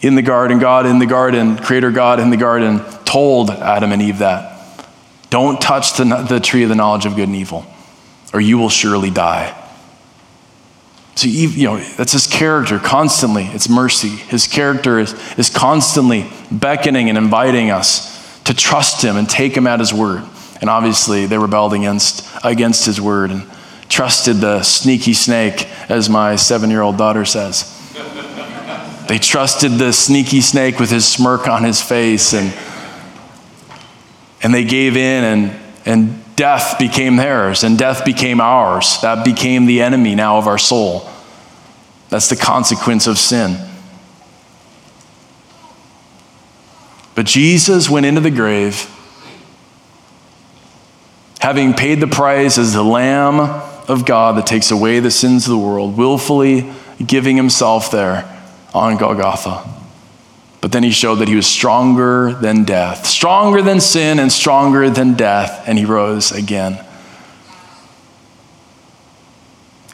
in 0.00 0.14
the 0.14 0.22
garden, 0.22 0.60
God 0.60 0.86
in 0.86 1.00
the 1.00 1.06
garden, 1.06 1.56
Creator 1.56 1.90
God 1.90 2.20
in 2.20 2.30
the 2.30 2.36
garden, 2.36 2.84
told 3.04 3.50
Adam 3.50 3.90
and 3.90 4.00
Eve 4.00 4.18
that. 4.18 4.86
Don't 5.28 5.60
touch 5.60 5.94
the, 5.94 6.04
the 6.04 6.38
tree 6.38 6.62
of 6.62 6.68
the 6.68 6.76
knowledge 6.76 7.04
of 7.04 7.16
good 7.16 7.26
and 7.26 7.34
evil, 7.34 7.66
or 8.32 8.40
you 8.40 8.58
will 8.58 8.68
surely 8.68 9.10
die. 9.10 9.54
So, 11.18 11.26
you 11.26 11.64
know, 11.64 11.78
that's 11.78 12.12
his 12.12 12.28
character 12.28 12.78
constantly. 12.78 13.44
It's 13.46 13.68
mercy. 13.68 14.08
His 14.08 14.46
character 14.46 15.00
is, 15.00 15.14
is 15.36 15.50
constantly 15.50 16.30
beckoning 16.52 17.08
and 17.08 17.18
inviting 17.18 17.70
us 17.70 18.40
to 18.44 18.54
trust 18.54 19.02
him 19.02 19.16
and 19.16 19.28
take 19.28 19.56
him 19.56 19.66
at 19.66 19.80
his 19.80 19.92
word. 19.92 20.22
And 20.60 20.70
obviously, 20.70 21.26
they 21.26 21.36
rebelled 21.36 21.72
against, 21.72 22.24
against 22.44 22.86
his 22.86 23.00
word 23.00 23.32
and 23.32 23.50
trusted 23.88 24.36
the 24.36 24.62
sneaky 24.62 25.12
snake, 25.12 25.68
as 25.90 26.08
my 26.08 26.36
seven 26.36 26.70
year 26.70 26.82
old 26.82 26.96
daughter 26.96 27.24
says. 27.24 27.74
They 29.08 29.18
trusted 29.18 29.72
the 29.72 29.92
sneaky 29.92 30.42
snake 30.42 30.78
with 30.78 30.90
his 30.90 31.08
smirk 31.08 31.48
on 31.48 31.64
his 31.64 31.80
face, 31.80 32.34
and, 32.34 32.52
and 34.42 34.52
they 34.52 34.64
gave 34.64 34.98
in, 34.98 35.24
and, 35.24 35.60
and 35.86 36.22
death 36.38 36.78
became 36.78 37.16
theirs, 37.16 37.64
and 37.64 37.76
death 37.76 38.04
became 38.04 38.40
ours. 38.40 39.00
That 39.02 39.24
became 39.24 39.66
the 39.66 39.82
enemy 39.82 40.14
now 40.14 40.38
of 40.38 40.46
our 40.46 40.56
soul. 40.56 41.10
That's 42.10 42.28
the 42.28 42.36
consequence 42.36 43.08
of 43.08 43.18
sin. 43.18 43.58
But 47.16 47.26
Jesus 47.26 47.90
went 47.90 48.06
into 48.06 48.20
the 48.20 48.30
grave, 48.30 48.88
having 51.40 51.74
paid 51.74 51.98
the 51.98 52.06
price 52.06 52.56
as 52.56 52.72
the 52.72 52.84
Lamb 52.84 53.40
of 53.88 54.06
God 54.06 54.36
that 54.36 54.46
takes 54.46 54.70
away 54.70 55.00
the 55.00 55.10
sins 55.10 55.44
of 55.46 55.50
the 55.50 55.58
world, 55.58 55.96
willfully 55.96 56.70
giving 57.04 57.36
himself 57.36 57.90
there 57.90 58.32
on 58.72 58.96
Golgotha. 58.96 59.77
But 60.60 60.72
then 60.72 60.82
he 60.82 60.90
showed 60.90 61.16
that 61.16 61.28
he 61.28 61.36
was 61.36 61.46
stronger 61.46 62.32
than 62.32 62.64
death, 62.64 63.06
stronger 63.06 63.62
than 63.62 63.80
sin, 63.80 64.18
and 64.18 64.30
stronger 64.30 64.90
than 64.90 65.14
death, 65.14 65.64
and 65.66 65.78
he 65.78 65.84
rose 65.84 66.32
again. 66.32 66.84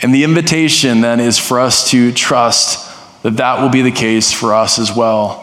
And 0.03 0.15
the 0.15 0.25
invitation 0.25 1.01
then 1.01 1.21
is 1.21 1.39
for 1.39 1.61
us 1.61 1.91
to 1.91 2.13
trust 2.13 2.91
that 3.23 3.39
that 3.39 3.63
will 3.63 3.71
be 3.71 3.83
the 3.83 3.91
case 3.91 4.33
for 4.33 4.55
us 4.55 4.79
as 4.79 4.95
well. 4.95 5.41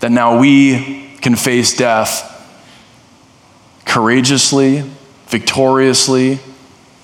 That 0.00 0.12
now 0.12 0.38
we 0.38 1.10
can 1.20 1.34
face 1.34 1.76
death 1.76 2.24
courageously, 3.84 4.84
victoriously, 5.26 6.38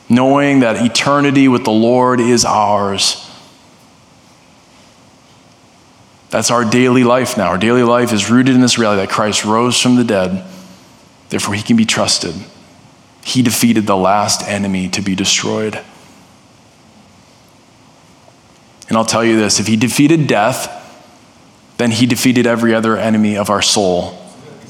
knowing 0.08 0.60
that 0.60 0.84
eternity 0.84 1.48
with 1.48 1.64
the 1.64 1.72
Lord 1.72 2.20
is 2.20 2.44
ours. 2.44 3.28
That's 6.34 6.50
our 6.50 6.64
daily 6.64 7.04
life 7.04 7.36
now. 7.36 7.46
Our 7.46 7.58
daily 7.58 7.84
life 7.84 8.12
is 8.12 8.28
rooted 8.28 8.56
in 8.56 8.60
this 8.60 8.76
reality 8.76 9.02
that 9.02 9.08
Christ 9.08 9.44
rose 9.44 9.80
from 9.80 9.94
the 9.94 10.02
dead. 10.02 10.44
Therefore, 11.28 11.54
he 11.54 11.62
can 11.62 11.76
be 11.76 11.84
trusted. 11.84 12.34
He 13.22 13.40
defeated 13.40 13.86
the 13.86 13.96
last 13.96 14.42
enemy 14.42 14.88
to 14.88 15.00
be 15.00 15.14
destroyed. 15.14 15.80
And 18.88 18.98
I'll 18.98 19.04
tell 19.04 19.24
you 19.24 19.36
this 19.36 19.60
if 19.60 19.68
he 19.68 19.76
defeated 19.76 20.26
death, 20.26 20.68
then 21.76 21.92
he 21.92 22.04
defeated 22.04 22.48
every 22.48 22.74
other 22.74 22.96
enemy 22.96 23.36
of 23.36 23.48
our 23.48 23.62
soul. 23.62 24.20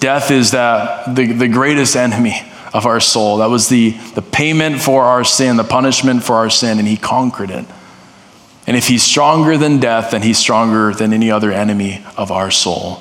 Death 0.01 0.30
is 0.30 0.51
that 0.51 1.14
the, 1.16 1.32
the 1.32 1.49
greatest 1.49 1.97
enemy 1.97 2.43
of 2.74 2.84
our 2.84 3.01
soul. 3.01 3.39
That 3.39 3.49
was 3.49 3.70
the, 3.70 3.93
the 4.14 4.20
payment 4.20 4.82
for 4.82 5.05
our 5.05 5.24
sin, 5.24 5.57
the 5.57 5.64
punishment 5.64 6.24
for 6.24 6.34
our 6.34 6.51
sin, 6.51 6.78
and 6.78 6.86
he 6.86 6.99
conquered 6.99 7.51
it. 7.51 7.64
And 8.67 8.77
if 8.77 8.89
he's 8.89 9.03
stronger 9.03 9.59
than 9.59 9.79
death, 9.79 10.12
then 10.12 10.23
he's 10.23 10.39
stronger 10.39 10.95
than 10.95 11.12
any 11.12 11.31
other 11.31 11.53
enemy 11.53 12.05
of 12.17 12.31
our 12.31 12.51
soul. 12.51 13.01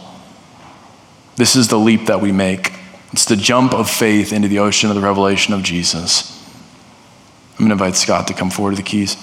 This 1.36 1.56
is 1.56 1.70
the 1.70 1.80
leap 1.80 2.08
that 2.08 2.22
we 2.22 2.32
make. 2.32 2.74
It's 3.14 3.26
the 3.26 3.36
jump 3.36 3.74
of 3.74 3.90
faith 3.90 4.34
into 4.34 4.48
the 4.48 4.60
ocean 4.60 4.90
of 4.90 4.96
the 4.96 5.02
revelation 5.02 5.54
of 5.54 5.64
Jesus. 5.64 6.32
I'm 7.54 7.60
going 7.60 7.70
to 7.70 7.74
invite 7.74 7.96
Scott 7.96 8.28
to 8.28 8.34
come 8.34 8.50
forward 8.50 8.72
to 8.72 8.78
the 8.78 8.84
keys. 8.84 9.16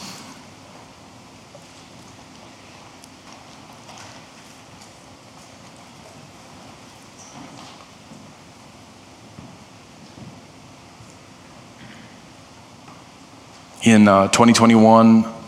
In 13.83 14.09
uh, 14.09 14.29
2021, 14.29 15.40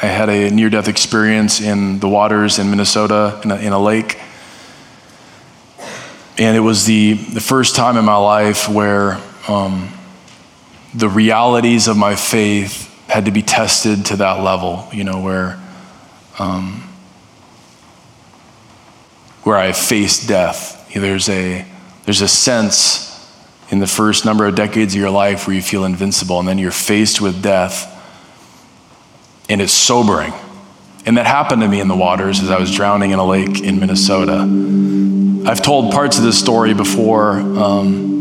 I 0.00 0.06
had 0.06 0.28
a 0.28 0.50
near 0.50 0.70
death 0.70 0.86
experience 0.86 1.60
in 1.60 1.98
the 1.98 2.08
waters 2.08 2.60
in 2.60 2.70
Minnesota 2.70 3.40
in 3.42 3.50
a, 3.50 3.56
in 3.56 3.72
a, 3.72 3.80
lake. 3.80 4.20
And 6.38 6.56
it 6.56 6.60
was 6.60 6.84
the, 6.84 7.14
the 7.14 7.40
first 7.40 7.74
time 7.74 7.96
in 7.96 8.04
my 8.04 8.16
life 8.16 8.68
where 8.68 9.20
um, 9.48 9.92
the 10.94 11.08
realities 11.08 11.88
of 11.88 11.96
my 11.96 12.14
faith 12.14 12.84
had 13.08 13.24
to 13.24 13.32
be 13.32 13.42
tested 13.42 14.06
to 14.06 14.16
that 14.16 14.40
level, 14.40 14.86
you 14.92 15.02
know, 15.02 15.20
where, 15.20 15.58
um, 16.38 16.88
where 19.42 19.56
I 19.56 19.72
faced 19.72 20.28
death. 20.28 20.88
There's 20.94 21.28
a, 21.28 21.66
there's 22.04 22.20
a 22.20 22.28
sense 22.28 23.08
in 23.70 23.80
the 23.80 23.86
first 23.88 24.24
number 24.24 24.46
of 24.46 24.54
decades 24.54 24.94
of 24.94 25.00
your 25.00 25.10
life 25.10 25.48
where 25.48 25.56
you 25.56 25.62
feel 25.62 25.84
invincible, 25.84 26.38
and 26.38 26.46
then 26.46 26.58
you're 26.58 26.70
faced 26.70 27.20
with 27.20 27.42
death, 27.42 27.96
and 29.48 29.60
it's 29.60 29.72
sobering. 29.72 30.32
And 31.06 31.16
that 31.16 31.26
happened 31.26 31.62
to 31.62 31.68
me 31.68 31.80
in 31.80 31.88
the 31.88 31.96
waters 31.96 32.40
as 32.40 32.50
I 32.50 32.58
was 32.58 32.74
drowning 32.74 33.12
in 33.12 33.18
a 33.18 33.24
lake 33.24 33.62
in 33.62 33.80
Minnesota. 33.80 34.42
I've 35.48 35.62
told 35.62 35.92
parts 35.92 36.18
of 36.18 36.24
this 36.24 36.38
story 36.38 36.74
before, 36.74 37.32
um, 37.32 38.18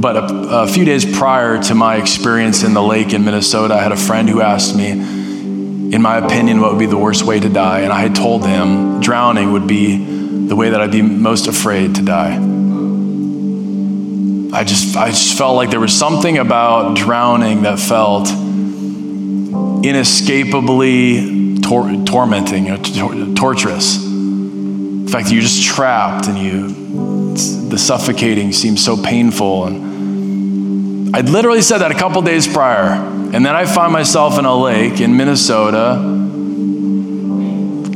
but 0.00 0.16
a, 0.16 0.24
a 0.62 0.66
few 0.66 0.86
days 0.86 1.04
prior 1.04 1.62
to 1.64 1.74
my 1.74 1.96
experience 1.96 2.62
in 2.62 2.72
the 2.72 2.82
lake 2.82 3.12
in 3.12 3.24
Minnesota, 3.24 3.74
I 3.74 3.82
had 3.82 3.92
a 3.92 3.96
friend 3.96 4.30
who 4.30 4.40
asked 4.40 4.74
me, 4.74 4.90
in 4.90 6.00
my 6.00 6.16
opinion, 6.16 6.60
what 6.60 6.70
would 6.70 6.78
be 6.78 6.86
the 6.86 6.96
worst 6.96 7.24
way 7.24 7.38
to 7.38 7.48
die. 7.50 7.80
And 7.80 7.92
I 7.92 8.00
had 8.00 8.14
told 8.14 8.46
him 8.46 9.00
drowning 9.00 9.52
would 9.52 9.66
be 9.66 10.46
the 10.46 10.56
way 10.56 10.70
that 10.70 10.80
I'd 10.80 10.92
be 10.92 11.02
most 11.02 11.48
afraid 11.48 11.96
to 11.96 12.02
die. 12.02 12.36
I 14.56 14.64
just, 14.64 14.96
I 14.96 15.08
just 15.10 15.36
felt 15.36 15.56
like 15.56 15.68
there 15.68 15.80
was 15.80 15.92
something 15.92 16.38
about 16.38 16.96
drowning 16.96 17.64
that 17.64 17.78
felt 17.78 18.28
inescapably 19.88 21.58
tor- 21.60 22.04
tormenting, 22.04 22.64
know, 22.64 22.76
tor- 22.76 23.34
torturous. 23.34 23.98
The 23.98 25.08
fact 25.10 25.30
you're 25.30 25.42
just 25.42 25.64
trapped 25.64 26.26
and 26.26 26.38
you, 26.38 26.68
the 27.68 27.78
suffocating 27.78 28.52
seems 28.52 28.84
so 28.84 28.96
painful. 29.00 29.66
And 29.66 31.14
I'd 31.14 31.28
literally 31.28 31.62
said 31.62 31.78
that 31.78 31.90
a 31.90 31.94
couple 31.94 32.22
days 32.22 32.46
prior. 32.46 32.92
And 32.92 33.44
then 33.44 33.56
I 33.56 33.66
find 33.66 33.92
myself 33.92 34.38
in 34.38 34.44
a 34.44 34.54
lake 34.54 35.00
in 35.00 35.16
Minnesota, 35.16 35.96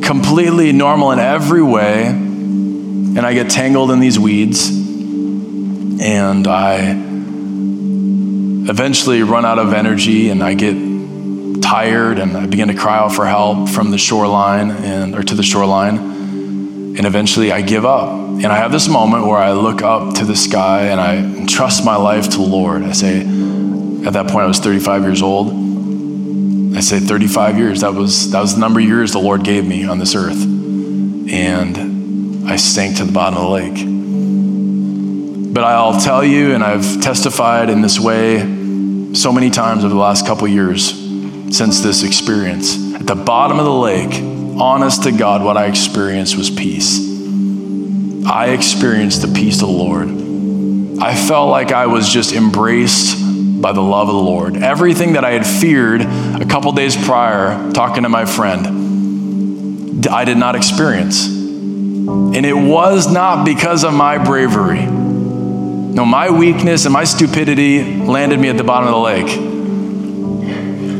completely 0.02 0.72
normal 0.72 1.12
in 1.12 1.18
every 1.18 1.62
way. 1.62 2.06
And 2.06 3.20
I 3.20 3.34
get 3.34 3.50
tangled 3.50 3.90
in 3.90 4.00
these 4.00 4.18
weeds. 4.18 4.68
And 6.02 6.46
I 6.46 6.90
eventually 8.68 9.22
run 9.22 9.44
out 9.44 9.58
of 9.58 9.74
energy 9.74 10.30
and 10.30 10.42
I 10.42 10.54
get 10.54 10.89
tired 11.70 12.18
and 12.18 12.36
I 12.36 12.46
begin 12.46 12.66
to 12.66 12.74
cry 12.74 12.98
out 12.98 13.12
for 13.12 13.24
help 13.24 13.68
from 13.68 13.92
the 13.92 13.98
shoreline 13.98 14.72
and 14.72 15.14
or 15.14 15.22
to 15.22 15.36
the 15.36 15.44
shoreline. 15.44 15.98
And 15.98 17.06
eventually 17.06 17.52
I 17.52 17.62
give 17.62 17.86
up. 17.86 18.10
And 18.10 18.46
I 18.46 18.56
have 18.56 18.72
this 18.72 18.88
moment 18.88 19.28
where 19.28 19.38
I 19.38 19.52
look 19.52 19.80
up 19.80 20.16
to 20.16 20.24
the 20.24 20.34
sky 20.34 20.88
and 20.88 21.00
I 21.00 21.46
trust 21.46 21.84
my 21.84 21.94
life 21.94 22.30
to 22.30 22.38
the 22.38 22.42
Lord. 22.42 22.82
I 22.82 22.90
say, 22.90 23.20
at 23.20 24.14
that 24.14 24.26
point 24.26 24.42
I 24.42 24.46
was 24.46 24.58
35 24.58 25.02
years 25.02 25.22
old. 25.22 25.52
I 26.76 26.80
say 26.80 26.98
35 26.98 27.56
years. 27.56 27.82
That 27.82 27.94
was 27.94 28.32
that 28.32 28.40
was 28.40 28.54
the 28.54 28.60
number 28.60 28.80
of 28.80 28.86
years 28.86 29.12
the 29.12 29.20
Lord 29.20 29.44
gave 29.44 29.64
me 29.64 29.84
on 29.84 30.00
this 30.00 30.16
earth. 30.16 30.42
And 30.42 32.50
I 32.50 32.56
sank 32.56 32.96
to 32.96 33.04
the 33.04 33.12
bottom 33.12 33.38
of 33.38 33.44
the 33.44 33.48
lake. 33.48 33.84
But 35.54 35.62
I'll 35.62 36.00
tell 36.00 36.24
you, 36.24 36.52
and 36.52 36.64
I've 36.64 37.00
testified 37.00 37.70
in 37.70 37.80
this 37.80 38.00
way 38.00 38.40
so 39.14 39.32
many 39.32 39.50
times 39.50 39.84
over 39.84 39.94
the 39.94 40.00
last 40.00 40.26
couple 40.26 40.48
years 40.48 40.99
since 41.50 41.80
this 41.80 42.02
experience. 42.02 42.94
At 42.94 43.06
the 43.06 43.14
bottom 43.14 43.58
of 43.58 43.64
the 43.64 43.72
lake, 43.72 44.12
honest 44.60 45.02
to 45.04 45.12
God, 45.12 45.42
what 45.42 45.56
I 45.56 45.66
experienced 45.66 46.36
was 46.36 46.50
peace. 46.50 47.08
I 48.26 48.50
experienced 48.50 49.22
the 49.22 49.28
peace 49.28 49.62
of 49.62 49.68
the 49.68 49.74
Lord. 49.74 50.08
I 51.02 51.14
felt 51.14 51.50
like 51.50 51.72
I 51.72 51.86
was 51.86 52.08
just 52.08 52.32
embraced 52.32 53.16
by 53.60 53.72
the 53.72 53.80
love 53.80 54.08
of 54.08 54.14
the 54.14 54.20
Lord. 54.20 54.56
Everything 54.56 55.14
that 55.14 55.24
I 55.24 55.32
had 55.32 55.46
feared 55.46 56.02
a 56.02 56.46
couple 56.46 56.72
days 56.72 56.96
prior, 56.96 57.72
talking 57.72 58.04
to 58.04 58.08
my 58.08 58.24
friend, 58.26 60.06
I 60.06 60.24
did 60.24 60.38
not 60.38 60.56
experience. 60.56 61.26
And 61.26 62.46
it 62.46 62.54
was 62.54 63.10
not 63.12 63.44
because 63.44 63.84
of 63.84 63.92
my 63.92 64.18
bravery. 64.18 64.84
No, 64.86 66.04
my 66.04 66.30
weakness 66.30 66.84
and 66.84 66.92
my 66.92 67.04
stupidity 67.04 67.96
landed 67.96 68.38
me 68.38 68.48
at 68.48 68.56
the 68.56 68.64
bottom 68.64 68.88
of 68.88 68.94
the 68.94 69.00
lake. 69.00 69.59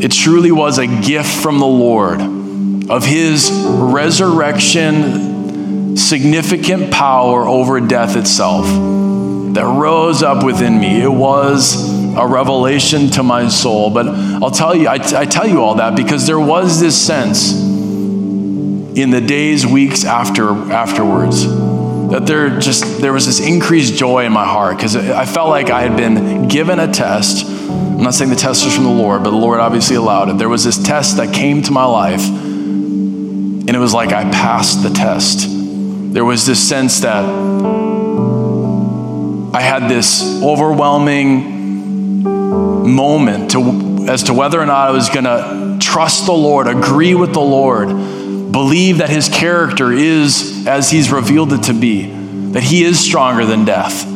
It 0.03 0.12
truly 0.12 0.51
was 0.51 0.78
a 0.78 0.86
gift 0.86 1.42
from 1.42 1.59
the 1.59 1.66
Lord 1.66 2.20
of 2.90 3.05
his 3.05 3.51
resurrection, 3.53 5.16
significant 5.96 6.90
power 6.90 7.46
over 7.46 7.80
death 7.80 8.16
itself 8.16 8.64
that 9.55 9.64
rose 9.64 10.22
up 10.22 10.44
within 10.44 10.80
me. 10.80 11.03
It 11.03 11.12
was 11.12 11.90
a 12.16 12.26
revelation 12.26 13.11
to 13.11 13.22
my 13.22 13.48
soul. 13.48 13.90
But 13.90 14.09
I'll 14.09 14.51
tell 14.51 14.74
you, 14.74 14.88
I, 14.88 14.94
I 14.94 15.26
tell 15.26 15.46
you 15.46 15.62
all 15.62 15.76
that 15.76 15.96
because 15.96 16.26
there 16.26 16.40
was 16.40 16.80
this 16.80 17.01
sense 17.01 17.53
in 17.53 19.11
the 19.11 19.20
days, 19.20 19.66
weeks 19.66 20.05
after 20.05 20.51
afterwards 20.72 21.46
that 22.11 22.26
there 22.26 22.59
just 22.59 23.01
there 23.01 23.12
was 23.12 23.26
this 23.26 23.40
increased 23.40 23.94
joy 23.94 24.24
in 24.24 24.32
my 24.32 24.44
heart 24.44 24.76
because 24.76 24.96
I 24.96 25.24
felt 25.24 25.48
like 25.48 25.70
I 25.70 25.82
had 25.82 25.96
been 25.96 26.48
given 26.48 26.80
a 26.80 26.92
test. 26.92 27.46
I'm 28.01 28.03
not 28.03 28.14
saying 28.14 28.31
the 28.31 28.37
test 28.37 28.64
was 28.64 28.75
from 28.75 28.85
the 28.85 28.91
Lord, 28.91 29.23
but 29.23 29.31
the 29.31 29.37
Lord 29.37 29.61
obviously 29.61 29.97
allowed 29.97 30.31
it. 30.31 30.39
There 30.39 30.49
was 30.49 30.64
this 30.64 30.83
test 30.83 31.18
that 31.18 31.35
came 31.35 31.62
to 31.62 31.71
my 31.71 31.85
life, 31.85 32.27
and 32.27 33.68
it 33.68 33.79
was 33.79 33.93
like 33.93 34.12
I 34.12 34.25
passed 34.31 34.83
the 34.83 34.91
test. 34.91 35.47
There 35.49 36.25
was 36.25 36.47
this 36.47 36.66
sense 36.66 37.01
that 37.01 37.25
I 39.53 39.61
had 39.61 39.89
this 39.89 40.43
overwhelming 40.43 42.25
moment 42.95 43.51
to, 43.53 44.07
as 44.09 44.25
to 44.25 44.35
whether 44.35 44.61
or 44.61 44.66
not 44.66 44.89
I 44.89 44.91
was 44.93 45.09
going 45.09 45.25
to 45.25 45.79
trust 45.81 46.27
the 46.27 46.33
Lord, 46.33 46.66
agree 46.66 47.14
with 47.14 47.33
the 47.33 47.41
Lord, 47.41 47.89
believe 48.51 48.99
that 48.99 49.11
his 49.11 49.29
character 49.29 49.93
is 49.93 50.66
as 50.66 50.91
he's 50.91 51.12
revealed 51.12 51.53
it 51.53 51.64
to 51.64 51.75
be, 51.75 52.11
that 52.53 52.62
he 52.62 52.83
is 52.83 52.99
stronger 52.99 53.45
than 53.45 53.64
death. 53.64 54.09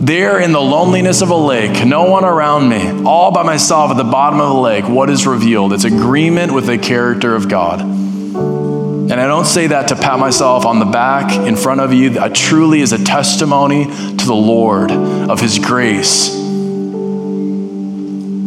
There 0.00 0.38
in 0.38 0.52
the 0.52 0.60
loneliness 0.60 1.22
of 1.22 1.30
a 1.30 1.36
lake, 1.36 1.84
no 1.84 2.04
one 2.04 2.24
around 2.24 2.68
me, 2.68 3.02
all 3.04 3.32
by 3.32 3.42
myself 3.42 3.90
at 3.90 3.96
the 3.96 4.04
bottom 4.04 4.40
of 4.40 4.48
the 4.48 4.60
lake, 4.60 4.88
what 4.88 5.10
is 5.10 5.26
revealed? 5.26 5.72
It's 5.72 5.82
agreement 5.82 6.52
with 6.52 6.66
the 6.66 6.78
character 6.78 7.34
of 7.34 7.48
God. 7.48 7.80
And 7.80 9.12
I 9.12 9.26
don't 9.26 9.44
say 9.44 9.66
that 9.66 9.88
to 9.88 9.96
pat 9.96 10.20
myself 10.20 10.64
on 10.66 10.78
the 10.78 10.84
back 10.84 11.32
in 11.48 11.56
front 11.56 11.80
of 11.80 11.92
you. 11.92 12.10
That 12.10 12.32
truly 12.32 12.80
is 12.80 12.92
a 12.92 13.02
testimony 13.02 13.86
to 13.86 14.24
the 14.24 14.36
Lord 14.36 14.92
of 14.92 15.40
His 15.40 15.58
grace. 15.58 16.30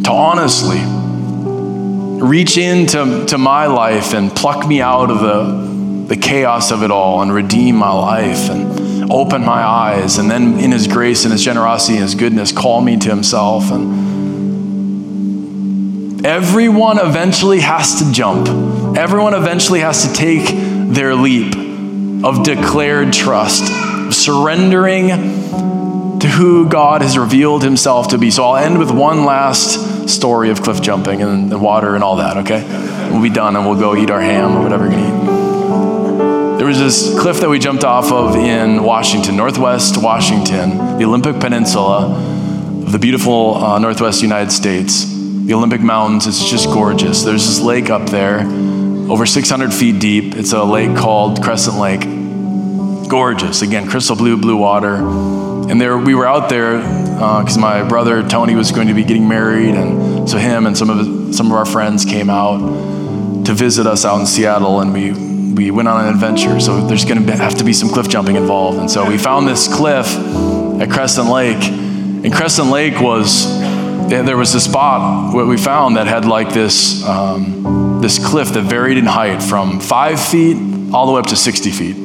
To 0.04 0.10
honestly 0.10 0.80
reach 2.26 2.56
into 2.56 3.26
to 3.26 3.36
my 3.36 3.66
life 3.66 4.14
and 4.14 4.34
pluck 4.34 4.66
me 4.66 4.80
out 4.80 5.10
of 5.10 5.20
the, 5.20 6.14
the 6.14 6.16
chaos 6.16 6.70
of 6.70 6.82
it 6.82 6.90
all 6.90 7.20
and 7.20 7.30
redeem 7.30 7.76
my 7.76 7.92
life 7.92 8.48
and 8.48 8.71
open 9.12 9.44
my 9.44 9.62
eyes. 9.62 10.18
And 10.18 10.30
then 10.30 10.58
in 10.58 10.72
His 10.72 10.86
grace 10.86 11.24
and 11.24 11.32
His 11.32 11.42
generosity 11.44 11.94
and 11.94 12.02
His 12.02 12.14
goodness, 12.14 12.52
call 12.52 12.80
me 12.80 12.96
to 12.98 13.08
Himself. 13.08 13.70
And 13.70 14.12
everyone 16.26 16.98
eventually 16.98 17.60
has 17.60 17.96
to 18.02 18.10
jump. 18.12 18.48
Everyone 18.96 19.34
eventually 19.34 19.80
has 19.80 20.06
to 20.06 20.12
take 20.14 20.48
their 20.48 21.14
leap 21.14 21.54
of 22.24 22.44
declared 22.44 23.12
trust, 23.12 23.66
surrendering 24.12 25.08
to 26.20 26.28
who 26.28 26.68
God 26.68 27.02
has 27.02 27.18
revealed 27.18 27.64
himself 27.64 28.08
to 28.08 28.18
be. 28.18 28.30
So 28.30 28.44
I'll 28.44 28.56
end 28.56 28.78
with 28.78 28.92
one 28.92 29.24
last 29.24 30.08
story 30.08 30.50
of 30.50 30.62
cliff 30.62 30.80
jumping 30.80 31.20
and 31.20 31.50
the 31.50 31.58
water 31.58 31.96
and 31.96 32.04
all 32.04 32.16
that, 32.16 32.36
okay? 32.38 32.62
We'll 33.10 33.22
be 33.22 33.30
done 33.30 33.56
and 33.56 33.66
we'll 33.66 33.78
go 33.78 33.96
eat 33.96 34.10
our 34.10 34.20
ham 34.20 34.56
or 34.56 34.62
whatever 34.62 34.84
we're 34.84 34.90
gonna 34.90 35.24
eat. 35.24 35.31
There 36.62 36.68
was 36.68 36.78
this 36.78 37.18
cliff 37.18 37.40
that 37.40 37.50
we 37.50 37.58
jumped 37.58 37.82
off 37.82 38.12
of 38.12 38.36
in 38.36 38.84
Washington, 38.84 39.34
Northwest 39.34 40.00
Washington, 40.00 40.96
the 40.96 41.04
Olympic 41.04 41.40
Peninsula 41.40 42.14
the 42.86 43.00
beautiful 43.00 43.56
uh, 43.56 43.80
Northwest 43.80 44.22
United 44.22 44.52
States 44.52 45.04
the 45.04 45.54
Olympic 45.54 45.80
Mountains. 45.80 46.28
It's 46.28 46.48
just 46.48 46.66
gorgeous. 46.66 47.24
There's 47.24 47.44
this 47.44 47.58
lake 47.58 47.90
up 47.90 48.08
there, 48.10 48.42
over 49.10 49.26
600 49.26 49.74
feet 49.74 49.98
deep. 49.98 50.36
It's 50.36 50.52
a 50.52 50.62
lake 50.62 50.96
called 50.96 51.42
Crescent 51.42 51.78
Lake. 51.78 53.08
Gorgeous. 53.08 53.62
Again, 53.62 53.88
crystal 53.88 54.14
blue, 54.14 54.36
blue 54.36 54.56
water. 54.56 54.94
And 55.68 55.80
there, 55.80 55.98
we 55.98 56.14
were 56.14 56.28
out 56.28 56.48
there 56.48 56.76
because 56.76 57.56
uh, 57.56 57.60
my 57.60 57.82
brother 57.82 58.22
Tony 58.22 58.54
was 58.54 58.70
going 58.70 58.86
to 58.86 58.94
be 58.94 59.02
getting 59.02 59.26
married, 59.26 59.74
and 59.74 60.30
so 60.30 60.38
him 60.38 60.66
and 60.66 60.78
some 60.78 60.90
of 60.90 61.34
some 61.34 61.46
of 61.46 61.54
our 61.54 61.66
friends 61.66 62.04
came 62.04 62.30
out 62.30 62.60
to 63.46 63.52
visit 63.52 63.84
us 63.84 64.04
out 64.04 64.20
in 64.20 64.26
Seattle, 64.26 64.78
and 64.78 64.92
we 64.92 65.31
we 65.54 65.70
went 65.70 65.88
on 65.88 66.06
an 66.06 66.14
adventure. 66.14 66.60
So 66.60 66.86
there's 66.86 67.04
going 67.04 67.24
to 67.24 67.36
have 67.36 67.56
to 67.58 67.64
be 67.64 67.72
some 67.72 67.88
cliff 67.88 68.08
jumping 68.08 68.36
involved, 68.36 68.78
and 68.78 68.90
so 68.90 69.08
we 69.08 69.18
found 69.18 69.46
this 69.46 69.72
cliff 69.72 70.06
at 70.80 70.90
Crescent 70.90 71.28
Lake, 71.28 71.62
and 71.62 72.32
Crescent 72.32 72.68
Lake 72.68 73.00
was 73.00 73.60
there 74.20 74.36
was 74.36 74.54
a 74.54 74.60
spot 74.60 75.34
where 75.34 75.46
we 75.46 75.56
found 75.56 75.96
that 75.96 76.06
had 76.06 76.26
like 76.26 76.52
this, 76.52 77.02
um, 77.06 78.00
this 78.02 78.24
cliff 78.24 78.52
that 78.52 78.62
varied 78.62 78.98
in 78.98 79.06
height 79.06 79.42
from 79.42 79.80
five 79.80 80.20
feet 80.20 80.56
all 80.92 81.06
the 81.06 81.12
way 81.12 81.20
up 81.20 81.26
to 81.26 81.36
60 81.36 81.70
feet. 81.70 81.96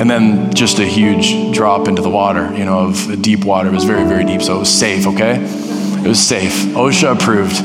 and 0.00 0.08
then 0.08 0.52
just 0.54 0.78
a 0.78 0.84
huge 0.84 1.54
drop 1.54 1.88
into 1.88 2.02
the 2.02 2.10
water, 2.10 2.52
you 2.56 2.64
know, 2.64 2.88
of 2.88 3.22
deep 3.22 3.44
water. 3.44 3.68
It 3.68 3.74
was 3.74 3.84
very, 3.84 4.04
very 4.04 4.24
deep, 4.24 4.42
so 4.42 4.56
it 4.56 4.58
was 4.60 4.72
safe, 4.72 5.06
okay? 5.08 5.36
It 5.36 6.06
was 6.06 6.20
safe. 6.20 6.52
OSHA 6.74 7.16
approved. 7.16 7.56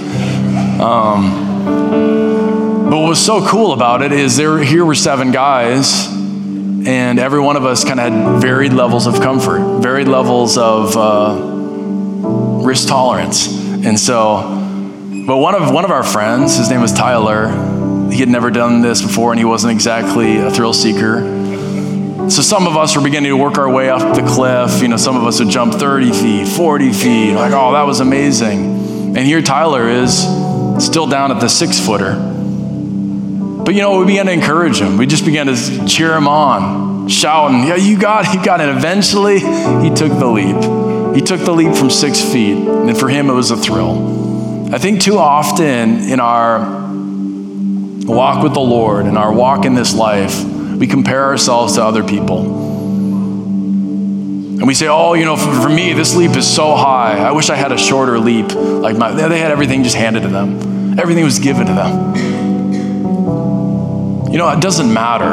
Um, 0.81 2.32
but 2.93 2.99
what 2.99 3.09
was 3.09 3.25
so 3.25 3.43
cool 3.47 3.73
about 3.73 4.03
it 4.03 4.11
is 4.11 4.37
there 4.37 4.59
here 4.59 4.85
were 4.85 4.93
seven 4.93 5.31
guys, 5.31 6.05
and 6.05 7.17
every 7.17 7.39
one 7.39 7.55
of 7.55 7.65
us 7.65 7.83
kind 7.83 7.99
of 7.99 8.13
had 8.13 8.39
varied 8.39 8.71
levels 8.71 9.07
of 9.07 9.15
comfort, 9.15 9.79
varied 9.79 10.07
levels 10.07 10.59
of 10.59 10.95
uh, 10.95 12.61
risk 12.63 12.87
tolerance. 12.87 13.47
And 13.83 13.99
so, 13.99 14.43
but 15.25 15.37
one 15.37 15.55
of 15.55 15.73
one 15.73 15.85
of 15.85 15.89
our 15.89 16.03
friends, 16.03 16.57
his 16.57 16.69
name 16.69 16.81
was 16.81 16.93
Tyler, 16.93 17.47
he 18.11 18.19
had 18.19 18.29
never 18.29 18.51
done 18.51 18.81
this 18.81 19.01
before, 19.01 19.31
and 19.31 19.39
he 19.39 19.45
wasn't 19.45 19.73
exactly 19.73 20.37
a 20.37 20.51
thrill 20.51 20.71
seeker. 20.71 21.21
So 22.29 22.43
some 22.43 22.67
of 22.67 22.77
us 22.77 22.95
were 22.95 23.01
beginning 23.01 23.31
to 23.31 23.37
work 23.37 23.57
our 23.57 23.71
way 23.71 23.89
up 23.89 24.15
the 24.15 24.21
cliff. 24.21 24.83
You 24.83 24.89
know, 24.89 24.97
some 24.97 25.15
of 25.15 25.23
us 25.23 25.39
would 25.39 25.49
jump 25.49 25.73
30 25.73 26.11
feet, 26.11 26.47
40 26.47 26.93
feet. 26.93 27.33
Like, 27.33 27.53
oh, 27.53 27.71
that 27.71 27.87
was 27.87 28.01
amazing. 28.01 29.17
And 29.17 29.25
here 29.25 29.41
Tyler 29.41 29.89
is 29.89 30.19
still 30.77 31.07
down 31.07 31.31
at 31.31 31.39
the 31.39 31.49
six 31.49 31.83
footer. 31.83 32.32
But 33.65 33.75
you 33.75 33.81
know, 33.81 33.99
we 33.99 34.05
began 34.05 34.25
to 34.25 34.31
encourage 34.31 34.81
him. 34.81 34.97
We 34.97 35.05
just 35.05 35.25
began 35.25 35.47
to 35.47 35.85
cheer 35.87 36.13
him 36.15 36.27
on, 36.27 37.07
shouting, 37.07 37.63
Yeah, 37.63 37.75
you 37.75 37.97
got 37.97 38.25
it, 38.25 38.33
you 38.33 38.43
got 38.43 38.59
it. 38.59 38.69
Eventually, 38.69 39.39
he 39.39 39.89
took 39.93 40.11
the 40.19 40.27
leap. 40.27 41.15
He 41.15 41.21
took 41.21 41.39
the 41.41 41.53
leap 41.53 41.75
from 41.75 41.89
six 41.89 42.19
feet. 42.21 42.57
And 42.57 42.97
for 42.97 43.07
him, 43.07 43.29
it 43.29 43.33
was 43.33 43.51
a 43.51 43.57
thrill. 43.57 44.73
I 44.73 44.79
think 44.79 45.01
too 45.01 45.17
often 45.17 46.09
in 46.09 46.19
our 46.19 46.59
walk 48.05 48.43
with 48.43 48.53
the 48.53 48.59
Lord, 48.59 49.05
in 49.05 49.15
our 49.15 49.31
walk 49.31 49.65
in 49.65 49.75
this 49.75 49.93
life, 49.93 50.43
we 50.43 50.87
compare 50.87 51.23
ourselves 51.25 51.75
to 51.75 51.83
other 51.83 52.03
people. 52.03 52.39
And 54.63 54.67
we 54.67 54.73
say, 54.73 54.87
oh, 54.87 55.13
you 55.13 55.25
know, 55.25 55.35
for, 55.35 55.53
for, 55.61 55.69
me, 55.69 55.93
this 55.93 56.15
leap 56.15 56.31
is 56.35 56.47
so 56.47 56.75
high. 56.75 57.17
I 57.17 57.31
wish 57.31 57.49
I 57.49 57.55
had 57.55 57.71
a 57.71 57.77
shorter 57.77 58.17
leap. 58.19 58.53
Like 58.53 58.97
my, 58.97 59.11
they 59.11 59.39
had 59.39 59.51
everything 59.51 59.83
just 59.83 59.95
handed 59.95 60.23
to 60.23 60.29
them, 60.29 60.99
everything 60.99 61.23
was 61.23 61.39
given 61.39 61.67
to 61.67 61.73
them. 61.73 62.42
You 64.33 64.39
know, 64.39 64.49
it 64.49 64.59
doesn't 64.59 64.91
matter 64.91 65.31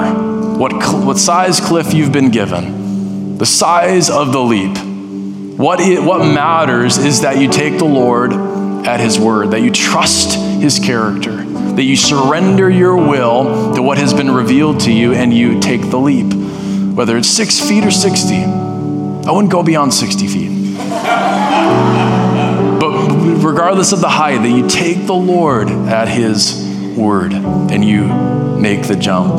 what, 0.59 0.72
what 0.72 1.18
size 1.18 1.59
cliff 1.59 1.92
you've 1.92 2.12
been 2.12 2.30
given, 2.30 3.38
the 3.38 3.46
size 3.46 4.11
of 4.11 4.32
the 4.32 4.40
leap. 4.40 4.76
What, 5.59 5.80
it, 5.80 6.03
what 6.03 6.18
matters 6.18 6.98
is 6.98 7.22
that 7.22 7.38
you 7.38 7.48
take 7.48 7.78
the 7.78 7.86
Lord 7.86 8.32
at 8.86 9.01
His 9.01 9.18
word, 9.18 9.53
that 9.53 9.62
you 9.62 9.70
trust 9.72 10.38
His 10.61 10.78
character 10.78 11.44
that 11.80 11.84
you 11.84 11.96
surrender 11.96 12.68
your 12.68 12.96
will 12.96 13.74
to 13.74 13.80
what 13.80 13.96
has 13.96 14.12
been 14.12 14.30
revealed 14.30 14.80
to 14.80 14.92
you 14.92 15.14
and 15.14 15.32
you 15.32 15.61
take 15.61 15.80
the 15.88 15.96
leap. 15.96 16.30
Whether 16.94 17.16
it's 17.16 17.28
six 17.28 17.59
feet 17.59 17.84
or 17.84 17.90
60, 17.90 18.34
I 18.34 19.30
wouldn't 19.30 19.51
go 19.51 19.62
beyond 19.62 19.94
60 19.94 20.26
feet. 20.26 20.76
but 22.78 22.92
regardless 23.42 23.92
of 23.92 24.01
the 24.01 24.11
height, 24.11 24.42
that 24.42 24.51
you 24.51 24.68
take 24.68 25.07
the 25.07 25.14
Lord 25.14 25.70
at 25.70 26.09
His 26.09 26.69
word 26.97 27.32
and 27.32 27.84
you 27.84 28.05
make 28.59 28.86
the 28.86 28.97
jump. 28.97 29.34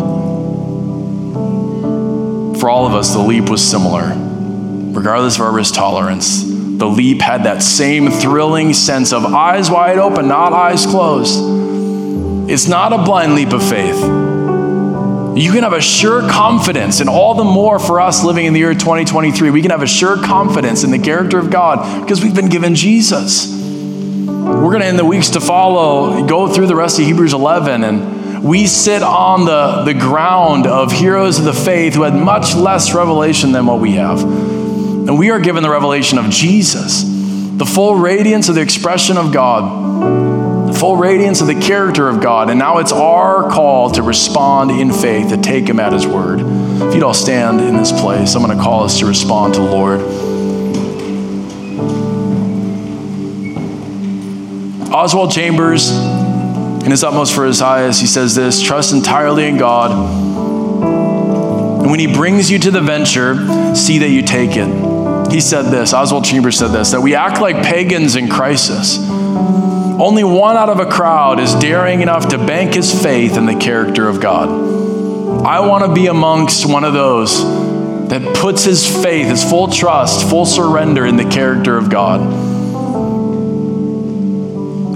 For 2.60 2.70
all 2.70 2.86
of 2.86 2.94
us, 2.94 3.14
the 3.14 3.20
leap 3.20 3.50
was 3.50 3.68
similar. 3.68 4.14
Regardless 4.16 5.36
of 5.36 5.42
our 5.42 5.52
risk 5.52 5.74
tolerance, 5.74 6.44
the 6.44 6.88
leap 6.88 7.22
had 7.22 7.44
that 7.46 7.64
same 7.64 8.10
thrilling 8.10 8.74
sense 8.74 9.14
of 9.14 9.26
eyes 9.26 9.70
wide 9.70 9.98
open, 9.98 10.28
not 10.28 10.54
eyes 10.54 10.86
closed 10.86 11.62
it's 12.52 12.68
not 12.68 12.92
a 12.92 12.98
blind 12.98 13.36
leap 13.36 13.54
of 13.54 13.64
faith. 13.64 13.96
You 15.38 15.54
can 15.54 15.64
have 15.64 15.72
a 15.72 15.80
sure 15.80 16.28
confidence, 16.30 17.00
and 17.00 17.10
all 17.10 17.34
the 17.34 17.46
more 17.46 17.80
for 17.80 18.02
us 18.02 18.26
living 18.26 18.46
in 18.46 18.52
the 18.52 18.60
year 18.60 18.74
2023, 18.74 19.52
we 19.52 19.62
can 19.62 19.72
have 19.72 19.82
a 19.82 19.88
sure 19.88 20.18
confidence 20.18 20.84
in 20.84 20.92
the 20.92 21.00
character 21.00 21.40
of 21.40 21.50
God 21.50 22.02
because 22.02 22.22
we've 22.22 22.36
been 22.36 22.50
given 22.50 22.76
Jesus. 22.76 23.61
We're 24.72 24.78
going 24.78 24.84
to, 24.84 24.90
in 24.92 24.96
the 24.96 25.04
weeks 25.04 25.32
to 25.32 25.42
follow, 25.42 26.26
go 26.26 26.48
through 26.48 26.68
the 26.68 26.78
rest 26.78 26.98
of 26.98 27.04
Hebrews 27.04 27.34
11, 27.34 27.84
and 27.84 28.42
we 28.42 28.68
sit 28.68 29.04
on 29.04 29.44
the, 29.44 29.84
the 29.84 29.94
ground 29.94 30.66
of 30.66 30.94
heroes 30.94 31.40
of 31.40 31.44
the 31.44 31.52
faith 31.52 31.94
who 31.94 32.04
had 32.04 32.14
much 32.14 32.56
less 32.56 32.94
revelation 32.94 33.52
than 33.52 33.66
what 33.66 33.82
we 33.82 33.96
have. 33.96 34.24
And 34.24 35.20
we 35.20 35.30
are 35.30 35.42
given 35.42 35.62
the 35.62 35.70
revelation 35.70 36.18
of 36.18 36.30
Jesus, 36.30 37.04
the 37.04 37.66
full 37.66 37.96
radiance 37.96 38.48
of 38.48 38.56
the 38.56 38.62
expression 38.62 39.18
of 39.18 39.34
God 39.34 39.92
the 40.72 40.80
full 40.80 40.96
radiance 40.96 41.42
of 41.42 41.48
the 41.48 41.60
character 41.60 42.08
of 42.08 42.22
God. 42.22 42.50
And 42.50 42.58
now 42.58 42.78
it's 42.78 42.94
our 42.94 43.50
call 43.50 43.92
to 43.92 44.02
respond 44.02 44.72
in 44.72 44.94
faith, 44.94 45.28
to 45.30 45.38
take 45.38 45.68
Him 45.68 45.82
at 45.82 45.92
His 45.92 46.08
word. 46.08 46.40
If 46.40 46.96
you'd 46.96 47.04
all 47.04 47.14
stand 47.14 47.60
in 47.60 47.76
this 47.76 47.92
place, 47.92 48.36
I'm 48.36 48.42
going 48.42 48.58
to 48.58 48.64
call 48.64 48.86
us 48.86 49.00
to 49.00 49.06
respond 49.06 49.56
to 49.56 49.60
the 49.60 49.70
Lord. 49.70 50.00
Oswald 54.94 55.32
Chambers, 55.32 55.92
in 55.92 56.92
his 56.92 57.04
utmost 57.04 57.34
for 57.34 57.46
his 57.46 57.60
highest, 57.60 58.02
he 58.02 58.08
says 58.08 58.36
this 58.36 58.62
trust 58.62 58.94
entirely 58.94 59.48
in 59.48 59.58
God. 59.58 59.92
And 61.82 61.90
when 61.90 62.00
He 62.00 62.14
brings 62.14 62.52
you 62.52 62.60
to 62.60 62.72
the 62.72 62.82
venture, 62.82 63.36
see 63.76 64.00
that 64.00 64.10
you 64.10 64.22
take 64.22 64.52
it. 64.56 65.32
He 65.32 65.40
said 65.40 65.64
this, 65.64 65.94
Oswald 65.94 66.26
Chambers 66.26 66.58
said 66.58 66.68
this, 66.68 66.92
that 66.92 67.02
we 67.02 67.16
act 67.16 67.42
like 67.42 67.56
pagans 67.64 68.16
in 68.16 68.30
crisis 68.30 68.98
only 70.02 70.24
one 70.24 70.58
out 70.58 70.70
of 70.70 70.80
a 70.80 70.88
crowd 70.88 71.40
is 71.40 71.54
daring 71.56 72.02
enough 72.02 72.30
to 72.30 72.38
bank 72.40 72.74
his 72.74 72.92
faith 73.04 73.38
in 73.38 73.46
the 73.46 73.56
character 73.56 74.08
of 74.08 74.20
God. 74.20 74.50
I 75.46 75.60
want 75.60 75.86
to 75.86 75.94
be 75.94 76.08
amongst 76.08 76.66
one 76.66 76.84
of 76.84 76.94
those 76.94 77.40
that 78.10 78.36
puts 78.36 78.64
his 78.64 78.86
faith, 79.04 79.28
his 79.28 79.44
full 79.44 79.68
trust, 79.68 80.28
full 80.28 80.48
surrender 80.48 81.06
in 81.06 81.18
the 81.18 81.26
character 81.26 81.78
of 81.78 81.92
God. 81.92 82.51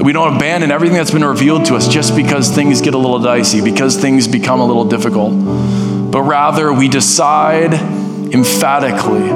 We 0.05 0.13
don't 0.13 0.35
abandon 0.35 0.69
everything 0.69 0.97
that's 0.97 1.09
been 1.09 1.25
revealed 1.25 1.65
to 1.65 1.75
us 1.75 1.87
just 1.87 2.15
because 2.15 2.51
things 2.51 2.79
get 2.79 2.93
a 2.93 2.97
little 2.99 3.17
dicey, 3.17 3.59
because 3.59 3.97
things 3.97 4.27
become 4.27 4.59
a 4.59 4.65
little 4.65 4.85
difficult. 4.85 5.33
But 6.11 6.21
rather, 6.21 6.71
we 6.71 6.87
decide 6.87 7.73
emphatically, 7.73 9.33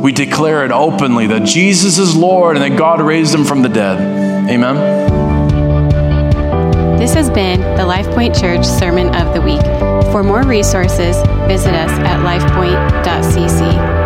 we 0.00 0.12
declare 0.12 0.64
it 0.64 0.72
openly 0.72 1.26
that 1.26 1.44
Jesus 1.44 1.98
is 1.98 2.16
Lord 2.16 2.56
and 2.56 2.64
that 2.64 2.78
God 2.78 3.02
raised 3.02 3.34
him 3.34 3.44
from 3.44 3.60
the 3.60 3.68
dead. 3.68 4.00
Amen. 4.48 4.76
This 6.98 7.12
has 7.12 7.28
been 7.28 7.60
the 7.60 7.82
LifePoint 7.82 8.40
Church 8.40 8.64
Sermon 8.64 9.14
of 9.14 9.34
the 9.34 9.42
Week. 9.42 9.60
For 10.12 10.22
more 10.22 10.44
resources, 10.44 11.18
visit 11.46 11.74
us 11.74 11.90
at 11.90 12.20
lifepoint.cc. 12.24 14.05